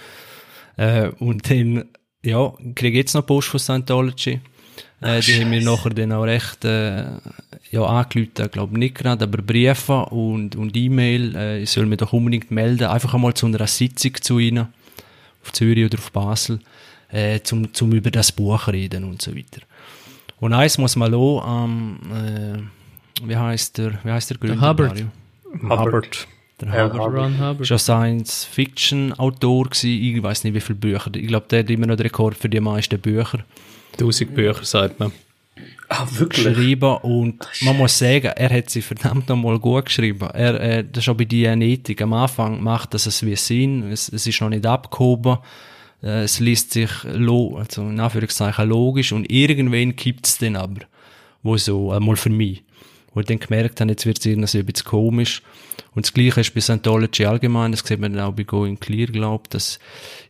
Äh, 0.77 1.09
und 1.21 1.49
dann, 1.49 1.85
ja, 2.25 2.53
kriege 2.75 2.99
ich 2.99 3.05
jetzt 3.05 3.15
noch 3.15 3.27
Post 3.27 3.49
von 3.49 3.61
Scientology. 3.61 4.41
Äh, 5.01 5.21
die 5.21 5.41
haben 5.41 5.51
mir 5.51 5.63
nachher 5.63 5.91
dann 5.91 6.13
auch 6.13 6.25
recht, 6.25 6.65
äh, 6.65 7.05
ja, 7.71 7.83
angerufen, 7.85 8.51
glaube 8.51 8.79
nicht 8.79 8.97
gerade, 8.97 9.25
aber 9.25 9.43
Briefe 9.43 10.07
und, 10.07 10.57
und 10.57 10.77
E-Mail, 10.77 11.37
äh, 11.37 11.63
ich 11.63 11.71
soll 11.71 11.87
mich 11.87 11.99
doch 11.99 12.13
unbedingt 12.13 12.51
melden, 12.51 12.85
einfach 12.85 13.15
einmal 13.15 13.35
zu 13.35 13.47
einer 13.47 13.67
Sitzung 13.67 14.15
zu 14.21 14.39
ihnen, 14.39 14.69
auf 15.43 15.53
Zürich 15.53 15.85
oder 15.85 15.99
auf 15.99 16.11
Basel, 16.11 16.61
äh, 17.11 17.41
zum, 17.41 17.73
zum 17.73 17.93
über 17.93 18.11
das 18.11 18.33
Buch 18.33 18.69
reden 18.69 19.05
und 19.05 19.23
so 19.23 19.37
weiter. 19.37 19.63
Und 20.41 20.53
eins 20.53 20.79
muss 20.79 20.97
man 20.97 21.13
auch, 21.15 21.65
ähm, 21.65 21.99
äh, 22.13 23.27
wie 23.27 23.37
heißt 23.37 23.79
der, 23.79 23.99
wie 24.05 24.11
heißt 24.11 24.31
der 24.31 24.39
Gründer? 24.39 24.57
Der 24.57 24.69
Hubbard. 24.69 25.05
Mario? 25.53 25.87
Hubbard. 25.87 26.29
Der 26.61 26.69
Hubbard. 26.73 27.15
Ron 27.15 27.39
Hubbard. 27.39 27.69
Ja 27.69 27.79
Science-Fiction-Autor 27.79 29.65
gewesen. 29.65 29.89
Ich 29.89 30.23
weiß 30.23 30.45
nicht, 30.45 30.55
wie 30.55 30.61
viele 30.61 30.79
Bücher. 30.79 31.11
Ich 31.15 31.27
glaube, 31.27 31.47
der 31.51 31.61
hat 31.61 31.71
immer 31.71 31.87
noch 31.87 31.97
den 31.97 32.05
Rekord 32.05 32.37
für 32.37 32.49
die 32.49 32.61
meisten 32.61 33.01
Bücher 33.01 33.45
1000 33.99 34.35
Bücher, 34.35 34.65
sagt 34.65 35.01
man. 35.01 35.13
Ah, 35.89 36.07
wirklich? 36.11 36.47
geschrieben. 36.47 36.97
Und 36.99 37.49
man 37.63 37.77
muss 37.77 37.99
sagen, 37.99 38.27
er 38.27 38.51
hat 38.51 38.71
sie 38.71 38.83
verdammt 38.83 39.29
nochmal 39.29 39.59
gut 39.59 39.87
geschrieben. 39.87 40.29
Er, 40.33 40.61
äh, 40.61 40.85
das 40.85 41.05
ist 41.05 41.09
auch 41.09 41.17
bei 41.17 41.25
Dianetik. 41.25 42.03
Am 42.03 42.13
Anfang 42.13 42.63
macht 42.63 42.95
das 42.95 43.07
es 43.07 43.25
wie 43.25 43.37
Sinn. 43.37 43.91
Es, 43.91 44.09
es 44.09 44.27
ist 44.27 44.41
noch 44.41 44.51
nicht 44.51 44.67
abgehoben. 44.67 45.39
Äh, 46.03 46.23
es 46.23 46.41
liest 46.41 46.73
sich, 46.73 46.91
lo 47.05 47.57
also 47.57 47.83
in 47.83 48.01
Anführungszeichen, 48.01 48.69
logisch. 48.69 49.13
Und 49.13 49.31
irgendwann 49.31 49.97
kippt 49.97 50.27
es 50.27 50.39
dann 50.39 50.57
aber. 50.57 50.81
Wo 51.43 51.57
so, 51.57 51.93
einmal 51.93 52.17
für 52.17 52.31
mich. 52.31 52.63
Wo 53.15 53.21
ich 53.21 53.27
dann 53.27 53.39
gemerkt 53.39 53.81
habe, 53.81 53.91
jetzt 53.91 54.07
wird 54.07 54.19
es 54.19 54.27
irgendwie 54.27 54.59
ein 54.59 54.67
bisschen 54.67 54.87
komisch. 54.87 55.43
Und 55.95 56.07
das 56.07 56.13
Gleiche 56.13 56.41
ist 56.41 56.55
bei 56.55 56.61
Scientology 56.61 57.25
allgemein, 57.25 57.73
das 57.73 57.81
sieht 57.81 57.99
man 57.99 58.13
dann 58.13 58.23
auch 58.23 58.33
bei 58.33 58.45
Going 58.45 58.79
Clear, 58.79 59.09
glaube 59.09 59.45
ich, 59.47 59.51
dass 59.51 59.79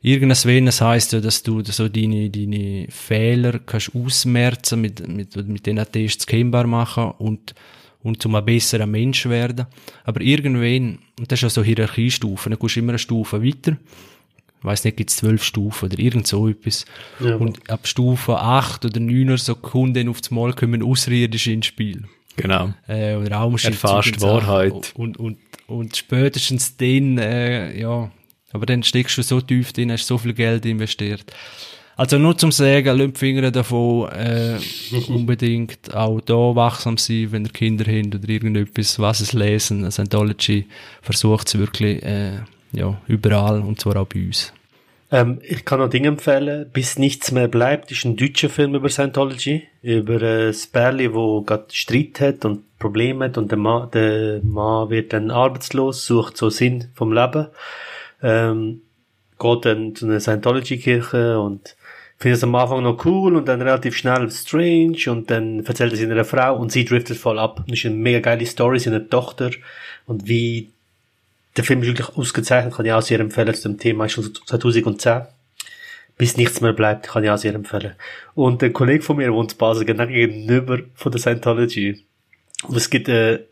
irgendwas 0.01 0.47
Wenes 0.47 0.81
heisst 0.81 1.13
ja, 1.13 1.21
dass 1.21 1.43
du 1.43 1.63
so 1.65 1.89
deine, 1.89 2.31
deine 2.31 2.87
Fehler 2.89 3.59
kannst 3.59 3.95
ausmerzen, 3.95 4.81
mit, 4.81 5.07
mit, 5.07 5.37
mit 5.37 5.67
denen 5.67 5.85
Tests 5.91 6.27
kennbar 6.27 6.67
machen 6.67 7.13
und, 7.19 7.55
und 8.03 8.23
zum 8.23 8.35
ein 8.37 8.45
besserer 8.45 8.87
Mensch 8.87 9.27
werden. 9.27 9.67
Aber 10.05 10.21
irgendwann, 10.21 11.01
und 11.19 11.31
das 11.31 11.41
ist 11.41 11.43
ja 11.43 11.51
so 11.51 11.63
Hierarchiestufen, 11.63 12.51
dann 12.51 12.59
gehst 12.59 12.77
du 12.77 12.81
immer 12.81 12.93
eine 12.93 12.99
Stufe 12.99 13.45
weiter. 13.45 13.77
Ich 14.59 14.65
weiss 14.65 14.85
nicht, 14.85 14.97
gibt's 14.97 15.17
zwölf 15.17 15.43
Stufen 15.45 15.87
oder 15.87 15.99
irgend 15.99 16.27
so 16.27 16.49
etwas. 16.49 16.85
Ja. 17.21 17.37
Und 17.37 17.71
ab 17.71 17.87
Stufe 17.87 18.39
acht 18.39 18.85
oder 18.85 18.99
neun 19.01 19.29
oder 19.29 19.39
so 19.39 19.55
Kunden 19.55 20.09
auf 20.09 20.21
das 20.21 20.31
Mal 20.31 20.53
kommen 20.53 20.83
Außerirdische 20.83 21.53
ins 21.53 21.67
Spiel 21.67 22.05
Genau. 22.37 22.73
äh, 22.87 23.15
und 23.15 23.29
Raumschiff. 23.29 23.83
Erfasst. 23.83 24.21
Wahrheit. 24.21 24.93
Und, 24.95 25.17
und, 25.19 25.39
und 25.67 25.97
spätestens 25.97 26.77
dann, 26.77 27.19
äh, 27.19 27.79
ja, 27.79 28.11
aber 28.53 28.67
dann 28.67 28.83
steckst 28.83 29.19
du 29.19 29.23
so 29.23 29.41
tief 29.41 29.73
drin, 29.73 29.93
hast 29.93 30.07
so 30.07 30.19
viel 30.19 30.33
Geld 30.33 30.65
investiert. 30.65 31.25
Also 31.97 32.17
nur 32.17 32.39
zum 32.39 32.53
Sagen, 32.53 32.97
lasst 32.97 33.17
die 33.17 33.19
Finger 33.19 33.51
davon, 33.51 34.09
äh, 34.13 34.57
unbedingt 35.09 35.93
auch 35.93 36.21
da 36.21 36.35
wachsam 36.55 36.97
sein, 36.97 37.33
wenn 37.33 37.45
ihr 37.45 37.51
Kinder 37.51 37.85
habt 37.85 38.15
oder 38.15 38.29
irgendetwas, 38.29 39.01
was 39.01 39.19
es 39.21 39.33
lesen. 39.33 39.91
Scientology 39.91 40.67
versucht 41.03 41.49
es 41.49 41.59
wirklich, 41.59 42.01
äh, 42.05 42.39
ja, 42.73 43.01
überall 43.07 43.61
und 43.61 43.81
zwar 43.81 43.97
auch 43.97 44.07
bei 44.07 44.27
uns. 44.27 44.53
Ähm, 45.11 45.41
ich 45.43 45.65
kann 45.65 45.81
noch 45.81 45.89
Dinge 45.89 46.09
empfehlen. 46.09 46.69
Bis 46.73 46.99
nichts 46.99 47.33
mehr 47.33 47.49
bleibt, 47.49 47.91
ist 47.91 48.05
ein 48.05 48.17
deutscher 48.17 48.51
Film 48.51 48.75
über 48.75 48.89
Scientology. 48.89 49.67
Über 49.83 50.21
äh, 50.21 50.47
das 50.49 50.71
wo 50.75 51.43
gerade 51.43 51.67
Streit 51.73 52.21
hat 52.21 52.45
und 52.45 52.79
Probleme 52.79 53.27
hat 53.27 53.39
und 53.39 53.51
der 53.51 53.59
Mann, 53.59 53.91
der 53.91 54.41
Mann 54.43 54.91
wird 54.91 55.13
dann 55.13 55.31
arbeitslos, 55.31 56.07
sucht 56.07 56.37
so 56.37 56.51
Sinn 56.51 56.89
vom 56.95 57.13
Leben. 57.13 57.49
Ähm, 58.23 58.83
geht 59.39 59.65
dann 59.65 59.95
zu 59.95 60.07
einer 60.07 60.21
Scientology-Kirche 60.21 61.41
und 61.41 61.77
findet 62.19 62.39
es 62.39 62.45
am 62.45 62.55
Anfang 62.55 62.83
noch 62.83 63.05
cool 63.05 63.37
und 63.37 63.47
dann 63.47 63.63
relativ 63.63 63.97
schnell 63.97 64.31
strange 64.31 64.99
und 65.07 65.31
dann 65.31 65.65
erzählt 65.65 65.93
er 65.93 65.99
es 65.99 66.05
einer 66.05 66.25
Frau 66.25 66.57
und 66.57 66.73
sie 66.73 66.85
driftet 66.85 67.17
voll 67.17 67.39
ab. 67.39 67.65
Das 67.69 67.79
ist 67.79 67.87
eine 67.87 67.95
mega 67.95 68.19
geile 68.19 68.45
Story, 68.45 68.81
sie 68.81 68.91
hat 68.91 68.97
eine 68.97 69.09
Tochter 69.09 69.51
und 70.07 70.29
wie 70.29 70.71
der 71.59 71.65
Film 71.65 71.83
ist 71.83 71.89
wirklich 71.89 72.17
ausgezeichnet, 72.17 72.75
kann 72.75 72.87
ich 72.87 72.93
auch 72.93 73.03
sehr 73.03 73.21
empfehlen 73.21 73.55
zu 73.55 73.69
dem 73.69 73.79
Thema, 73.79 74.07
ist 74.07 74.13
schon 74.13 74.33
2010. 74.33 75.23
Bis 76.17 76.37
nichts 76.37 76.61
mehr 76.61 76.73
bleibt, 76.73 77.09
kann 77.09 77.23
ich 77.23 77.31
auch 77.31 77.39
sehr 77.39 77.55
empfehlen. 77.55 77.95
Und 78.35 78.63
ein 78.63 78.73
Kollege 78.73 79.03
von 79.03 79.17
mir 79.17 79.33
wohnt 79.33 79.53
in 79.53 79.59
Basel, 79.59 79.85
genau 79.85 80.07
gegenüber 80.07 80.81
von 80.95 81.13
der 81.13 81.21
Scientology. 81.21 82.05
Und 82.67 82.77
es 82.77 82.91
gibt, 82.91 83.09
äh, 83.09 83.45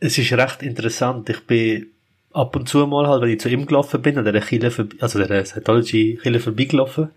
es 0.00 0.18
ist 0.18 0.32
recht 0.32 0.62
interessant. 0.62 1.30
Ich 1.30 1.46
bin 1.46 1.86
ab 2.32 2.56
und 2.56 2.68
zu 2.68 2.86
mal 2.86 3.06
halt, 3.06 3.22
wenn 3.22 3.30
ich 3.30 3.40
zu 3.40 3.48
ihm 3.48 3.66
gelaufen 3.66 4.02
bin, 4.02 4.18
an 4.18 4.24
der 4.24 4.40
Kille, 4.40 4.72
also 5.00 5.24
der 5.24 5.46
Scientology-Kille 5.46 6.40
vorbeigelaufen. 6.40 7.10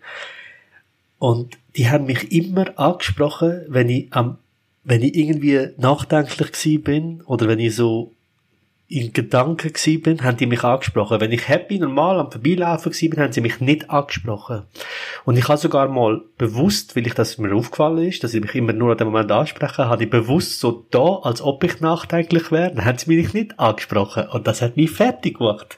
Und 1.20 1.58
die 1.76 1.90
haben 1.90 2.06
mich 2.06 2.32
immer 2.32 2.78
angesprochen, 2.80 3.64
wenn 3.68 3.90
ich 3.90 4.08
am, 4.12 4.38
wenn 4.84 5.02
ich 5.02 5.16
irgendwie 5.16 5.70
nachdenklich 5.78 6.52
gewesen 6.52 6.84
bin, 6.84 7.22
oder 7.24 7.48
wenn 7.48 7.60
ich 7.60 7.76
so 7.76 8.14
in 8.90 9.12
Gedanken 9.12 9.74
gewesen 9.74 10.02
bin, 10.02 10.24
haben 10.24 10.38
die 10.38 10.46
mich 10.46 10.64
angesprochen. 10.64 11.20
Wenn 11.20 11.34
ich 11.34 11.50
happy 11.50 11.78
normal 11.78 12.20
am 12.20 12.32
Vorbeilaufen 12.32 12.92
gewesen 12.92 13.10
bin, 13.10 13.20
haben 13.20 13.34
sie 13.34 13.42
mich 13.42 13.60
nicht 13.60 13.90
angesprochen. 13.90 14.64
Und 15.26 15.38
ich 15.38 15.48
habe 15.50 15.58
sogar 15.58 15.90
mal 15.90 16.22
bewusst, 16.38 16.96
weil 16.96 17.06
ich 17.06 17.14
das 17.14 17.38
mir 17.38 17.54
aufgefallen 17.54 18.08
ist, 18.08 18.24
dass 18.24 18.32
sie 18.32 18.40
mich 18.40 18.56
immer 18.56 18.72
nur 18.72 18.92
an 18.92 18.98
dem 18.98 19.08
Moment 19.08 19.32
ansprechen, 19.32 19.86
habe 19.86 20.06
ich 20.06 20.10
bewusst 20.10 20.62
so 20.62 20.86
da, 20.90 21.20
als 21.24 21.42
ob 21.42 21.64
ich 21.66 21.82
nachdenklich 21.82 22.52
wäre, 22.52 22.74
dann 22.74 22.86
haben 22.86 22.98
sie 22.98 23.14
mich 23.14 23.34
nicht 23.34 23.60
angesprochen. 23.60 24.28
Und 24.30 24.48
das 24.48 24.62
hat 24.62 24.78
mich 24.78 24.92
fertig 24.92 25.38
gemacht. 25.40 25.78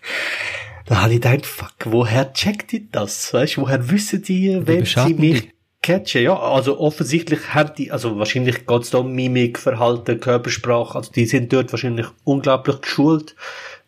Da 0.85 1.01
habe 1.01 1.13
ich 1.13 1.21
gedacht, 1.21 1.45
fuck, 1.45 1.73
woher 1.85 2.33
checkt 2.33 2.71
die 2.71 2.91
das? 2.91 3.33
Weißt 3.33 3.57
du, 3.57 3.61
woher 3.61 3.89
wissen 3.89 4.21
die, 4.21 4.59
wenn 4.65 4.85
sie 4.85 5.13
mich 5.15 5.41
die? 5.41 5.58
Catchen? 5.89 6.23
Ja, 6.23 6.39
also 6.39 6.79
offensichtlich 6.79 7.53
haben 7.53 7.71
die, 7.77 7.91
also 7.91 8.17
wahrscheinlich 8.19 8.67
geht's 8.67 8.91
da 8.91 8.99
um 8.99 9.11
Mimik, 9.13 9.57
Verhalten, 9.57 10.19
Körpersprache, 10.19 10.95
also 10.95 11.11
die 11.11 11.25
sind 11.25 11.51
dort 11.51 11.71
wahrscheinlich 11.71 12.07
unglaublich 12.23 12.81
geschult, 12.81 13.35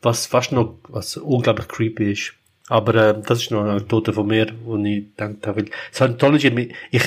was 0.02 0.26
fast 0.26 0.52
noch, 0.52 0.76
was 0.88 1.18
unglaublich 1.18 1.68
creepy 1.68 2.12
ist. 2.14 2.34
Aber 2.68 2.96
äh, 2.96 3.22
das 3.22 3.42
ist 3.42 3.52
noch 3.52 3.62
eine 3.62 3.72
Anekdote 3.72 4.14
von 4.14 4.28
mir, 4.28 4.48
wo 4.64 4.78
ich 4.78 5.06
gedacht 5.16 5.46
habe, 5.46 5.66
Scientology, 5.94 6.74
ich 6.90 7.04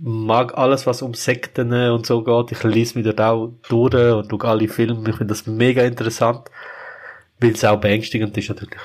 mag 0.00 0.56
alles, 0.56 0.86
was 0.86 1.02
um 1.02 1.14
Sekten 1.14 1.72
und 1.72 2.06
so 2.06 2.22
geht. 2.24 2.52
Ich 2.52 2.64
lese 2.64 2.98
mir 2.98 3.04
dort 3.04 3.20
auch 3.20 3.52
durch 3.68 3.94
und 3.94 4.30
schaue 4.30 4.44
alle 4.44 4.68
Filme. 4.68 5.10
Ich 5.10 5.16
finde 5.16 5.32
das 5.32 5.46
mega 5.46 5.82
interessant, 5.82 6.50
weil 7.38 7.52
es 7.52 7.64
auch 7.64 7.80
beängstigend 7.80 8.36
ist 8.36 8.48
natürlich. 8.48 8.80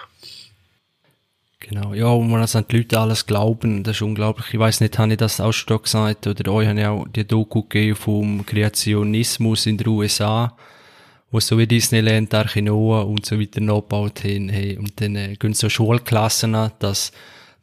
Genau, 1.69 1.93
ja, 1.93 2.07
und 2.07 2.29
man 2.29 2.41
an 2.41 2.65
die 2.71 2.77
Leute 2.77 2.97
alles 2.97 3.25
glauben, 3.25 3.83
das 3.83 3.97
ist 3.97 4.01
unglaublich. 4.01 4.53
Ich 4.53 4.59
weiß 4.59 4.79
nicht, 4.79 4.97
habe 4.97 5.11
ich 5.11 5.17
das 5.17 5.41
auch 5.41 5.51
schon 5.51 5.81
gesagt, 5.81 6.25
oder 6.25 6.53
euch 6.53 6.65
habe 6.65 6.79
ich 6.79 6.85
auch 6.85 7.07
die 7.09 7.27
Doku 7.27 7.63
gegeben 7.63 7.95
vom 7.97 8.45
Kreationismus 8.45 9.65
in 9.65 9.77
den 9.77 9.87
USA, 9.89 10.55
wo 11.29 11.41
so 11.41 11.57
wie 11.57 11.67
Disneyland, 11.67 12.33
Arche 12.33 12.61
Noah 12.61 13.05
und 13.05 13.25
so 13.25 13.37
weiter 13.37 13.59
nachgebaut 13.59 14.23
haben, 14.23 14.47
hey, 14.47 14.77
und 14.77 15.01
dann 15.01 15.17
äh, 15.17 15.35
gehen 15.35 15.53
so 15.53 15.67
Schulklassen 15.67 16.55
an, 16.55 16.71
dass 16.79 17.11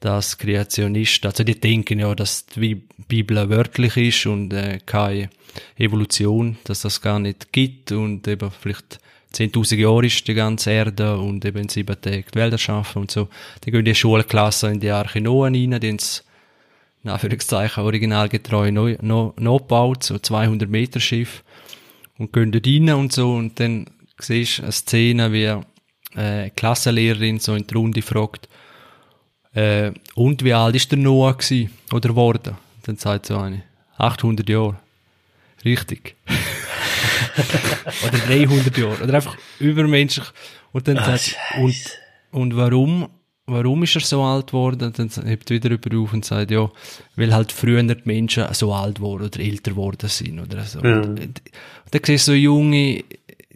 dass 0.01 0.37
Kreationisten, 0.37 1.31
also 1.31 1.45
die 1.45 1.59
denken 1.59 1.99
ja, 1.99 2.15
dass 2.15 2.45
die 2.45 2.75
Bibel 3.09 3.49
wörtlich 3.49 3.97
ist 3.97 4.27
und 4.27 4.53
äh, 4.53 4.81
keine 4.85 5.31
Evolution, 5.79 6.59
dass 6.65 6.83
das 6.83 7.01
gar 7.01 7.19
nicht 7.19 7.55
gibt 7.55 7.91
und 7.91 8.29
eben 8.29 8.51
vielleicht 8.51 9.01
10.000 9.35 9.77
Jahre 9.77 10.07
ist 10.07 10.27
die 10.27 10.35
ganze 10.35 10.71
Erde 10.71 11.19
und 11.19 11.45
eben 11.45 11.69
sieben 11.69 12.01
Tagen 12.01 12.25
die 12.33 12.39
Welt 12.39 12.53
erschaffen 12.53 13.03
und 13.03 13.11
so. 13.11 13.29
Dann 13.61 13.73
gehen 13.73 13.85
die 13.85 13.95
Schulklassen 13.95 14.75
in 14.75 14.81
die 14.81 14.91
Arche 14.91 15.21
Noah 15.21 15.47
rein, 15.47 15.79
die 15.81 15.89
es, 15.89 16.25
in 17.03 17.11
Anführungszeichen, 17.11 17.83
originalgetreu 17.83 18.71
neu, 18.71 18.97
neu, 19.01 19.31
neu 19.37 19.59
gebaut, 19.59 20.05
so 20.05 20.19
200 20.19 20.71
Meter 20.71 21.01
Schiff 21.01 21.43
und 22.19 22.33
gehen 22.33 22.53
dort 22.53 22.67
rein 22.67 22.91
und 22.91 23.13
so 23.13 23.35
und 23.35 23.59
dann 23.59 23.87
siehst 24.19 24.59
du 24.59 24.63
eine 24.63 24.73
Szene, 24.73 25.33
wie 25.33 26.19
äh, 26.19 26.51
Klassenlehrerin 26.51 27.41
so 27.41 27.55
in 27.55 27.67
die 27.67 27.75
Runde 27.75 28.03
fragt, 28.03 28.49
äh, 29.55 29.93
und 30.15 30.45
wie 30.45 30.53
alt 30.53 30.75
ist 30.75 30.91
der 30.91 30.99
Noah 30.99 31.37
gewesen, 31.37 31.71
oder 31.93 32.09
geworden? 32.09 32.57
Dann 32.85 32.97
sagt 32.97 33.27
so 33.27 33.39
eine, 33.39 33.63
800 33.99 34.49
Jahre. 34.49 34.77
Richtig. 35.65 36.17
oder 38.07 38.19
300 38.27 38.77
Jahre. 38.77 39.05
Oder 39.05 39.15
einfach 39.15 39.37
übermenschlich. 39.59 40.27
Und 40.73 40.89
dann 40.89 40.97
sagt, 40.97 41.37
und, 41.61 41.99
und 42.33 42.57
warum, 42.57 43.09
warum 43.47 43.83
ist 43.83 43.95
er 43.95 44.01
so 44.01 44.23
alt 44.23 44.49
geworden? 44.49 44.93
Dann 44.97 45.11
hebt 45.27 45.51
wieder 45.51 45.71
über 45.71 45.97
auf 45.99 46.13
und 46.13 46.25
sagt, 46.25 46.51
ja, 46.51 46.71
weil 47.17 47.35
halt 47.35 47.53
früher 47.53 47.83
die 47.83 47.97
Menschen 48.05 48.47
so 48.53 48.73
alt 48.73 49.01
wurden 49.01 49.27
oder 49.27 49.41
älter 49.41 49.73
geworden 49.73 50.09
sind 50.09 50.41
oder 50.41 50.65
so. 50.65 50.81
Ja. 50.81 50.97
Und, 51.01 51.21
und 51.21 51.41
dann 51.91 52.01
siehst 52.05 52.29
du 52.29 52.33
so 52.33 52.35
junge 52.35 53.05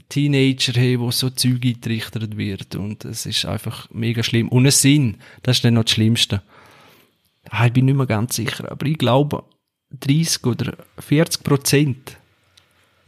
Teenager, 0.09 0.73
hey, 0.75 0.99
wo 0.99 1.11
so 1.11 1.29
Zeug 1.31 1.65
eingetrichtert 1.65 2.37
wird 2.37 2.75
und 2.77 3.05
es 3.05 3.27
ist 3.27 3.45
einfach 3.45 3.91
mega 3.91 4.23
schlimm. 4.23 4.49
Und 4.49 4.67
es 4.67 4.81
sind, 4.81 5.19
das 5.43 5.59
ist 5.59 5.65
dann 5.65 5.75
noch 5.75 5.85
das 5.85 5.93
Schlimmste. 5.93 6.43
Ah, 7.51 7.67
ich 7.67 7.73
bin 7.73 7.87
nicht 7.87 7.97
mehr 7.97 8.07
ganz 8.07 8.37
sicher, 8.37 8.71
aber 8.71 8.87
ich 8.87 8.99
glaube, 8.99 9.45
30 10.01 10.45
oder 10.45 10.77
40 10.99 11.43
Prozent 11.43 12.17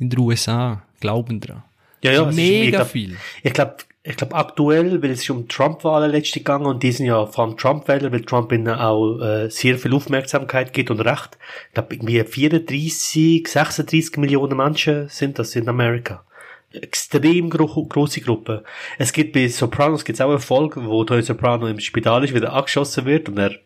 in 0.00 0.10
den 0.10 0.18
USA 0.18 0.82
glauben 0.98 1.40
dran. 1.40 1.62
Ja, 2.02 2.12
ja, 2.12 2.24
mega 2.24 2.78
glaub- 2.78 2.88
viel. 2.88 3.16
Ich 3.42 3.52
glaube, 3.52 3.76
ich 4.02 4.16
glaub 4.16 4.34
aktuell, 4.34 5.02
weil 5.02 5.10
es 5.10 5.20
ist 5.20 5.30
um 5.30 5.46
Trump-Wahlen 5.46 6.10
letzte 6.10 6.40
gegangen 6.40 6.64
und 6.64 6.82
die 6.82 6.90
sind 6.90 7.06
ja 7.06 7.26
vor 7.26 7.44
allem 7.44 7.56
Trump-Wähler, 7.58 8.10
weil 8.10 8.22
Trump 8.22 8.50
ihnen 8.50 8.68
auch 8.68 9.18
äh, 9.20 9.50
sehr 9.50 9.78
viel 9.78 9.94
Aufmerksamkeit 9.94 10.72
gibt 10.72 10.90
und 10.90 11.00
Recht. 11.00 11.36
Ich 11.68 11.74
glaube, 11.74 11.94
irgendwie 11.94 12.24
34, 12.24 13.46
36 13.46 14.16
Millionen 14.16 14.56
Menschen 14.56 15.08
sind 15.08 15.38
das 15.38 15.54
in 15.54 15.68
Amerika. 15.68 16.24
Extrem 16.72 17.50
gro 17.50 17.66
große 17.66 18.20
Gruppe. 18.22 18.64
Es 18.96 19.12
gibt 19.12 19.32
bei 19.34 19.48
Sopranos 19.48 20.04
gibt's 20.04 20.20
auch 20.20 20.30
eine 20.30 20.38
Folge, 20.38 20.86
wo 20.86 21.04
Tony 21.04 21.22
Soprano 21.22 21.66
im 21.66 21.80
Spital 21.80 22.24
ist, 22.24 22.32
wieder 22.32 22.52
angeschossen 22.54 23.04
wird 23.04 23.28
und 23.28 23.38
er 23.38 23.56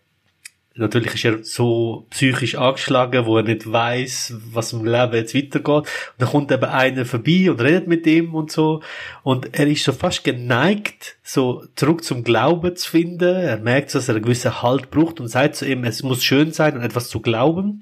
natürlich 0.76 1.14
ist 1.14 1.24
er 1.24 1.44
so 1.44 2.06
psychisch 2.10 2.56
angeschlagen, 2.56 3.26
wo 3.26 3.36
er 3.36 3.44
nicht 3.44 3.70
weiß, 3.70 4.34
was 4.52 4.72
im 4.72 4.84
Leben 4.84 5.14
jetzt 5.14 5.34
weitergeht. 5.34 5.68
Und 5.68 5.88
dann 6.18 6.28
kommt 6.28 6.50
eben 6.50 6.64
einer 6.64 7.04
vorbei 7.04 7.50
und 7.50 7.60
redet 7.60 7.86
mit 7.86 8.06
ihm 8.06 8.34
und 8.34 8.50
so. 8.50 8.82
Und 9.22 9.56
er 9.56 9.66
ist 9.68 9.84
so 9.84 9.92
fast 9.92 10.24
geneigt, 10.24 11.16
so 11.22 11.64
zurück 11.76 12.02
zum 12.02 12.24
Glauben 12.24 12.74
zu 12.76 12.90
finden. 12.90 13.36
Er 13.36 13.58
merkt, 13.58 13.94
dass 13.94 14.08
er 14.08 14.16
einen 14.16 14.24
gewissen 14.24 14.62
Halt 14.62 14.90
braucht 14.90 15.20
und 15.20 15.28
sagt 15.28 15.56
zu 15.56 15.66
ihm, 15.66 15.84
es 15.84 16.02
muss 16.02 16.24
schön 16.24 16.52
sein 16.52 16.76
und 16.76 16.82
etwas 16.82 17.08
zu 17.08 17.20
glauben. 17.20 17.80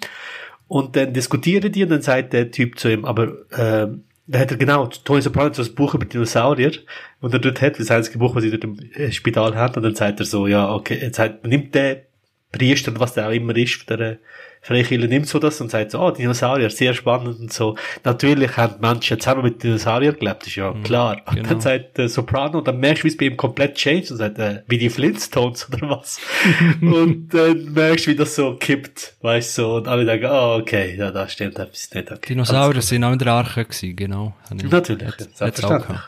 Und 0.69 0.97
dann 0.97 1.13
diskutieren 1.13 1.73
die 1.73 1.83
und 1.83 1.91
dann 1.91 2.03
sagt 2.03 2.33
der 2.33 2.51
Typ 2.51 2.79
zu 2.79 2.91
ihm, 2.91 3.05
aber, 3.05 3.29
äh, 3.51 3.89
da 4.27 4.39
hat 4.39 4.51
er 4.51 4.57
genau, 4.57 4.87
Tony 4.87 5.21
Soprano 5.21 5.53
so 5.53 5.63
ein 5.63 5.75
Buch 5.75 5.95
über 5.95 6.07
Dinosaurier, 6.07 6.73
und 7.21 7.35
er 7.35 7.41
dort 7.41 7.61
hat, 7.61 7.79
das 7.79 7.91
einzige 7.91 8.19
Buch, 8.19 8.35
was 8.35 8.43
sie 8.43 8.51
dort 8.51 8.65
im 8.65 8.79
äh, 8.95 9.13
Spital 9.13 9.55
hat, 9.55 9.77
und 9.77 9.83
dann 9.83 9.95
sagt 9.95 10.21
er 10.21 10.27
so, 10.27 10.47
ja, 10.47 10.73
okay, 10.73 10.99
jetzt 11.01 11.17
sagt, 11.17 11.47
nimmt 11.47 11.75
der 11.75 12.05
Priester, 12.53 12.93
was 13.01 13.15
der 13.15 13.29
auch 13.29 13.33
immer 13.33 13.57
ist, 13.57 13.89
der 13.89 14.19
Freikirche 14.65 15.09
nimmt 15.09 15.27
so 15.27 15.41
das 15.41 15.61
und 15.61 15.73
sagt 15.73 15.91
so, 15.91 16.01
oh, 16.01 16.13
Dinosaurier, 16.13 16.71
sehr 16.71 16.95
spannend 16.95 17.41
und 17.41 17.53
so. 17.53 17.77
Natürlich 18.05 18.57
haben 18.57 18.81
Menschen 18.81 19.19
zusammen 19.19 19.43
mit 19.43 19.61
Dinosauriern 19.61 20.17
gelebt, 20.17 20.47
ist 20.47 20.55
ja 20.55 20.73
mhm, 20.73 20.85
klar. 20.85 21.21
Und 21.27 21.35
genau. 21.35 21.49
dann 21.49 21.61
sagt 21.61 21.99
der 21.99 22.09
Soprano, 22.09 22.59
und 22.59 22.69
dann 22.69 22.79
merkst 22.79 23.03
du, 23.03 23.05
wie 23.05 23.09
es 23.09 23.17
bei 23.17 23.25
ihm 23.25 23.37
komplett 23.37 23.75
changed 23.75 24.13
und 24.13 24.19
sagt, 24.19 24.39
äh, 24.39 24.63
wie 24.69 24.79
die 24.79 24.89
Flintstones 24.89 25.69
oder 25.69 25.91
was. 25.91 26.21
und 26.81 27.35
dann 27.35 27.73
merkst 27.73 28.07
du, 28.07 28.11
wie 28.13 28.17
das 28.17 28.37
so 28.37 28.55
kippt, 28.55 29.17
weißt 29.21 29.59
du, 29.59 29.63
so, 29.63 29.75
und 29.77 29.89
alle 29.89 30.05
denken, 30.05 30.27
oh, 30.31 30.59
okay, 30.61 30.95
ja, 30.97 31.11
da 31.11 31.29
stimmt 31.29 31.59
etwas 31.59 31.91
nicht, 31.93 32.13
okay. 32.13 32.29
Dinosaurier 32.29 32.83
sind 32.83 33.03
auch 33.03 33.13
in 33.13 33.19
der 33.19 33.33
Arche 33.33 33.65
gewesen, 33.65 33.97
genau. 33.97 34.35
Natürlich, 34.71 35.13
selbstverständlich. 35.35 35.99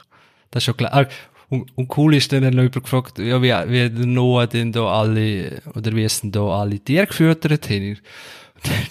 Das 0.53 0.61
ist 0.61 0.65
schon 0.67 0.77
klar. 0.77 1.09
Und, 1.55 1.77
und 1.77 1.97
cool 1.97 2.15
ist 2.15 2.33
dann, 2.33 2.43
dann 2.43 2.55
jemand 2.55 2.73
gefragt, 2.73 3.19
ja, 3.19 3.41
wie, 3.41 3.53
wie 3.71 3.91
der 3.91 4.07
Noah 4.07 4.47
denn 4.47 4.73
da 4.73 4.87
alle, 4.87 5.63
oder 5.75 5.95
wie 5.95 6.05
es 6.05 6.21
denn 6.21 6.33
da 6.33 6.41
alle 6.41 6.81
Tiere 6.81 7.07
gefüttert 7.07 7.71
haben. 7.71 7.99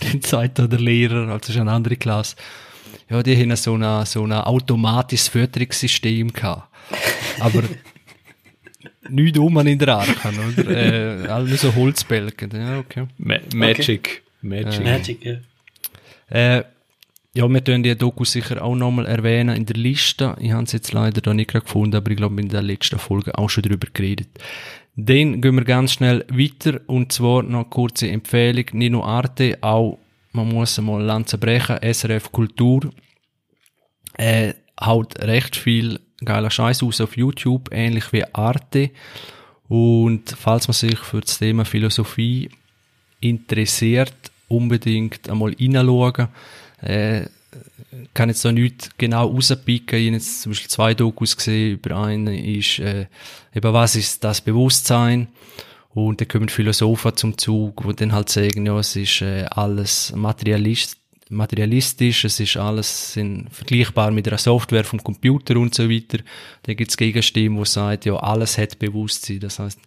dann 0.02 0.22
sagt 0.22 0.58
der 0.60 0.68
Lehrer, 0.80 1.30
also 1.30 1.52
ist 1.52 1.60
eine 1.60 1.72
andere 1.72 1.96
Klasse, 1.98 2.36
ja, 3.10 3.22
die 3.22 3.36
haben 3.36 3.56
so 3.56 3.76
ein 3.76 4.06
so 4.06 4.24
ein 4.24 4.32
automatisches 4.32 5.28
Fütterungssystem 5.28 6.32
gehabt. 6.32 6.70
Aber 7.40 7.64
nicht 9.10 9.38
um 9.38 9.58
in 9.60 9.78
der 9.78 9.90
Arche, 9.90 10.14
oder? 10.58 10.70
Äh, 10.70 11.28
alle 11.28 11.58
so 11.58 11.74
Holzbälgen. 11.76 12.52
Ja, 12.54 12.80
okay. 12.80 13.08
Ma 13.18 13.36
Magic. 13.54 14.24
Okay. 14.42 14.64
Magic. 14.64 14.80
Äh, 14.80 14.84
Magic, 14.84 15.26
ja. 15.26 16.58
Äh, 16.58 16.64
ja, 17.36 17.50
wir 17.50 17.62
können 17.62 17.82
die 17.82 17.98
Doku 17.98 18.26
sicher 18.26 18.64
auch 18.64 18.76
nochmal 18.76 19.08
erwähnen 19.08 19.56
in 19.56 19.66
der 19.66 19.76
Liste. 19.76 20.36
Ich 20.40 20.52
habe 20.52 20.64
es 20.64 20.72
jetzt 20.72 20.94
leider 20.94 21.20
da 21.20 21.34
nicht 21.34 21.52
gefunden, 21.52 21.96
aber 21.96 22.12
ich 22.12 22.18
glaube, 22.18 22.40
in 22.40 22.50
der 22.50 22.62
letzten 22.62 23.00
Folge 23.00 23.36
auch 23.36 23.50
schon 23.50 23.64
drüber 23.64 23.88
geredet. 23.92 24.30
Dann 24.96 25.42
gehen 25.42 25.56
wir 25.56 25.64
ganz 25.64 25.94
schnell 25.94 26.26
weiter 26.30 26.82
und 26.86 27.12
zwar 27.12 27.42
noch 27.42 27.62
eine 27.62 27.70
kurze 27.70 28.08
Empfehlung. 28.08 28.66
Nur 28.74 29.06
Arte, 29.06 29.58
auch, 29.62 29.98
man 30.32 30.50
muss 30.50 30.78
einmal 30.78 31.02
Lanze 31.02 31.40
brechen, 31.40 31.80
SRF 31.82 32.32
Kultur. 32.32 32.92
Äh, 34.16 34.54
haut 34.80 35.20
recht 35.20 35.56
viel 35.56 36.00
geiler 36.24 36.52
Scheiß 36.52 36.84
aus 36.84 37.02
auf 37.02 37.18
YouTube, 37.18 37.70
ähnlich 37.72 38.14
wie 38.14 38.26
Arte. 38.32 38.92
Und 39.68 40.36
falls 40.38 40.68
man 40.68 40.74
sich 40.74 41.00
für 41.00 41.22
das 41.22 41.40
Thema 41.40 41.66
Philosophie 41.66 42.52
interessiert, 43.22 44.14
unbedingt 44.48 45.28
einmal 45.28 45.56
reinschauen 45.60 46.28
äh, 46.84 47.28
kann 48.14 48.30
jetzt 48.30 48.42
so 48.42 48.52
nicht 48.52 48.98
genau 48.98 49.28
rauspicken. 49.28 50.00
Ich 50.00 50.06
habe 50.08 50.16
jetzt 50.16 50.42
zum 50.42 50.52
Beispiel 50.52 50.70
zwei 50.70 50.94
Dokus 50.94 51.36
gesehen. 51.36 51.74
Über 51.74 51.98
einen 51.98 52.34
ist, 52.34 52.80
äh, 52.80 53.08
eben 53.54 53.74
was 53.74 53.96
ist 53.96 54.24
das 54.24 54.42
Bewusstsein? 54.42 55.28
Und 55.94 56.20
da 56.20 56.26
kommen 56.26 56.50
Philosophen 56.50 57.16
zum 57.16 57.38
Zug, 57.38 57.84
die 57.88 57.96
dann 57.96 58.14
halt 58.14 58.30
sagen, 58.30 58.66
ja, 58.66 58.78
es 58.80 58.96
ist 58.96 59.22
äh, 59.22 59.46
alles 59.52 60.12
materialist, 60.16 60.98
materialistisch, 61.30 62.26
es 62.26 62.40
ist 62.40 62.58
alles 62.58 63.14
sind 63.14 63.48
vergleichbar 63.52 64.10
mit 64.12 64.28
einer 64.28 64.40
Software 64.40 64.84
vom 64.84 65.04
Computer 65.04 65.58
und 65.58 65.76
so 65.76 65.90
weiter. 65.90 66.20
Da 66.64 66.74
gibt 66.74 66.90
es 66.90 66.98
Gegenstimmen, 66.98 67.60
die 67.60 67.70
sagen, 67.70 68.02
ja, 68.06 68.16
alles 68.16 68.58
hat 68.58 68.80
Bewusstsein. 68.80 69.40
Das 69.40 69.60
heißt, 69.60 69.80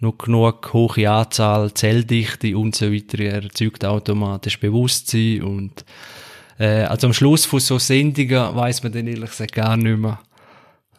nur 0.00 0.18
genug 0.18 0.72
hohe 0.72 1.08
Anzahl, 1.08 1.72
Zelldichte 1.72 2.58
und 2.58 2.74
so 2.74 2.92
weiter 2.92 3.22
erzeugt 3.22 3.84
automatisch 3.84 4.58
Bewusstsein 4.58 5.42
und 5.42 5.84
äh, 6.58 6.82
also 6.84 7.06
am 7.06 7.12
Schluss 7.12 7.44
von 7.44 7.60
so 7.60 7.78
Sendungen 7.78 8.54
weiß 8.54 8.82
man 8.82 8.92
dann 8.92 9.06
ehrlich 9.06 9.30
gesagt 9.30 9.52
gar 9.52 9.76
nicht 9.76 9.98
mehr. 9.98 10.20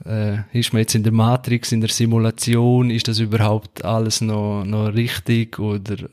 Äh, 0.05 0.57
ist 0.57 0.73
man 0.73 0.81
jetzt 0.81 0.95
in 0.95 1.03
der 1.03 1.13
Matrix, 1.13 1.71
in 1.71 1.79
der 1.79 1.89
Simulation, 1.89 2.89
ist 2.89 3.07
das 3.07 3.19
überhaupt 3.19 3.85
alles 3.85 4.19
noch, 4.19 4.65
noch 4.65 4.93
richtig 4.93 5.57
oder, 5.57 6.09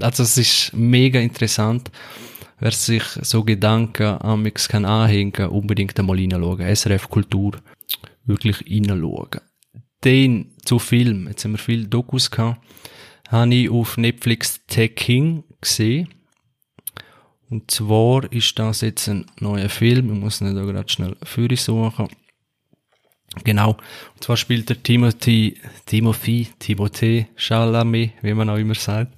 also 0.00 0.22
es 0.22 0.36
ist 0.36 0.72
mega 0.74 1.18
interessant. 1.18 1.90
Wer 2.60 2.70
sich 2.70 3.02
so 3.22 3.42
Gedanken 3.42 4.20
amix 4.20 4.68
kann 4.68 4.84
anhängen, 4.84 5.48
unbedingt 5.48 5.98
einmal 5.98 6.18
reinschauen. 6.18 6.76
SRF 6.76 7.08
Kultur, 7.08 7.56
wirklich 8.24 8.64
reinschauen. 8.70 9.40
Den 10.04 10.52
zu 10.64 10.78
Film, 10.78 11.26
jetzt 11.28 11.44
haben 11.44 11.52
wir 11.52 11.58
viel 11.58 11.86
Dokus 11.86 12.30
gehabt, 12.30 12.60
habe 13.30 13.54
ich 13.54 13.70
auf 13.70 13.96
Netflix 13.96 14.60
Tech 14.66 14.94
King 14.94 15.44
gesehen 15.60 16.08
und 17.52 17.70
zwar 17.70 18.32
ist 18.32 18.58
das 18.58 18.80
jetzt 18.80 19.08
ein 19.08 19.26
neuer 19.38 19.68
Film. 19.68 20.10
Ich 20.10 20.18
muss 20.18 20.40
nicht 20.40 20.56
da 20.56 20.64
gerade 20.64 20.88
schnell 20.88 21.14
für 21.22 21.54
suchen. 21.54 22.08
Genau. 23.44 23.72
Und 24.14 24.24
zwar 24.24 24.38
spielt 24.38 24.70
der 24.70 24.82
Timothy, 24.82 25.60
Timothy, 25.84 26.48
Timothée 26.58 27.26
Chalamet, 27.36 28.12
wie 28.22 28.32
man 28.32 28.48
auch 28.48 28.56
immer 28.56 28.74
sagt, 28.74 29.12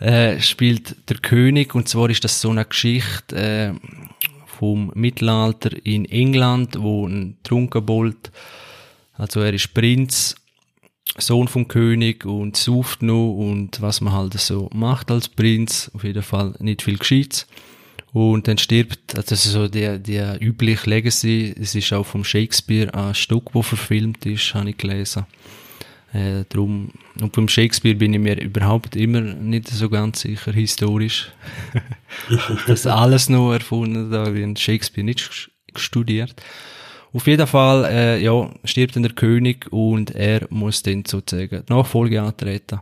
äh, 0.00 0.40
spielt 0.40 1.08
der 1.08 1.18
König. 1.18 1.76
Und 1.76 1.88
zwar 1.88 2.10
ist 2.10 2.24
das 2.24 2.40
so 2.40 2.50
eine 2.50 2.64
Geschichte, 2.64 3.36
äh, 3.36 3.72
vom 4.58 4.90
Mittelalter 4.96 5.70
in 5.86 6.04
England, 6.06 6.76
wo 6.80 7.06
ein 7.06 7.36
Trunkenbold, 7.44 8.32
also 9.14 9.40
er 9.40 9.54
ist 9.54 9.72
Prinz, 9.72 10.34
Sohn 11.18 11.48
vom 11.48 11.68
König 11.68 12.24
und 12.24 12.56
sauft 12.56 13.02
noch 13.02 13.32
und 13.32 13.82
was 13.82 14.00
man 14.00 14.14
halt 14.14 14.34
so 14.40 14.70
macht 14.72 15.10
als 15.10 15.28
Prinz, 15.28 15.90
auf 15.94 16.04
jeden 16.04 16.22
Fall 16.22 16.54
nicht 16.58 16.82
viel 16.82 16.98
Gescheites. 16.98 17.46
Und 18.12 18.46
dann 18.46 18.58
stirbt, 18.58 19.16
also 19.16 19.30
das 19.30 19.46
ist 19.46 19.52
so 19.52 19.68
der, 19.68 19.98
der 19.98 20.40
übliche 20.40 20.88
Legacy, 20.88 21.54
es 21.58 21.74
ist 21.74 21.92
auch 21.92 22.04
vom 22.04 22.24
Shakespeare 22.24 22.92
ein 22.92 23.14
Stück, 23.14 23.54
wo 23.54 23.62
verfilmt 23.62 24.26
ist, 24.26 24.54
habe 24.54 24.70
ich 24.70 24.76
gelesen. 24.76 25.24
Äh, 26.12 26.44
drum, 26.50 26.90
und 27.20 27.32
beim 27.32 27.48
Shakespeare 27.48 27.94
bin 27.94 28.12
ich 28.12 28.20
mir 28.20 28.38
überhaupt 28.38 28.96
immer 28.96 29.22
nicht 29.22 29.68
so 29.68 29.88
ganz 29.88 30.20
sicher, 30.20 30.52
historisch. 30.52 31.32
das 32.66 32.86
alles 32.86 33.30
noch 33.30 33.52
erfunden, 33.52 34.10
da 34.10 34.34
wie 34.34 34.54
Shakespeare 34.56 35.04
nicht 35.04 35.50
studiert. 35.74 36.34
Auf 37.14 37.26
jeden 37.26 37.46
Fall, 37.46 37.84
äh, 37.84 38.22
ja, 38.22 38.50
stirbt 38.64 38.96
dann 38.96 39.02
der 39.02 39.12
König 39.12 39.70
und 39.70 40.14
er 40.14 40.46
muss 40.48 40.82
dann 40.82 41.04
sozusagen 41.04 41.62
die 41.68 41.72
Nachfolge 41.72 42.22
antreten. 42.22 42.80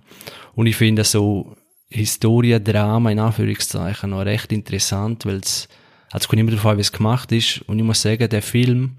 Und 0.54 0.66
ich 0.66 0.76
finde 0.76 1.02
so 1.04 1.56
Historiendrama 1.88 3.10
in 3.10 3.18
Anführungszeichen 3.18 4.10
noch 4.10 4.24
recht 4.24 4.52
interessant, 4.52 5.26
weil 5.26 5.38
es, 5.38 5.68
also 6.12 6.28
kommt 6.28 6.40
immer 6.40 6.52
darauf 6.52 6.66
an, 6.66 6.76
wie 6.76 6.82
es 6.82 6.92
gemacht 6.92 7.32
ist. 7.32 7.62
Und 7.62 7.78
ich 7.78 7.84
muss 7.84 8.02
sagen, 8.02 8.28
der 8.28 8.42
Film 8.42 8.98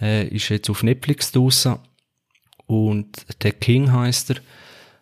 äh, 0.00 0.28
ist 0.28 0.48
jetzt 0.48 0.70
auf 0.70 0.84
Netflix 0.84 1.32
draussen 1.32 1.78
und 2.66 3.26
der 3.42 3.52
King 3.52 3.90
heißt 3.90 4.30
er. 4.30 4.36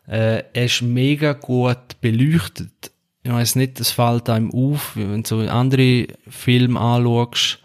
Äh, 0.08 0.44
er 0.54 0.64
ist 0.64 0.80
mega 0.80 1.34
gut 1.34 2.00
beleuchtet. 2.00 2.90
Ich 3.22 3.30
weiß 3.30 3.56
nicht, 3.56 3.78
es 3.78 3.90
fällt 3.90 4.30
einem 4.30 4.50
auf, 4.50 4.96
wenn 4.96 5.22
du 5.22 5.28
so 5.28 5.40
andere 5.40 6.06
Filme 6.26 6.80
anschaust, 6.80 7.58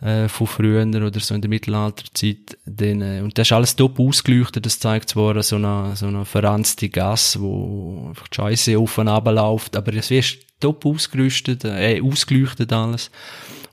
äh, 0.00 0.28
von 0.28 0.46
früher 0.46 0.86
oder 0.86 1.20
so 1.20 1.34
in 1.34 1.40
der 1.40 1.48
Mittelalterzeit. 1.48 2.58
Dann, 2.66 3.02
äh, 3.02 3.20
und 3.22 3.38
das 3.38 3.48
ist 3.48 3.52
alles 3.52 3.76
top 3.76 3.98
ausgeleuchtet. 3.98 4.66
Das 4.66 4.78
zeigt 4.78 5.10
zwar 5.10 5.42
so 5.42 5.56
eine, 5.56 5.96
so 5.96 6.06
eine 6.06 6.24
verranzte 6.24 6.88
Gasse, 6.88 7.40
wo 7.40 8.08
einfach 8.08 8.28
die 8.28 8.36
Scheiße 8.36 8.78
auf 8.78 8.98
und 8.98 9.06
läuft, 9.06 9.76
aber 9.76 9.94
es 9.94 10.10
wird 10.10 10.38
top 10.60 10.84
ausgerüstet, 10.84 11.64
äh, 11.64 12.00
ausgeleuchtet 12.02 12.72
alles. 12.72 13.10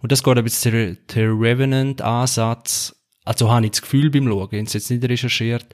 Und 0.02 0.12
das 0.12 0.24
geht 0.24 0.38
ein 0.38 0.44
bisschen 0.44 0.98
der, 1.14 1.30
Revenant-Ansatz. 1.30 2.96
Also 3.26 3.52
habe 3.52 3.66
ich 3.66 3.72
das 3.72 3.82
Gefühl 3.82 4.10
beim 4.10 4.28
Schauen, 4.28 4.50
ich 4.52 4.58
habe 4.58 4.64
es 4.64 4.74
jetzt 4.74 4.92
nicht 4.92 5.04
recherchiert, 5.04 5.66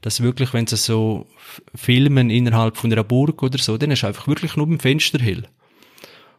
dass 0.00 0.20
wirklich, 0.20 0.52
wenn 0.52 0.66
sie 0.66 0.76
so 0.76 1.26
filmen 1.74 2.30
innerhalb 2.30 2.76
von 2.76 2.92
einer 2.92 3.04
Burg 3.04 3.42
oder 3.42 3.58
so, 3.58 3.78
dann 3.78 3.92
ist 3.92 4.04
einfach 4.04 4.26
wirklich 4.26 4.56
nur 4.56 4.66
beim 4.66 4.80
Fenster 4.80 5.18
hell. 5.20 5.44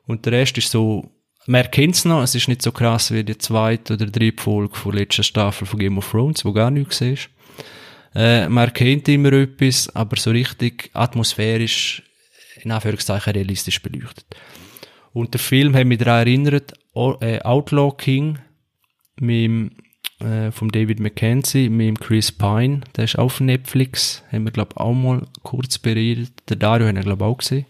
Und 0.06 0.26
der 0.26 0.34
Rest 0.34 0.58
ist 0.58 0.72
so 0.72 1.12
man 1.50 1.62
erkennt 1.62 1.96
es 1.96 2.06
noch, 2.06 2.22
es 2.22 2.36
ist 2.36 2.48
nicht 2.48 2.62
so 2.62 2.72
krass 2.72 3.12
wie 3.12 3.24
die 3.24 3.38
zweite 3.38 3.96
oder 3.96 4.06
dritte 4.06 4.42
Folge 4.42 4.76
von 4.76 4.92
der 4.92 5.02
letzten 5.02 5.24
Staffel 5.24 5.66
von 5.66 5.80
Game 5.80 5.98
of 5.98 6.10
Thrones, 6.10 6.46
wo 6.46 6.54
gar 6.54 6.70
nichts 6.70 7.02
ist. 7.02 7.30
Äh, 8.14 8.48
man 8.48 8.66
erkennt 8.66 9.08
immer 9.08 9.34
etwas, 9.34 9.94
aber 9.96 10.16
so 10.18 10.30
richtig 10.30 10.92
atmosphärisch, 10.94 12.04
in 12.62 12.72
Anführungszeichen 12.72 13.34
realistisch 13.34 13.82
beleuchtet. 13.82 14.26
Und 15.12 15.34
der 15.34 15.40
Film 15.40 15.76
hat 15.76 15.88
mich 15.88 15.98
daran 15.98 16.20
erinnert, 16.20 16.74
äh, 16.94 17.40
Outlaw 17.42 17.96
King, 17.98 18.38
mit 19.20 19.72
äh, 20.20 20.52
vom 20.52 20.72
David 20.72 21.00
Mackenzie 21.00 21.70
mit 21.70 22.00
Chris 22.00 22.32
Pine. 22.32 22.82
Der 22.96 23.06
ist 23.06 23.18
auf 23.18 23.40
Netflix. 23.40 24.24
Haben 24.32 24.46
wir, 24.46 24.52
glaube 24.52 24.78
auch 24.78 24.94
mal 24.94 25.26
kurz 25.42 25.80
beredet. 25.80 26.32
Der 26.48 26.58
Dario 26.58 26.88
hat 26.88 26.96
er, 26.96 27.04
glaube 27.04 27.26
auch 27.26 27.38
gesehen. 27.38 27.66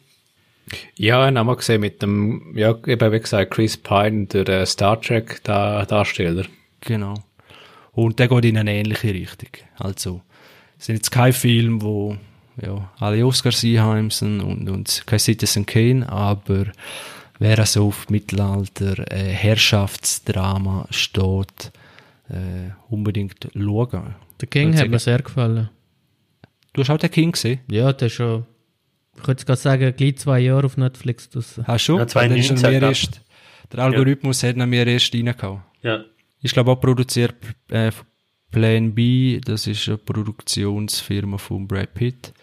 Ja, 0.95 1.25
haben 1.25 1.47
wir 1.47 1.55
gesehen 1.55 1.81
mit 1.81 2.01
dem, 2.01 2.53
ja, 2.55 2.75
eben 2.85 3.11
wie 3.11 3.19
gesagt, 3.19 3.51
Chris 3.51 3.77
Pine, 3.77 4.25
der 4.25 4.65
Star 4.65 4.99
Trek 4.99 5.41
-Da 5.43 5.85
Darsteller. 5.85 6.45
Genau. 6.81 7.15
Und 7.91 8.19
der 8.19 8.27
geht 8.27 8.45
in 8.45 8.57
eine 8.57 8.73
ähnliche 8.73 9.13
Richtung. 9.13 9.49
Also, 9.77 10.21
es 10.77 10.85
sind 10.85 10.95
jetzt 10.95 11.11
kein 11.11 11.33
Film, 11.33 11.81
wo 11.81 12.17
ja, 12.61 12.91
alle 12.99 13.25
Oscars 13.25 13.63
einheimsen 13.63 14.41
und, 14.41 14.69
und 14.69 15.03
kein 15.05 15.19
Citizen 15.19 15.65
Kane, 15.65 16.07
aber 16.07 16.67
wer 17.39 17.65
so 17.65 17.87
auf 17.87 18.09
Mittelalter 18.09 19.11
äh, 19.11 19.31
Herrschaftsdrama 19.31 20.87
steht, 20.89 21.71
äh, 22.29 22.71
unbedingt 22.89 23.49
schauen. 23.53 24.15
Der 24.39 24.47
King 24.47 24.77
hat 24.77 24.89
mir 24.89 24.99
sehr 24.99 25.19
gefallen. 25.19 25.69
Du 26.73 26.81
hast 26.81 26.89
auch 26.89 26.97
den 26.97 27.11
King 27.11 27.31
gesehen? 27.31 27.59
Ja, 27.69 27.91
der 27.91 28.07
ist 28.07 28.13
schon, 28.13 28.45
ich 29.19 29.25
könnte 29.25 29.45
gerade 29.45 29.59
sagen, 29.59 29.93
gleich 29.95 30.17
zwei 30.17 30.39
Jahre 30.39 30.65
auf 30.65 30.77
Netflix 30.77 31.29
draussen. 31.29 31.67
Hast 31.67 31.87
du? 31.87 31.97
Ja, 31.97 32.07
2019, 32.07 32.47
Dann 32.47 32.55
ist 32.55 32.63
er 32.63 32.71
mir 32.71 32.79
glaub. 32.79 32.89
erst, 32.89 33.21
der 33.71 33.79
Algorithmus 33.79 34.43
hat 34.43 34.55
ihn 34.55 34.69
mir 34.69 34.87
erst 34.87 35.13
reingehauen. 35.13 35.61
Ja. 35.81 36.03
Ich 36.41 36.53
glaube 36.53 36.71
auch 36.71 36.79
produziert 36.79 37.35
äh, 37.69 37.91
von 37.91 38.05
Plan 38.51 38.95
B, 38.95 39.39
das 39.39 39.67
ist 39.67 39.87
eine 39.87 39.97
Produktionsfirma 39.97 41.37
von 41.37 41.67
Brad 41.67 41.93
Pitt. 41.93 42.33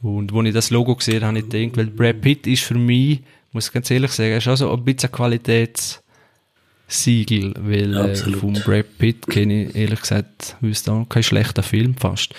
Und 0.00 0.32
als 0.32 0.46
ich 0.46 0.54
das 0.54 0.70
Logo 0.70 0.94
gesehen 0.94 1.24
habe, 1.24 1.38
habe 1.38 1.40
ich 1.40 1.48
gedacht, 1.48 1.76
weil 1.76 1.86
Brad 1.86 2.20
Pitt 2.20 2.46
ist 2.46 2.62
für 2.62 2.74
mich, 2.74 3.22
muss 3.52 3.66
ich 3.68 3.72
ganz 3.72 3.90
ehrlich 3.90 4.12
sagen, 4.12 4.34
ist 4.34 4.46
auch 4.48 4.56
so 4.56 4.72
ein 4.72 4.84
bisschen 4.84 5.10
ein 5.10 5.16
Qualitätssiegel, 5.16 7.54
weil 7.58 7.96
äh, 7.96 8.14
von 8.14 8.54
Brad 8.64 8.98
Pitt 8.98 9.26
kenne 9.26 9.66
ich 9.66 9.74
ehrlich 9.74 10.00
gesagt, 10.00 10.56
wüsste 10.60 10.92
auch 10.92 11.08
kein 11.08 11.22
schlechter 11.22 11.62
Film 11.62 11.96
fast. 11.96 12.34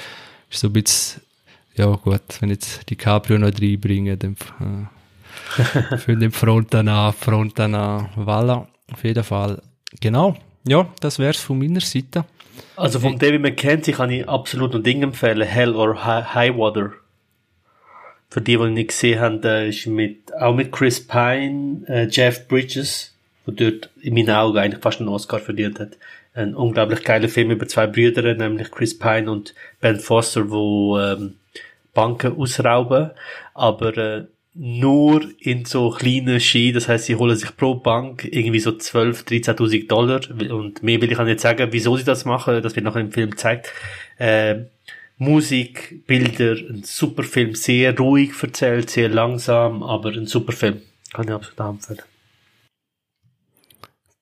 Ist 0.50 0.60
so 0.60 0.68
ein 0.68 0.74
bisschen, 0.74 1.22
ja 1.76 1.88
gut, 1.96 2.22
wenn 2.40 2.50
jetzt 2.50 2.90
DiCaprio 2.90 3.38
noch 3.38 3.52
reinbringen, 3.60 4.18
dann 4.20 4.36
äh, 4.60 5.98
für 5.98 6.16
den 6.16 6.32
Fronten 6.32 6.88
an, 6.88 7.14
Fronten 7.14 7.76
an, 7.76 8.10
voilà, 8.18 8.68
auf 8.92 9.04
jeden 9.04 9.24
Fall. 9.24 9.62
Genau, 10.00 10.36
ja, 10.68 10.88
das 11.00 11.20
wär's 11.20 11.40
von 11.40 11.60
meiner 11.60 11.82
Seite. 11.82 12.26
Also 12.76 13.00
vom 13.00 13.18
David 13.18 13.42
Mackenzie 13.42 13.92
kann 13.94 14.12
ich 14.12 14.28
absolut 14.30 14.76
ein 14.76 14.84
Ding 14.84 15.02
empfehlen, 15.02 15.48
Hell 15.48 15.76
or 15.76 16.04
Hi- 16.06 16.24
High 16.24 16.56
Water. 16.58 16.92
Für 18.30 18.42
die, 18.42 18.58
die 18.58 18.64
ihn 18.64 18.74
nicht 18.74 18.90
gesehen 18.90 19.20
haben, 19.20 19.42
der 19.42 19.68
ist 19.68 19.86
mit, 19.86 20.34
auch 20.36 20.56
mit 20.56 20.72
Chris 20.72 21.06
Pine, 21.06 21.82
äh, 21.88 22.08
Jeff 22.10 22.48
Bridges, 22.48 23.14
der 23.46 23.54
dort 23.72 23.90
in 24.02 24.14
meinen 24.16 24.32
Augen 24.32 24.58
eigentlich 24.58 24.82
fast 24.82 25.00
einen 25.00 25.10
Oscar 25.10 25.40
verdient 25.40 25.80
hat. 25.80 25.98
Ein 26.34 26.56
unglaublich 26.56 27.04
geiler 27.04 27.30
Film 27.30 27.52
über 27.52 27.68
zwei 27.68 27.86
Brüder, 27.86 28.34
nämlich 28.34 28.72
Chris 28.72 28.98
Pine 28.98 29.30
und 29.30 29.54
Ben 29.82 30.00
Foster, 30.00 30.50
wo 30.50 31.00
ähm, 31.00 31.36
Banken 31.94 32.38
ausrauben, 32.38 33.12
aber 33.54 33.98
äh, 33.98 34.26
nur 34.56 35.28
in 35.40 35.66
so 35.66 35.90
kleinen 35.90 36.40
Ski, 36.40 36.72
das 36.72 36.88
heißt, 36.88 37.06
sie 37.06 37.16
holen 37.16 37.36
sich 37.36 37.56
pro 37.58 37.76
Bank 37.76 38.24
irgendwie 38.24 38.60
so 38.60 38.78
12, 38.78 39.24
13.000 39.24 39.88
Dollar 39.88 40.22
und 40.52 40.84
mehr 40.84 41.02
will 41.02 41.12
ich 41.12 41.18
auch 41.18 41.26
nicht 41.26 41.40
sagen, 41.40 41.70
wieso 41.72 41.98
sie 41.98 42.04
das 42.04 42.26
machen, 42.26 42.62
das 42.62 42.76
wird 42.76 42.86
nachher 42.86 43.02
im 43.02 43.12
Film 43.12 43.32
gezeigt. 43.32 43.72
Äh, 44.18 44.66
Musik, 45.18 46.06
Bilder, 46.06 46.56
ein 46.70 46.84
super 46.84 47.24
Film, 47.24 47.56
sehr 47.56 47.98
ruhig 47.98 48.32
erzählt, 48.42 48.90
sehr 48.90 49.10
langsam, 49.10 49.82
aber 49.82 50.10
ein 50.10 50.28
super 50.28 50.52
Film. 50.52 50.82
Kann 51.14 51.28
ich 51.28 51.34
absolut 51.34 51.60
empfehlen. 51.60 52.02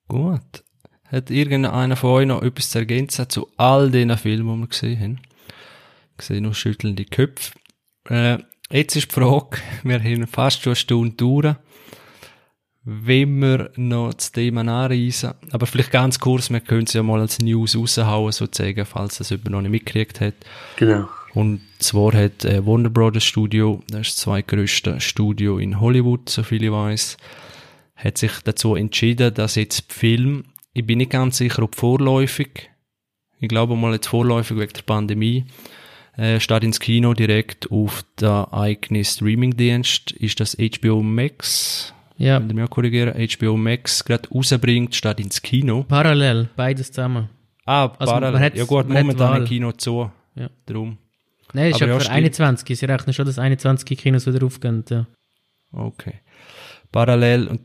Gut. 0.08 0.64
Hat 1.06 1.30
irgendeiner 1.30 1.96
von 1.96 2.10
euch 2.12 2.28
noch 2.28 2.42
etwas 2.42 2.70
zu 2.70 2.80
ergänzen 2.80 3.30
zu 3.30 3.50
all 3.58 3.90
den 3.90 4.16
Filmen, 4.18 4.56
die 4.56 4.62
wir 4.62 4.68
gesehen 4.68 5.00
haben? 5.00 5.20
Ich 6.18 6.26
sehe 6.26 6.42
noch 6.42 6.54
schüttelnde 6.54 7.06
Köpfe. 7.06 7.52
Äh, 8.12 8.40
jetzt 8.70 8.96
ist 8.96 9.10
die 9.10 9.16
Frage, 9.16 9.58
wir 9.84 10.00
haben 10.04 10.28
fast 10.28 10.62
schon 10.62 10.72
eine 10.72 10.76
Stunde 10.76 11.16
durch. 11.16 11.56
Wenn 12.84 13.40
wir 13.40 13.72
noch 13.76 14.14
das 14.14 14.32
Thema 14.32 14.62
anreisen, 14.62 15.34
aber 15.52 15.68
vielleicht 15.68 15.92
ganz 15.92 16.20
kurz, 16.20 16.50
wir 16.50 16.62
können 16.62 16.86
es 16.86 16.94
ja 16.94 17.04
mal 17.04 17.22
als 17.22 17.40
News 17.40 17.78
raushauen, 17.78 18.32
sozusagen, 18.32 18.86
falls 18.86 19.20
das 19.20 19.30
jemand 19.30 19.52
noch 19.52 19.62
nicht 19.62 19.72
mitgekriegt 19.72 20.20
hat. 20.20 20.34
Genau. 20.78 21.08
Und 21.36 21.62
zwar 21.78 22.14
hat 22.14 22.44
äh, 22.44 22.66
Warner 22.66 22.90
Brothers 22.90 23.24
Studio, 23.24 23.82
das 23.88 24.08
ist 24.08 24.18
das 24.18 24.24
zweitgrößte 24.24 25.00
Studio 25.00 25.60
in 25.60 25.80
Hollywood, 25.80 26.28
so 26.28 26.44
viel 26.44 26.64
ich 26.64 26.72
weiß, 26.72 27.18
hat 27.96 28.18
sich 28.18 28.32
dazu 28.44 28.76
entschieden, 28.76 29.34
dass 29.34 29.56
jetzt 29.56 29.92
die 29.92 29.94
Film, 29.94 30.44
ich 30.74 30.86
bin 30.86 30.98
nicht 30.98 31.12
ganz 31.12 31.38
sicher, 31.38 31.62
ob 31.62 31.76
vorläufig, 31.76 32.72
ich 33.40 33.48
glaube 33.48 33.76
mal 33.76 33.94
jetzt 33.94 34.08
vorläufig 34.08 34.58
wegen 34.58 34.74
der 34.74 34.82
Pandemie, 34.82 35.46
äh, 36.18 36.40
statt 36.40 36.64
ins 36.64 36.80
Kino 36.80 37.14
direkt 37.14 37.72
auf 37.72 38.04
der 38.20 38.50
eigenen 38.52 39.04
Streamingdienst, 39.04 40.12
ist 40.12 40.40
das 40.40 40.56
HBO 40.58 41.02
Max, 41.02 41.94
Ja, 42.18 42.42
wenn 42.48 42.60
auch 42.62 42.70
korrigieren, 42.70 43.14
HBO 43.18 43.58
Max 43.58 44.04
gerade 44.06 44.30
rausbringt, 44.30 44.94
statt 44.96 45.20
ins 45.20 45.42
Kino. 45.42 45.84
parallel, 45.84 46.50
beides 46.56 46.92
zusammen. 46.92 47.30
Ah, 47.66 47.86
Also 47.98 48.14
man 48.14 48.22
parallel. 48.22 48.40
hat- 48.42 48.56
ja 48.58 48.66
gut, 48.66 48.90
momentan 48.90 49.42
im 49.42 49.46
Kino 49.48 49.72
zu. 49.72 50.12
Ja. 50.36 50.50
Drum. 50.66 50.98
Nein, 51.54 51.68
ist 51.72 51.76
Aber 51.76 51.86
ja 51.88 51.92
ja, 51.94 52.00
für 52.00 52.06
stimmt. 52.06 52.16
21. 52.18 52.80
Sie 52.80 52.86
rechnen 52.86 53.14
schon, 53.14 53.26
dass 53.26 53.38
21 53.40 53.98
Kinos 53.98 54.26
wieder 54.26 54.46
aufgehen. 54.46 54.84
Ja. 54.90 55.06
Okay. 55.74 56.16
Parallel. 56.92 57.48
Und 57.48 57.62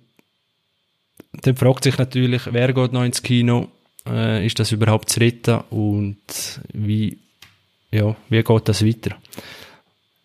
dann 1.42 1.56
fragt 1.56 1.84
sich 1.84 1.96
natürlich, 1.98 2.42
wer 2.52 2.72
geht 2.72 2.92
noch 2.92 3.04
ins 3.04 3.22
Kino? 3.22 3.68
Äh, 4.08 4.44
ist 4.46 4.58
das 4.58 4.72
überhaupt 4.72 5.10
zu 5.10 5.20
retten? 5.20 5.60
Und 5.70 6.60
wie, 6.72 7.18
ja, 7.90 8.16
wie 8.28 8.42
geht 8.42 8.68
das 8.68 8.84
weiter? 8.84 9.16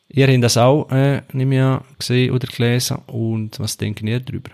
Ihr 0.10 0.28
habt 0.28 0.44
das 0.44 0.58
auch, 0.58 0.92
äh, 0.92 1.22
nehme 1.32 1.56
ich 1.56 1.62
an, 1.62 1.84
gesehen 1.98 2.32
oder 2.32 2.48
gelesen. 2.48 2.98
Und 3.08 3.60
was 3.60 3.78
denken 3.78 4.08
ihr 4.08 4.20
darüber? 4.20 4.52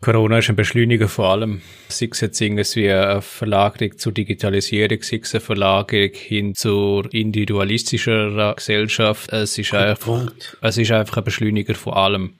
Corona 0.00 0.38
ist 0.38 0.50
ein 0.50 0.56
Beschleuniger 0.56 1.08
vor 1.08 1.30
allem. 1.30 1.62
Sei 1.88 2.08
es 2.10 2.20
jetzt 2.20 2.40
irgendwie 2.40 2.90
eine 2.90 3.22
Verlagerung 3.22 3.98
zur 3.98 4.12
Digitalisierung, 4.12 5.00
sei 5.02 5.20
es 5.22 5.32
eine 5.32 5.40
Verlagerung 5.40 6.10
hin 6.12 6.54
zur 6.54 7.12
individualistischer 7.14 8.54
Gesellschaft. 8.54 9.32
Es 9.32 9.56
ist 9.58 9.72
einfach, 9.74 10.32
es 10.60 10.78
ist 10.78 10.90
einfach 10.90 11.18
ein 11.18 11.24
Beschleuniger 11.24 11.74
vor 11.74 11.96
allem. 11.96 12.34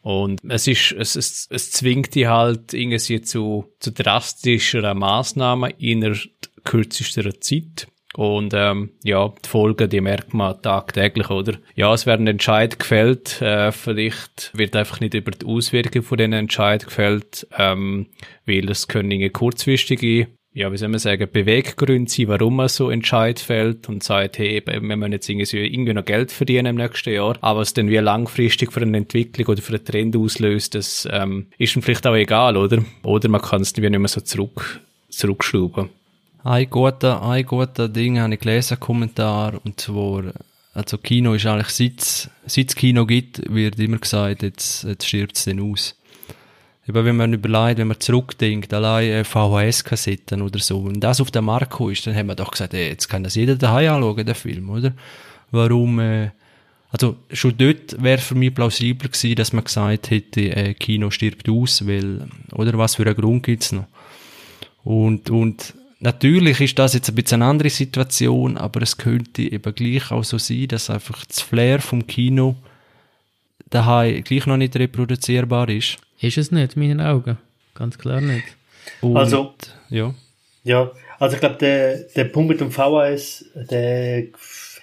Und 0.00 0.40
es 0.48 0.66
ist, 0.66 0.92
es, 0.92 1.16
es, 1.16 1.48
es 1.50 1.70
zwingt 1.72 2.14
die 2.14 2.28
halt 2.28 2.72
irgendwie 2.72 3.20
zu, 3.20 3.66
zu 3.78 3.92
drastischeren 3.92 4.98
Maßnahmen 4.98 5.72
in 5.78 6.00
der 6.00 6.16
kürzester 6.64 7.40
Zeit. 7.40 7.88
Und 8.16 8.54
ähm, 8.54 8.90
ja, 9.04 9.30
die 9.44 9.48
Folgen, 9.48 9.90
die 9.90 10.00
merkt 10.00 10.32
man 10.32 10.60
tagtäglich, 10.62 11.28
oder? 11.28 11.58
Ja, 11.74 11.92
es 11.92 12.06
werden 12.06 12.26
Entscheid 12.26 12.78
gefällt, 12.78 13.42
äh, 13.42 13.72
vielleicht 13.72 14.52
wird 14.54 14.74
einfach 14.74 15.00
nicht 15.00 15.12
über 15.12 15.32
die 15.32 15.44
Auswirkungen 15.44 16.02
von 16.02 16.16
den 16.16 16.32
Entscheid 16.32 16.86
gefällt, 16.86 17.46
ähm, 17.58 18.06
weil 18.46 18.70
es 18.70 18.88
können 18.88 19.30
kurzfristige, 19.34 20.28
ja, 20.54 20.72
wie 20.72 20.78
soll 20.78 20.88
man 20.88 20.98
sagen, 20.98 21.28
Beweggründe 21.30 22.10
sein, 22.10 22.28
warum 22.28 22.56
man 22.56 22.68
so 22.68 22.88
Entscheid 22.88 23.38
fällt 23.38 23.86
und 23.90 24.02
sagt, 24.02 24.38
hey, 24.38 24.62
wir 24.64 24.80
müssen 24.80 25.12
jetzt 25.12 25.28
irgendwie, 25.28 25.92
noch 25.92 26.06
Geld 26.06 26.32
verdienen 26.32 26.64
im 26.64 26.76
nächsten 26.76 27.12
Jahr, 27.12 27.36
aber 27.42 27.60
es 27.60 27.74
dann 27.74 27.90
wie 27.90 27.98
langfristig 27.98 28.72
für 28.72 28.80
eine 28.80 28.96
Entwicklung 28.96 29.48
oder 29.48 29.60
für 29.60 29.74
einen 29.74 29.84
Trend 29.84 30.16
auslöst, 30.16 30.74
das 30.74 31.06
ähm, 31.12 31.48
ist 31.58 31.76
ihm 31.76 31.82
vielleicht 31.82 32.06
auch 32.06 32.14
egal, 32.14 32.56
oder? 32.56 32.82
Oder 33.02 33.28
man 33.28 33.42
kann 33.42 33.60
es 33.60 33.76
wie 33.76 33.90
nicht 33.90 33.98
mehr 33.98 34.08
so 34.08 34.22
zurück, 34.22 34.80
zurückschrauben. 35.10 35.90
Ein 36.46 36.70
guter, 36.70 37.22
ein 37.28 37.44
guter 37.44 37.88
Ding 37.88 38.20
habe 38.20 38.34
ich 38.34 38.38
gelesen, 38.38 38.78
Kommentar, 38.78 39.54
und 39.64 39.80
zwar, 39.80 40.32
also 40.74 40.96
Kino 40.96 41.34
ist 41.34 41.44
eigentlich, 41.44 41.70
seit 41.70 42.00
es- 42.00 42.30
es 42.44 42.76
Kino 42.76 43.04
gibt, 43.04 43.52
wird 43.52 43.80
immer 43.80 43.98
gesagt, 43.98 44.44
jetzt, 44.44 44.84
jetzt 44.84 45.08
stirbt 45.08 45.36
es 45.36 45.44
dann 45.46 45.58
aus. 45.58 45.96
Aber 46.86 47.04
wenn 47.04 47.16
man 47.16 47.32
überlegt, 47.32 47.78
wenn 47.80 47.88
man 47.88 47.98
zurückdenkt, 47.98 48.72
allein 48.72 49.10
äh, 49.10 49.24
VHS-Kassetten 49.24 50.40
oder 50.40 50.60
so, 50.60 50.78
und 50.82 51.00
das 51.00 51.20
auf 51.20 51.32
der 51.32 51.42
Marco 51.42 51.88
ist, 51.90 52.06
dann 52.06 52.14
haben 52.14 52.28
wir 52.28 52.36
doch 52.36 52.52
gesagt, 52.52 52.74
ey, 52.74 52.90
jetzt 52.90 53.08
kann 53.08 53.24
das 53.24 53.34
jeder 53.34 53.56
daheim 53.56 53.94
anschauen, 53.94 54.24
den 54.24 54.34
Film, 54.36 54.70
oder? 54.70 54.92
Warum, 55.50 55.98
äh, 55.98 56.30
also 56.92 57.16
schon 57.32 57.58
dort 57.58 58.00
wäre 58.00 58.18
für 58.18 58.36
mich 58.36 58.54
plausibel 58.54 59.08
gewesen, 59.08 59.34
dass 59.34 59.52
man 59.52 59.64
gesagt 59.64 60.10
hätte, 60.12 60.42
äh, 60.42 60.74
Kino 60.74 61.10
stirbt 61.10 61.48
aus, 61.48 61.84
weil, 61.88 62.28
oder 62.52 62.78
was 62.78 62.94
für 62.94 63.02
einen 63.02 63.16
Grund 63.16 63.42
gibt's 63.42 63.72
noch? 63.72 63.86
Und, 64.84 65.28
und 65.30 65.74
natürlich 66.00 66.60
ist 66.60 66.78
das 66.78 66.94
jetzt 66.94 67.08
ein 67.08 67.14
bisschen 67.14 67.42
eine 67.42 67.50
andere 67.50 67.70
Situation, 67.70 68.56
aber 68.56 68.82
es 68.82 68.96
könnte 68.96 69.42
eben 69.42 69.74
gleich 69.74 70.10
auch 70.10 70.24
so 70.24 70.38
sein, 70.38 70.68
dass 70.68 70.90
einfach 70.90 71.24
das 71.24 71.40
Flair 71.40 71.80
vom 71.80 72.06
Kino 72.06 72.56
daheim 73.70 74.22
gleich 74.22 74.46
noch 74.46 74.56
nicht 74.56 74.76
reproduzierbar 74.76 75.68
ist. 75.68 75.98
Ist 76.20 76.38
es 76.38 76.50
nicht, 76.50 76.76
in 76.76 76.82
meinen 76.82 77.00
Augen. 77.00 77.38
Ganz 77.74 77.98
klar 77.98 78.20
nicht. 78.20 78.44
Und, 79.00 79.16
Also- 79.16 79.54
ja. 79.90 80.14
Ja, 80.64 80.90
also 81.20 81.34
ich 81.34 81.40
glaube, 81.40 81.56
der, 81.56 81.98
der 82.16 82.24
Punkt 82.24 82.48
mit 82.48 82.60
dem 82.60 82.72
VHS, 82.72 83.44
der 83.70 84.24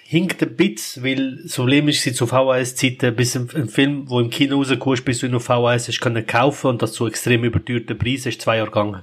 hinkt 0.06 0.42
ein 0.42 0.56
bisschen, 0.56 1.04
weil 1.04 1.42
das 1.42 1.56
Problem 1.56 1.88
ist, 1.88 2.02
zu 2.16 2.26
VHS-Zeiten, 2.26 3.14
bis 3.14 3.36
ein, 3.36 3.50
ein, 3.54 3.68
Film, 3.68 4.08
wo 4.08 4.20
im 4.20 4.30
Kino 4.30 4.56
rausgekommen 4.56 4.94
ist, 4.94 5.04
bis 5.04 5.18
du 5.18 5.26
ihn 5.26 5.34
auf 5.34 5.44
VHS 5.44 5.88
hast 5.88 6.00
können 6.00 6.26
kaufen 6.26 6.68
und 6.68 6.82
das 6.82 6.92
zu 6.92 7.06
extrem 7.06 7.44
überteuerten 7.44 7.98
Preis 7.98 8.24
ist 8.24 8.40
zwei 8.40 8.56
Jahre 8.56 8.70
gegangen. 8.70 9.02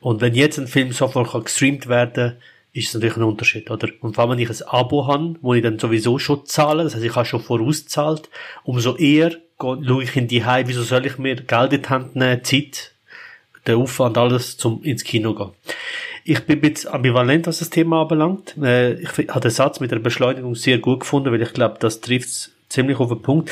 Und 0.00 0.20
wenn 0.20 0.34
jetzt 0.34 0.58
ein 0.58 0.66
Film 0.66 0.92
sofort 0.92 1.30
kann 1.30 1.44
gestreamt 1.44 1.88
werden 1.88 2.36
ist 2.72 2.88
es 2.88 2.94
natürlich 2.94 3.16
ein 3.16 3.22
Unterschied, 3.22 3.70
oder? 3.70 3.88
Und 4.00 4.14
vor 4.14 4.24
allem, 4.24 4.32
wenn 4.32 4.38
ich 4.38 4.50
ein 4.50 4.68
Abo 4.68 5.06
habe, 5.06 5.36
wo 5.40 5.54
ich 5.54 5.62
dann 5.62 5.78
sowieso 5.78 6.18
schon 6.18 6.46
zahle, 6.46 6.84
das 6.84 6.94
heißt, 6.94 7.04
ich 7.04 7.14
habe 7.14 7.26
schon 7.26 7.40
vorauszahlt, 7.40 8.28
umso 8.64 8.96
eher 8.96 9.32
schaue 9.60 10.02
ich 10.02 10.16
in 10.16 10.28
die 10.28 10.44
Heim, 10.44 10.68
wieso 10.68 10.82
soll 10.82 11.06
ich 11.06 11.18
mir 11.18 11.36
Geld 11.36 11.72
in 11.72 11.82
die 11.82 11.88
Hand 11.88 12.16
nehmen, 12.16 12.44
Zeit, 12.44 12.92
der 13.66 13.76
Aufwand, 13.76 14.16
alles 14.16 14.56
zum 14.56 14.82
ins 14.82 15.04
Kino 15.04 15.34
gehen. 15.34 15.50
Ich 16.24 16.44
bin 16.44 16.58
ein 16.58 16.60
bisschen 16.60 16.92
ambivalent, 16.92 17.46
was 17.46 17.58
das 17.58 17.70
Thema 17.70 18.02
anbelangt. 18.02 18.56
Äh, 18.62 18.94
ich 18.94 19.08
habe 19.28 19.40
den 19.40 19.50
Satz 19.50 19.80
mit 19.80 19.90
der 19.90 19.98
Beschleunigung 19.98 20.54
sehr 20.54 20.78
gut 20.78 21.00
gefunden, 21.00 21.32
weil 21.32 21.42
ich 21.42 21.52
glaube, 21.52 21.76
das 21.80 22.00
trifft 22.00 22.28
es 22.28 22.52
ziemlich 22.68 22.98
auf 22.98 23.08
den 23.08 23.22
Punkt. 23.22 23.50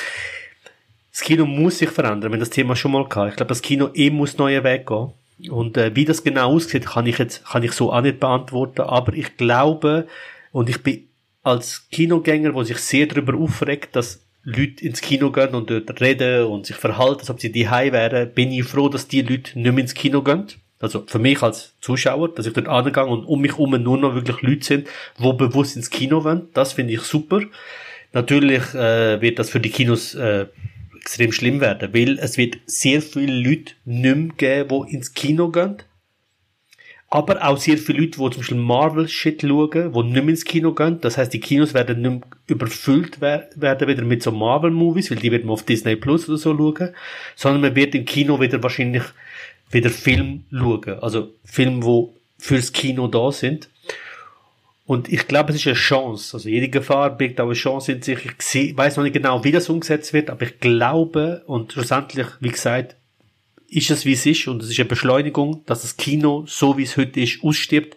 Das 1.10 1.22
Kino 1.22 1.46
muss 1.46 1.78
sich 1.78 1.88
verändern, 1.88 2.32
wenn 2.32 2.40
das 2.40 2.50
Thema 2.50 2.76
schon 2.76 2.92
mal 2.92 3.08
kam. 3.08 3.28
Ich 3.28 3.36
glaube, 3.36 3.48
das 3.48 3.62
Kino 3.62 3.88
eh 3.94 4.10
muss 4.10 4.36
neue 4.36 4.62
Weg 4.62 4.86
gehen. 4.86 5.12
Und 5.50 5.76
äh, 5.76 5.94
wie 5.94 6.04
das 6.04 6.24
genau 6.24 6.54
aussieht, 6.54 6.86
kann 6.86 7.06
ich 7.06 7.18
jetzt 7.18 7.44
kann 7.44 7.62
ich 7.62 7.72
so 7.72 7.92
auch 7.92 8.00
nicht 8.00 8.20
beantworten. 8.20 8.82
Aber 8.82 9.12
ich 9.12 9.36
glaube 9.36 10.06
und 10.52 10.68
ich 10.70 10.82
bin 10.82 11.08
als 11.42 11.88
Kinogänger, 11.90 12.54
wo 12.54 12.62
sich 12.62 12.78
sehr 12.78 13.06
darüber 13.06 13.34
aufregt, 13.38 13.94
dass 13.94 14.24
Leute 14.42 14.84
ins 14.84 15.00
Kino 15.00 15.30
gehen 15.30 15.54
und 15.54 15.70
dort 15.70 16.00
reden 16.00 16.46
und 16.46 16.66
sich 16.66 16.76
verhalten, 16.76 17.20
als 17.20 17.30
ob 17.30 17.40
sie 17.40 17.52
die 17.52 17.68
wären, 17.68 18.32
bin 18.32 18.52
ich 18.52 18.64
froh, 18.64 18.88
dass 18.88 19.08
die 19.08 19.22
Leute 19.22 19.58
nicht 19.58 19.72
mehr 19.72 19.82
ins 19.82 19.94
Kino 19.94 20.22
gehen. 20.22 20.46
Also 20.78 21.04
für 21.06 21.18
mich 21.18 21.42
als 21.42 21.74
Zuschauer, 21.80 22.34
dass 22.34 22.46
ich 22.46 22.52
dort 22.52 22.68
angehe 22.68 23.04
und 23.04 23.24
um 23.24 23.40
mich 23.40 23.52
herum 23.52 23.82
nur 23.82 23.98
noch 23.98 24.14
wirklich 24.14 24.40
Leute 24.42 24.64
sind, 24.64 24.88
wo 25.18 25.32
bewusst 25.32 25.76
ins 25.76 25.90
Kino 25.90 26.22
wollen. 26.24 26.48
Das 26.54 26.74
finde 26.74 26.94
ich 26.94 27.00
super. 27.02 27.40
Natürlich 28.12 28.74
äh, 28.74 29.20
wird 29.20 29.38
das 29.38 29.50
für 29.50 29.60
die 29.60 29.70
Kinos 29.70 30.14
äh, 30.14 30.46
extrem 31.06 31.30
schlimm 31.30 31.60
werden, 31.60 31.94
weil 31.94 32.18
es 32.18 32.36
wird 32.36 32.58
sehr 32.66 33.00
viele 33.00 33.32
Leute 33.32 33.74
nicht 33.84 34.16
mehr 34.16 34.28
geben, 34.36 34.86
die 34.88 34.94
ins 34.94 35.14
Kino 35.14 35.50
gehen. 35.50 35.76
Aber 37.08 37.46
auch 37.46 37.56
sehr 37.58 37.78
viele 37.78 38.00
Leute, 38.00 38.10
die 38.10 38.16
zum 38.16 38.36
Beispiel 38.38 38.56
Marvel-Shit 38.58 39.42
schauen, 39.42 39.70
die 39.92 40.02
nicht 40.02 40.14
mehr 40.14 40.28
ins 40.28 40.44
Kino 40.44 40.74
gehen. 40.74 41.00
Das 41.00 41.16
heißt, 41.16 41.32
die 41.32 41.38
Kinos 41.38 41.74
werden 41.74 42.02
nicht 42.02 42.10
mehr 42.10 42.20
überfüllt 42.48 43.20
werden 43.20 43.88
wieder 43.88 44.02
mit 44.02 44.24
so 44.24 44.32
Marvel-Movies, 44.32 45.12
weil 45.12 45.18
die 45.18 45.30
wird 45.30 45.44
man 45.44 45.52
auf 45.52 45.62
Disney 45.62 45.94
Plus 45.94 46.28
oder 46.28 46.38
so 46.38 46.56
schauen. 46.56 46.92
Sondern 47.36 47.60
man 47.60 47.76
wird 47.76 47.94
im 47.94 48.04
Kino 48.04 48.40
wieder 48.40 48.60
wahrscheinlich 48.64 49.04
wieder 49.70 49.90
Film 49.90 50.42
schauen. 50.50 50.98
Also 51.00 51.34
Filme, 51.44 51.80
die 51.84 52.08
fürs 52.38 52.72
Kino 52.72 53.06
da 53.06 53.30
sind. 53.30 53.68
Und 54.86 55.12
ich 55.12 55.26
glaube, 55.26 55.50
es 55.50 55.56
ist 55.56 55.66
eine 55.66 55.74
Chance. 55.74 56.36
Also 56.36 56.48
jede 56.48 56.68
Gefahr 56.68 57.10
birgt 57.10 57.40
auch 57.40 57.46
eine 57.46 57.54
Chance 57.54 57.92
in 57.92 58.02
sich. 58.02 58.18
Ich 58.54 58.76
weiß 58.76 58.96
noch 58.96 59.04
nicht 59.04 59.14
genau, 59.14 59.42
wie 59.42 59.50
das 59.50 59.68
umgesetzt 59.68 60.12
wird, 60.12 60.30
aber 60.30 60.42
ich 60.42 60.60
glaube 60.60 61.42
und 61.46 61.72
schlussendlich, 61.72 62.28
wie 62.40 62.50
gesagt, 62.50 62.94
ist 63.68 63.90
es 63.90 64.04
wie 64.04 64.12
es 64.12 64.24
ist 64.24 64.46
und 64.46 64.62
es 64.62 64.70
ist 64.70 64.78
eine 64.78 64.88
Beschleunigung, 64.88 65.64
dass 65.66 65.82
das 65.82 65.96
Kino, 65.96 66.44
so 66.46 66.78
wie 66.78 66.84
es 66.84 66.96
heute 66.96 67.20
ist, 67.20 67.42
ausstirbt, 67.42 67.96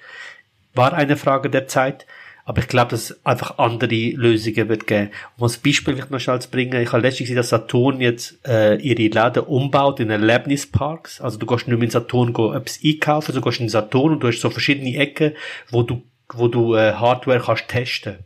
war 0.74 0.94
eine 0.94 1.16
Frage 1.16 1.52
der 1.52 1.68
Zeit. 1.68 2.08
Aber 2.44 2.62
ich 2.62 2.68
glaube, 2.68 2.90
dass 2.90 3.12
es 3.12 3.24
einfach 3.24 3.60
andere 3.60 3.94
Lösungen 3.94 4.70
wird 4.70 4.88
geben. 4.88 5.12
Um 5.38 5.44
als 5.44 5.60
Beispiel 5.60 5.94
vielleicht 5.94 6.10
noch 6.10 6.20
schnell 6.20 6.42
zu 6.42 6.50
bringen, 6.50 6.82
ich 6.82 6.92
habe 6.92 7.04
letztens 7.04 7.28
gesehen, 7.28 7.36
dass 7.36 7.50
Saturn 7.50 8.02
jetzt 8.02 8.40
äh, 8.48 8.78
ihre 8.78 9.04
Läden 9.04 9.44
umbaut 9.44 10.00
in 10.00 10.10
Erlebnisparks. 10.10 11.22
Also 11.22 11.38
du 11.38 11.46
gehst 11.46 11.68
nicht 11.68 11.78
mehr 11.78 11.86
in 11.86 11.92
Saturn 11.92 12.34
go, 12.34 12.52
etwas 12.52 12.80
einkaufen, 12.84 13.36
du 13.36 13.42
gehst 13.42 13.60
in 13.60 13.70
Saturn 13.70 14.14
und 14.14 14.24
du 14.24 14.30
hast 14.30 14.40
so 14.40 14.50
verschiedene 14.50 14.98
Ecken, 14.98 15.34
wo 15.70 15.84
du 15.84 16.02
wo 16.34 16.48
du 16.48 16.76
äh, 16.76 16.94
Hardware 16.94 17.42
kannst 17.42 17.68
testen. 17.68 18.20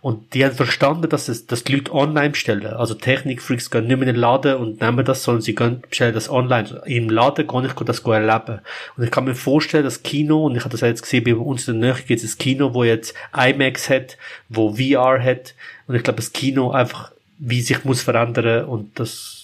Und 0.00 0.32
die 0.32 0.44
haben 0.44 0.54
verstanden, 0.54 1.10
dass 1.10 1.28
es, 1.28 1.46
dass 1.46 1.64
die 1.64 1.74
Leute 1.74 1.92
online 1.92 2.30
bestellen. 2.30 2.72
Also 2.72 2.94
Technikfreaks 2.94 3.70
gehen 3.70 3.86
nicht 3.86 3.98
mehr 3.98 4.08
in 4.08 4.14
den 4.14 4.20
Laden 4.20 4.56
und 4.56 4.80
nehmen 4.80 5.04
das, 5.04 5.24
sondern 5.24 5.42
sie 5.42 5.54
gehen, 5.54 5.82
bestellen 5.88 6.14
das 6.14 6.30
online. 6.30 6.82
Im 6.86 7.10
Laden 7.10 7.46
kann 7.46 7.66
ich 7.66 7.72
das 7.72 7.98
erleben. 8.00 8.60
Und 8.96 9.04
ich 9.04 9.10
kann 9.10 9.24
mir 9.24 9.34
vorstellen, 9.34 9.84
das 9.84 10.02
Kino, 10.02 10.46
und 10.46 10.56
ich 10.56 10.62
habe 10.62 10.70
das 10.70 10.80
jetzt 10.80 11.02
gesehen, 11.02 11.24
bei 11.24 11.34
uns 11.34 11.68
in 11.68 11.80
der 11.80 11.94
Nähe 11.94 12.02
gibt 12.02 12.22
es 12.22 12.34
ein 12.34 12.38
Kino, 12.38 12.72
wo 12.72 12.84
jetzt 12.84 13.14
IMAX 13.36 13.90
hat, 13.90 14.16
wo 14.48 14.74
VR 14.76 15.22
hat. 15.22 15.54
Und 15.86 15.96
ich 15.96 16.02
glaube, 16.02 16.16
das 16.18 16.32
Kino 16.32 16.70
einfach, 16.70 17.12
wie 17.38 17.60
sich 17.60 17.84
muss 17.84 18.00
verändern 18.00 18.64
und 18.66 18.98
das 18.98 19.39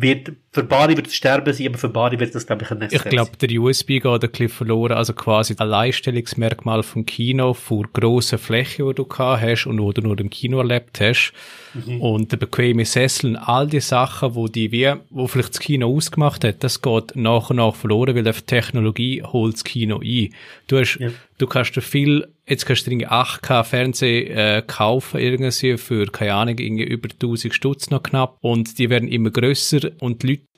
wird, 0.00 0.32
für 0.52 0.62
Bari 0.62 0.96
wird 0.96 1.06
es 1.06 1.14
sterben 1.14 1.52
sein, 1.52 1.68
aber 1.68 1.78
für 1.78 1.88
Bari 1.88 2.18
wird 2.18 2.34
das, 2.34 2.46
glaube 2.46 2.64
ich, 2.64 2.70
ein 2.70 2.78
Netzwerk 2.78 3.06
Ich 3.06 3.10
glaube, 3.10 3.36
der 3.36 3.60
USB 3.60 3.86
geht 3.86 4.06
ein 4.06 4.20
bisschen 4.20 4.48
verloren, 4.48 4.92
also 4.92 5.12
quasi 5.12 5.54
ein 5.54 5.58
Alleinstellungsmerkmal 5.58 6.82
vom 6.82 7.06
Kino 7.06 7.54
vor 7.54 7.84
grossen 7.92 8.38
Fläche, 8.38 8.84
die 8.84 8.94
du 8.94 9.04
gehabt 9.04 9.42
hast 9.42 9.66
und 9.66 9.80
wo 9.80 9.92
du 9.92 10.02
nur 10.02 10.18
im 10.18 10.30
Kino 10.30 10.58
erlebt 10.58 11.00
hast. 11.00 11.32
Mhm. 11.74 12.00
Und 12.00 12.32
der 12.32 12.36
bequeme 12.36 12.84
Sessel 12.84 13.30
und 13.30 13.36
all 13.36 13.66
die 13.66 13.80
Sachen, 13.80 14.34
wo 14.34 14.48
die 14.48 14.72
wie, 14.72 14.92
wo 15.10 15.26
vielleicht 15.26 15.54
das 15.54 15.60
Kino 15.60 15.94
ausgemacht 15.94 16.44
hat, 16.44 16.64
das 16.64 16.82
geht 16.82 17.16
nach 17.16 17.50
und 17.50 17.56
nach 17.56 17.74
verloren, 17.74 18.14
weil 18.14 18.24
die 18.24 18.32
Technologie 18.32 19.22
holt 19.22 19.54
das 19.54 19.64
Kino 19.64 20.00
ein. 20.00 20.34
Du 20.66 20.78
hast, 20.78 20.98
ja. 20.98 21.10
du 21.38 21.46
kannst 21.46 21.76
dir 21.76 21.82
viel, 21.82 22.28
jetzt 22.48 22.66
kannst 22.66 22.86
du 22.86 22.90
irgendwie 22.90 23.08
8K 23.08 23.64
Fernsehen 23.64 24.36
äh, 24.36 24.62
kaufen 24.66 25.20
irgendwie 25.20 25.76
für, 25.76 26.06
keine 26.06 26.34
Ahnung, 26.34 26.58
irgendwie 26.58 26.84
über 26.84 27.08
1000 27.10 27.54
Stutz 27.54 27.90
noch 27.90 28.02
knapp 28.02 28.38
und 28.40 28.78
die 28.78 28.90
werden 28.90 29.08
immer 29.08 29.30
grösser 29.30 29.90
und 30.00 30.22
die 30.22 30.28
Leute 30.28 30.48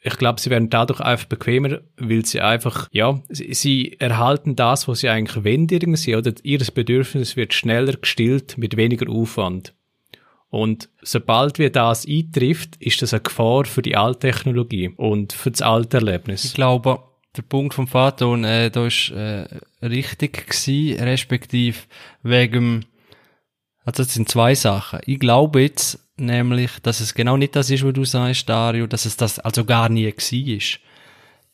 ich 0.00 0.16
glaube, 0.16 0.40
sie 0.40 0.50
werden 0.50 0.70
dadurch 0.70 1.00
einfach 1.00 1.26
bequemer, 1.26 1.80
weil 1.96 2.24
sie 2.24 2.40
einfach, 2.40 2.88
ja, 2.92 3.20
sie, 3.28 3.52
sie 3.54 3.96
erhalten 3.98 4.54
das, 4.54 4.86
was 4.86 5.00
sie 5.00 5.08
eigentlich 5.08 5.44
wollen 5.44 5.68
irgendwie, 5.68 6.16
oder 6.16 6.32
ihr 6.42 6.58
Bedürfnis 6.58 7.36
wird 7.36 7.52
schneller 7.52 7.94
gestillt 7.94 8.56
mit 8.58 8.76
weniger 8.76 9.10
Aufwand. 9.10 9.74
Und 10.50 10.88
sobald 11.02 11.58
wir 11.58 11.70
das 11.70 12.06
eintrifft, 12.06 12.76
ist 12.78 13.02
das 13.02 13.12
eine 13.12 13.22
Gefahr 13.22 13.64
für 13.66 13.82
die 13.82 13.96
Alttechnologie 13.96 14.90
und 14.96 15.32
für 15.32 15.50
das 15.50 15.62
alte 15.62 15.98
Erlebnis. 15.98 16.44
Ich 16.44 16.54
glaube, 16.54 17.02
der 17.36 17.42
Punkt 17.42 17.74
vom 17.74 17.86
Faton, 17.86 18.44
äh, 18.44 18.70
da 18.70 18.86
ist 18.86 19.10
äh, 19.10 19.46
richtig 19.82 20.48
gewesen, 20.48 21.02
respektive 21.02 21.78
wegen, 22.22 22.86
also 23.84 24.02
das 24.02 24.14
sind 24.14 24.28
zwei 24.28 24.54
Sachen. 24.54 25.00
Ich 25.06 25.18
glaube 25.18 25.60
jetzt 25.60 26.08
nämlich, 26.16 26.72
dass 26.82 27.00
es 27.00 27.14
genau 27.14 27.36
nicht 27.36 27.54
das 27.54 27.70
ist, 27.70 27.84
was 27.84 27.92
du 27.92 28.04
sagst, 28.04 28.48
Dario, 28.48 28.86
dass 28.86 29.04
es 29.04 29.16
das 29.16 29.38
also 29.38 29.64
gar 29.64 29.88
nie 29.88 30.10
gewesen 30.10 30.48
ist. 30.56 30.80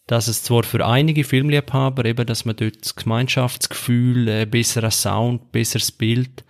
Dass 0.07 0.29
es 0.29 0.43
zwar 0.43 0.65
für 0.65 0.87
einige 0.87 1.25
Filmliebhaber 1.25 2.05
eben, 2.05 2.27
dass 2.27 2.45
man 2.45 2.57
dort 2.57 2.83
das 2.83 2.95
Gemeinschaftsgefühl, 2.95 4.29
äh, 4.29 4.47
besserer 4.47 4.91
Sound, 4.91 5.51
besseres 5.51 5.93
Bild, 5.93 6.45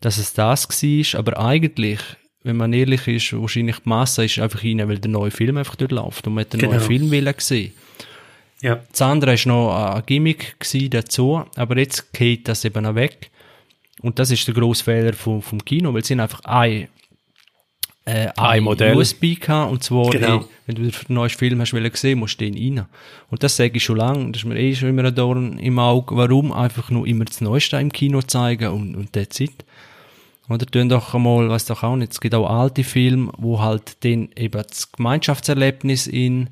dass 0.00 0.18
es 0.18 0.34
das 0.34 0.68
war, 0.68 1.18
aber 1.18 1.38
eigentlich, 1.38 2.00
wenn 2.42 2.56
man 2.56 2.72
ehrlich 2.72 3.08
ist, 3.08 3.32
wahrscheinlich 3.32 3.80
die 3.80 3.88
Masse 3.88 4.24
ist 4.24 4.38
einfach 4.38 4.62
rein, 4.62 4.86
weil 4.88 4.98
der 4.98 5.10
neue 5.10 5.30
Film 5.30 5.56
einfach 5.56 5.74
dort 5.74 5.92
läuft 5.92 6.26
und 6.26 6.34
man 6.34 6.44
hat 6.44 6.52
den 6.52 6.60
genau. 6.60 6.72
neuen 6.72 6.84
Film 6.84 7.10
will 7.10 7.32
gesehen. 7.32 7.72
Ja. 8.62 8.80
Das 8.90 9.02
andere 9.02 9.32
war 9.32 9.48
noch 9.52 9.94
ein 9.96 10.02
Gimmick 10.06 10.56
dazu, 10.90 11.44
aber 11.56 11.78
jetzt 11.78 12.12
geht 12.12 12.48
das 12.48 12.64
eben 12.64 12.86
auch 12.86 12.94
weg. 12.94 13.30
Und 14.02 14.18
das 14.18 14.30
ist 14.30 14.46
der 14.46 14.54
grosse 14.54 14.84
Fehler 14.84 15.12
vom, 15.12 15.42
vom 15.42 15.64
Kino, 15.64 15.92
weil 15.92 16.02
sie 16.02 16.08
sind 16.08 16.20
einfach 16.20 16.40
ein, 16.44 16.88
äh, 18.04 18.28
ein, 18.36 18.62
Modell. 18.62 18.96
USB 18.96 19.40
gehabt, 19.40 19.72
und 19.72 19.82
zwar, 19.82 20.10
genau. 20.10 20.38
ey, 20.38 20.44
wenn 20.66 20.76
du 20.76 20.82
den 20.82 20.92
neuen 21.08 21.30
Film 21.30 21.60
hast 21.60 21.72
gesehen, 21.72 22.18
musst 22.18 22.40
du 22.40 22.44
den 22.44 22.54
rein. 22.54 22.86
Und 23.30 23.42
das 23.42 23.56
sage 23.56 23.76
ich 23.76 23.84
schon 23.84 23.96
lange, 23.96 24.32
das 24.32 24.42
ist 24.42 24.46
mir 24.46 24.58
eh 24.58 24.74
schon 24.74 24.90
immer 24.90 25.04
ein 25.04 25.14
Dorn 25.14 25.58
im 25.58 25.78
Auge, 25.78 26.16
warum 26.16 26.52
einfach 26.52 26.90
nur 26.90 27.06
immer 27.06 27.24
das 27.24 27.40
Neueste 27.40 27.78
im 27.78 27.92
Kino 27.92 28.22
zeigen 28.22 28.68
und, 28.68 28.94
und 28.94 29.12
that's 29.12 29.40
it. 29.40 29.64
Oder 30.48 30.64
tun 30.66 30.88
doch 30.88 31.12
einmal, 31.14 31.48
weiß 31.48 31.66
doch 31.66 31.82
auch 31.82 31.96
nicht, 31.96 32.12
es 32.12 32.20
gibt 32.20 32.34
auch 32.34 32.48
alte 32.48 32.84
Filme, 32.84 33.32
wo 33.38 33.60
halt 33.60 34.04
den 34.04 34.30
eben 34.36 34.62
das 34.62 34.92
Gemeinschaftserlebnis 34.92 36.06
in, 36.06 36.50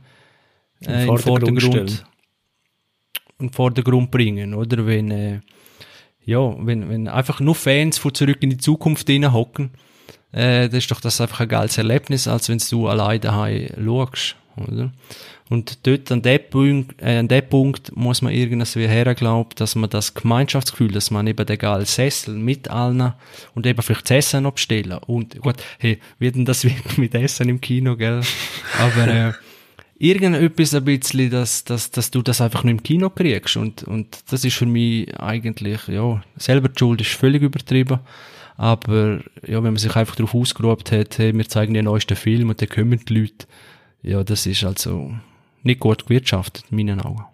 äh, 0.86 1.06
in 1.06 1.18
Vordergrund, 1.18 2.04
in 3.38 3.50
Vordergrund 3.50 4.10
bringen, 4.10 4.54
oder? 4.54 4.86
Wenn, 4.86 5.10
äh, 5.10 5.40
ja, 6.24 6.54
wenn, 6.58 6.88
wenn 6.88 7.08
einfach 7.08 7.40
nur 7.40 7.54
Fans 7.54 7.98
von 7.98 8.14
Zurück 8.14 8.38
in 8.40 8.50
die 8.50 8.58
Zukunft 8.58 9.08
hocken, 9.08 9.70
äh, 10.32 10.68
dann 10.68 10.78
ist 10.78 10.90
doch 10.90 11.00
das 11.00 11.20
einfach 11.20 11.40
ein 11.40 11.48
geiles 11.48 11.78
Erlebnis, 11.78 12.26
als 12.26 12.48
wenn 12.48 12.58
du 12.70 12.88
allein 12.88 13.20
daheim 13.20 13.68
schaust, 13.82 14.36
oder? 14.56 14.92
Und 15.50 15.86
dort 15.86 16.10
an 16.10 16.22
dem 16.22 16.40
Punkt, 16.48 17.02
äh, 17.02 17.18
an 17.18 17.28
dem 17.28 17.46
Punkt 17.46 17.94
muss 17.94 18.22
man 18.22 18.32
irgendwie 18.32 18.88
herglauben, 18.88 19.52
dass 19.56 19.74
man 19.74 19.90
das 19.90 20.14
Gemeinschaftsgefühl, 20.14 20.90
dass 20.90 21.10
man 21.10 21.26
eben 21.26 21.44
den 21.44 21.58
geilen 21.58 21.84
Sessel 21.84 22.34
mit 22.34 22.70
allen 22.70 23.12
und 23.54 23.66
eben 23.66 23.82
vielleicht 23.82 24.08
das 24.08 24.16
Essen 24.16 24.44
noch 24.44 24.52
bestellen. 24.52 24.98
Und 25.06 25.38
gut, 25.40 25.56
hey, 25.78 26.00
wie 26.18 26.32
denn 26.32 26.46
das 26.46 26.64
wird 26.64 26.96
mit 26.96 27.14
Essen 27.14 27.48
im 27.50 27.60
Kino, 27.60 27.96
gell? 27.96 28.22
Aber 28.80 29.08
äh, 29.08 29.32
irgendetwas 29.98 30.74
ein 30.74 30.84
bisschen, 30.84 31.30
dass, 31.30 31.64
dass, 31.64 31.90
dass 31.90 32.10
du 32.10 32.22
das 32.22 32.40
einfach 32.40 32.64
nur 32.64 32.72
im 32.72 32.82
Kino 32.82 33.10
kriegst. 33.10 33.56
Und, 33.56 33.84
und 33.84 34.18
das 34.30 34.44
ist 34.44 34.56
für 34.56 34.66
mich 34.66 35.14
eigentlich, 35.18 35.86
ja, 35.88 36.22
selber 36.36 36.68
die 36.68 36.78
Schuld 36.78 37.00
ist 37.00 37.12
völlig 37.12 37.42
übertrieben. 37.42 38.00
Aber 38.56 39.20
ja, 39.46 39.56
wenn 39.62 39.72
man 39.72 39.76
sich 39.76 39.94
einfach 39.96 40.16
darauf 40.16 40.34
ausgeruht 40.34 40.92
hat, 40.92 41.18
hey, 41.18 41.36
wir 41.36 41.48
zeigen 41.48 41.74
den 41.74 41.86
neuesten 41.86 42.16
Film 42.16 42.50
und 42.50 42.60
dann 42.60 42.68
kommen 42.68 43.00
die 43.04 43.14
Leute, 43.14 43.46
ja, 44.02 44.22
das 44.22 44.46
ist 44.46 44.64
also 44.64 45.12
nicht 45.62 45.80
gut 45.80 46.04
gewirtschaftet, 46.04 46.64
in 46.70 46.76
meinen 46.76 47.00
Augen. 47.00 47.24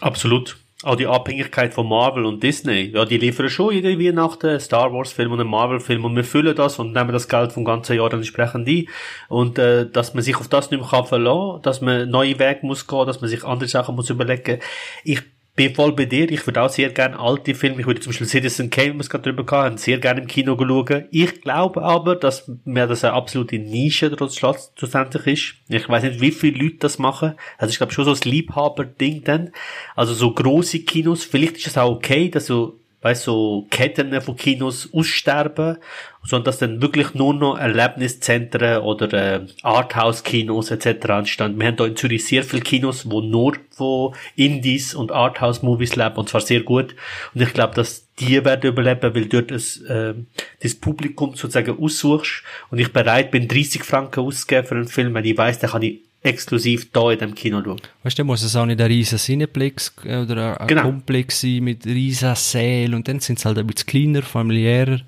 Absolut. 0.00 0.56
Auch 0.84 0.96
die 0.96 1.06
Abhängigkeit 1.06 1.74
von 1.74 1.88
Marvel 1.88 2.24
und 2.24 2.42
Disney. 2.42 2.90
Ja, 2.94 3.04
die 3.04 3.18
liefern 3.18 3.48
schon 3.48 3.74
jede 3.74 3.98
Weihnachten 3.98 4.58
Star 4.60 4.92
Wars 4.92 5.12
Film 5.12 5.32
und 5.32 5.40
einen 5.40 5.50
Marvel 5.50 5.80
Film 5.80 6.04
und 6.04 6.14
wir 6.16 6.24
füllen 6.24 6.54
das 6.54 6.78
und 6.78 6.92
nehmen 6.92 7.12
das 7.12 7.28
Geld 7.28 7.52
vom 7.52 7.64
ganzen 7.64 7.96
Jahr 7.96 8.12
entsprechend 8.12 8.68
ein. 8.68 8.86
Und, 9.28 9.58
äh, 9.58 9.88
dass 9.90 10.14
man 10.14 10.22
sich 10.22 10.36
auf 10.36 10.48
das 10.48 10.70
nicht 10.70 10.80
mehr 10.80 10.88
kann 10.88 11.62
dass 11.62 11.80
man 11.80 12.08
neue 12.08 12.38
Wege 12.38 12.60
muss 12.62 12.86
gehen, 12.86 13.06
dass 13.06 13.20
man 13.20 13.30
sich 13.30 13.44
andere 13.44 13.68
Sachen 13.68 13.96
muss 13.96 14.10
überlegen. 14.10 14.60
Ich 15.02 15.22
bin 15.56 15.74
voll 15.74 15.92
bei 15.92 16.04
dir. 16.04 16.30
Ich 16.30 16.46
würde 16.46 16.62
auch 16.62 16.68
sehr 16.68 16.90
gerne 16.90 17.18
alte 17.18 17.54
Filme, 17.54 17.80
ich 17.80 17.86
würde 17.86 18.00
zum 18.00 18.10
Beispiel 18.10 18.26
Citizen 18.26 18.70
Kane, 18.70 18.98
was 18.98 19.08
gerade 19.08 19.32
drüber 19.32 19.44
haben, 19.56 19.78
sehr 19.78 19.98
gerne 19.98 20.22
im 20.22 20.26
Kino 20.26 20.56
schauen. 20.58 21.04
Ich 21.10 21.42
glaube 21.42 21.82
aber, 21.82 22.16
dass 22.16 22.50
mir 22.64 22.86
das 22.86 23.04
eine 23.04 23.14
absolute 23.14 23.58
Nische 23.58 24.14
trotz 24.14 24.36
schlussendlich 24.36 25.26
ist. 25.26 25.54
Ich 25.68 25.88
weiß 25.88 26.02
nicht, 26.02 26.20
wie 26.20 26.32
viele 26.32 26.58
Leute 26.58 26.78
das 26.80 26.98
machen. 26.98 27.34
Also 27.56 27.70
ich 27.70 27.78
glaube 27.78 27.92
schon 27.92 28.04
so 28.04 28.10
das 28.10 28.24
Liebhaber-Ding 28.24 29.22
dann. 29.24 29.52
Also 29.94 30.14
so 30.14 30.32
große 30.32 30.80
Kinos, 30.80 31.24
vielleicht 31.24 31.56
ist 31.58 31.68
es 31.68 31.78
auch 31.78 31.92
okay, 31.92 32.28
dass 32.28 32.46
so 32.46 32.80
weißt 33.04 33.24
so 33.24 33.66
Ketten 33.68 34.18
von 34.22 34.34
Kinos 34.34 34.88
aussterben, 34.92 35.76
sondern 36.24 36.44
dass 36.44 36.58
dann 36.58 36.80
wirklich 36.80 37.14
nur 37.14 37.34
noch 37.34 37.58
Erlebniszentren 37.58 38.78
oder 38.82 39.12
äh, 39.12 39.40
Arthouse-Kinos 39.62 40.70
etc. 40.70 41.08
entstanden. 41.08 41.60
Wir 41.60 41.68
haben 41.68 41.76
hier 41.76 41.86
in 41.86 41.96
Zürich 41.96 42.24
sehr 42.24 42.42
viele 42.42 42.62
Kinos, 42.62 43.10
wo 43.10 43.20
nur 43.20 43.56
von 43.70 44.14
Indies 44.36 44.94
und 44.94 45.12
Arthouse-Movies 45.12 45.96
leben 45.96 46.16
und 46.16 46.28
zwar 46.28 46.40
sehr 46.40 46.60
gut. 46.60 46.94
Und 47.34 47.42
ich 47.42 47.52
glaube, 47.52 47.74
dass 47.74 48.06
die 48.18 48.44
werden 48.44 48.70
überleben, 48.70 49.14
weil 49.14 49.26
dort 49.26 49.50
es, 49.50 49.80
äh, 49.82 50.14
das 50.60 50.74
Publikum 50.74 51.34
sozusagen 51.34 51.78
aussuchst 51.78 52.42
und 52.70 52.78
ich 52.78 52.92
bereit 52.92 53.30
bin, 53.30 53.48
30 53.48 53.82
Franken 53.82 54.20
auszugeben 54.20 54.66
für 54.66 54.74
einen 54.76 54.88
Film, 54.88 55.14
wenn 55.14 55.24
ich 55.24 55.36
weiß, 55.36 55.58
dann 55.58 55.70
kann 55.70 55.82
ich 55.82 56.00
exklusiv 56.22 56.90
da 56.92 57.10
in 57.10 57.18
dem 57.18 57.34
Kino 57.34 57.62
schauen. 57.62 57.80
Weißt 58.02 58.18
du, 58.18 58.24
muss 58.24 58.42
es 58.42 58.56
auch 58.56 58.64
nicht 58.64 58.80
ein 58.80 58.86
riesen 58.86 59.18
Cineplex 59.18 59.94
äh, 60.04 60.22
oder 60.22 60.60
ein 60.60 60.68
genau. 60.68 60.82
Komplex 60.82 61.42
sein 61.42 61.64
mit 61.64 61.84
riesen 61.84 62.34
Sälen 62.34 62.94
und 62.94 63.08
dann 63.08 63.20
sind 63.20 63.38
es 63.38 63.44
halt 63.44 63.58
ein 63.58 63.66
bisschen 63.66 63.86
kleiner, 63.86 64.22
familiärer 64.22 65.00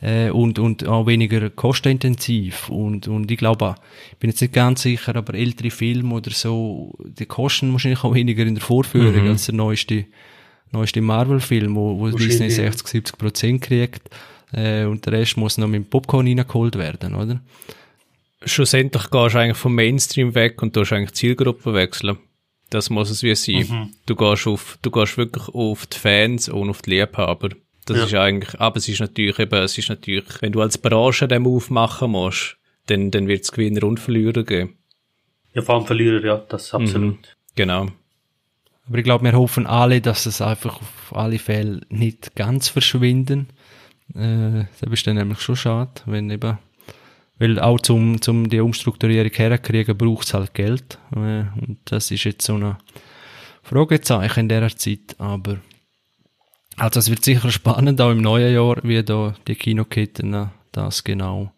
äh, 0.00 0.30
und, 0.30 0.58
und 0.58 0.86
auch 0.86 1.06
weniger 1.06 1.48
kostenintensiv 1.50 2.68
und, 2.68 3.08
und 3.08 3.30
ich 3.30 3.38
glaube, 3.38 3.74
ich 4.12 4.18
bin 4.18 4.30
jetzt 4.30 4.40
nicht 4.40 4.52
ganz 4.52 4.82
sicher, 4.82 5.16
aber 5.16 5.34
ältere 5.34 5.70
Filme 5.70 6.14
oder 6.14 6.30
so, 6.30 6.94
die 7.04 7.26
kosten 7.26 7.72
wahrscheinlich 7.72 8.04
auch 8.04 8.14
weniger 8.14 8.44
in 8.44 8.54
der 8.54 8.64
Vorführung 8.64 9.24
mhm. 9.24 9.30
als 9.30 9.46
der 9.46 9.54
neueste, 9.54 10.04
neueste 10.72 11.00
Marvel-Film, 11.00 11.74
wo, 11.74 11.98
wo 11.98 12.10
Disney 12.10 12.50
60, 12.50 12.86
70 12.86 13.18
Prozent 13.18 13.62
kriegt 13.62 14.10
äh, 14.52 14.84
und 14.84 15.06
der 15.06 15.14
Rest 15.14 15.36
muss 15.36 15.58
noch 15.58 15.68
mit 15.68 15.76
dem 15.76 15.90
Popcorn 15.90 16.26
reingeholt 16.26 16.76
werden, 16.76 17.14
oder? 17.14 17.40
schlussendlich 18.46 19.10
gehst 19.10 19.34
du 19.34 19.38
eigentlich 19.38 19.56
vom 19.56 19.74
Mainstream 19.74 20.34
weg 20.34 20.62
und 20.62 20.74
du 20.74 20.80
hast 20.80 20.92
eigentlich 20.92 21.12
Zielgruppe 21.12 21.74
wechseln. 21.74 22.18
Das 22.70 22.90
muss 22.90 23.10
es 23.10 23.22
wie 23.22 23.34
sein. 23.34 23.66
Mhm. 23.68 23.94
Du 24.06 24.16
gehst 24.16 24.46
auf, 24.46 24.78
du 24.82 24.90
gehst 24.90 25.16
wirklich 25.16 25.48
auf 25.48 25.86
die 25.86 25.98
Fans 25.98 26.48
und 26.48 26.70
auf 26.70 26.82
die 26.82 26.90
Liebhaber. 26.90 27.50
Das 27.86 27.98
ja. 27.98 28.04
ist 28.04 28.14
eigentlich, 28.14 28.60
aber 28.60 28.76
es 28.76 28.88
ist 28.88 29.00
natürlich 29.00 29.38
eben, 29.38 29.62
es 29.62 29.78
ist 29.78 29.88
natürlich, 29.88 30.42
wenn 30.42 30.52
du 30.52 30.60
als 30.60 30.76
Branche 30.76 31.28
den 31.28 31.42
Move 31.42 31.72
machen 31.72 32.10
musst, 32.10 32.56
dann, 32.86 33.10
dann 33.10 33.28
wird 33.28 33.44
es 33.44 33.52
Gewinner 33.52 33.84
und 33.84 33.98
Verlierer 33.98 34.42
geben. 34.42 34.76
Ja, 35.54 35.62
vor 35.62 35.76
allem 35.76 35.86
Verlierer, 35.86 36.24
ja, 36.24 36.36
das 36.36 36.74
absolut. 36.74 37.14
Mhm. 37.14 37.18
Genau. 37.54 37.86
Aber 38.88 38.98
ich 38.98 39.04
glaube, 39.04 39.24
wir 39.24 39.32
hoffen 39.32 39.66
alle, 39.66 40.00
dass 40.00 40.26
es 40.26 40.40
einfach 40.40 40.76
auf 40.76 41.16
alle 41.16 41.38
Fälle 41.38 41.80
nicht 41.88 42.36
ganz 42.36 42.68
verschwinden. 42.68 43.48
Äh, 44.14 44.64
das 44.80 44.92
ist 44.92 45.06
dann 45.06 45.16
nämlich 45.16 45.40
schon 45.40 45.56
schade, 45.56 46.02
wenn 46.06 46.30
eben 46.30 46.58
weil 47.38 47.60
auch 47.60 47.80
zum, 47.80 48.20
zum 48.22 48.48
die 48.48 48.60
Umstrukturierung 48.60 49.30
herzukriegen, 49.30 49.96
braucht 49.96 50.26
es 50.26 50.34
halt 50.34 50.54
Geld. 50.54 50.98
Äh, 51.14 51.44
und 51.66 51.78
das 51.84 52.10
ist 52.10 52.24
jetzt 52.24 52.46
so 52.46 52.54
ein 52.54 52.76
Fragezeichen 53.62 54.40
in 54.40 54.48
dieser 54.48 54.74
Zeit. 54.76 55.16
Aber 55.18 55.58
also 56.76 57.00
es 57.00 57.10
wird 57.10 57.24
sicher 57.24 57.50
spannend, 57.50 58.00
auch 58.00 58.10
im 58.10 58.20
neuen 58.20 58.54
Jahr, 58.54 58.76
wie 58.82 59.02
da 59.02 59.34
die 59.46 59.54
Kinoketten 59.54 60.50
das 60.72 61.04
genau 61.04 61.52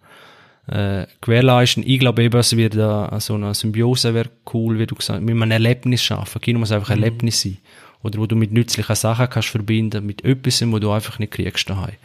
äh, 0.69 1.07
gewährleisten. 1.21 1.83
Ich 1.87 1.99
glaube 1.99 2.23
eben, 2.23 2.39
es 2.39 2.57
wird 2.57 2.77
da 2.77 3.19
so 3.21 3.35
eine 3.35 3.55
Symbiose 3.55 4.15
wäre 4.15 4.31
cool, 4.53 4.79
wie 4.79 4.87
du 4.87 4.95
gesagt 4.95 5.19
hast, 5.19 5.25
mit 5.25 5.35
einem 5.35 5.51
Erlebnis 5.51 6.03
schaffen. 6.03 6.41
Kino 6.41 6.59
muss 6.59 6.73
einfach 6.73 6.91
ein 6.91 6.99
mhm. 6.99 7.05
Erlebnis 7.05 7.43
sein. 7.43 7.59
Oder 8.03 8.19
wo 8.21 8.27
du 8.27 8.37
mit 8.37 8.53
nützlichen 8.53 8.95
Sachen 8.95 9.29
kannst 9.29 9.49
verbinden, 9.49 10.07
mit 10.07 10.25
etwas, 10.25 10.63
wo 10.71 10.79
du 10.79 10.91
einfach 10.93 11.19
nicht 11.19 11.33
kriegst 11.33 11.69
daheim. 11.69 11.97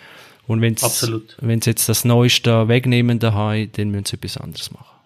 Und 0.47 0.61
wenn 0.61 0.75
sie 0.75 1.69
jetzt 1.69 1.87
das 1.87 2.03
Neueste 2.03 2.67
wegnehmen 2.67 3.19
daheim, 3.19 3.69
dann 3.73 3.91
müssen 3.91 4.05
sie 4.05 4.15
etwas 4.15 4.37
anderes 4.37 4.71
machen. 4.71 4.97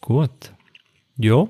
Gut. 0.00 0.52
Ja. 1.16 1.46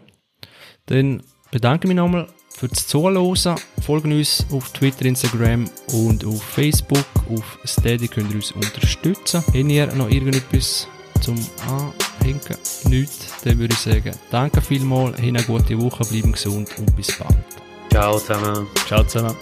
Dann 0.86 1.22
bedanke 1.50 1.86
ich 1.86 1.88
mich 1.88 1.96
nochmal 1.96 2.26
fürs 2.54 2.86
Zuhören. 2.86 3.56
Folgen 3.84 4.12
uns 4.12 4.46
auf 4.50 4.70
Twitter, 4.70 5.04
Instagram 5.04 5.68
und 5.92 6.24
auf 6.24 6.42
Facebook. 6.42 7.06
Auf 7.30 7.58
Steady 7.64 8.08
könnt 8.08 8.30
ihr 8.30 8.36
uns 8.36 8.52
unterstützen. 8.52 9.44
Wenn 9.52 9.70
ihr 9.70 9.86
noch 9.94 10.08
irgendetwas 10.08 10.88
zum 11.20 11.36
Anhängen 11.66 12.40
nichts, 12.84 13.26
dann 13.44 13.58
würde 13.58 13.74
ich 13.74 13.80
sagen, 13.80 14.12
danke 14.30 14.60
vielmals, 14.60 15.16
habt 15.16 15.24
eine 15.24 15.42
gute 15.42 15.80
Woche, 15.80 16.04
bleiben 16.04 16.32
gesund 16.32 16.68
und 16.78 16.96
bis 16.96 17.12
bald. 17.18 17.36
Ciao 17.90 18.18
zusammen. 18.18 18.66
Ciao 18.86 19.04
zusammen. 19.04 19.34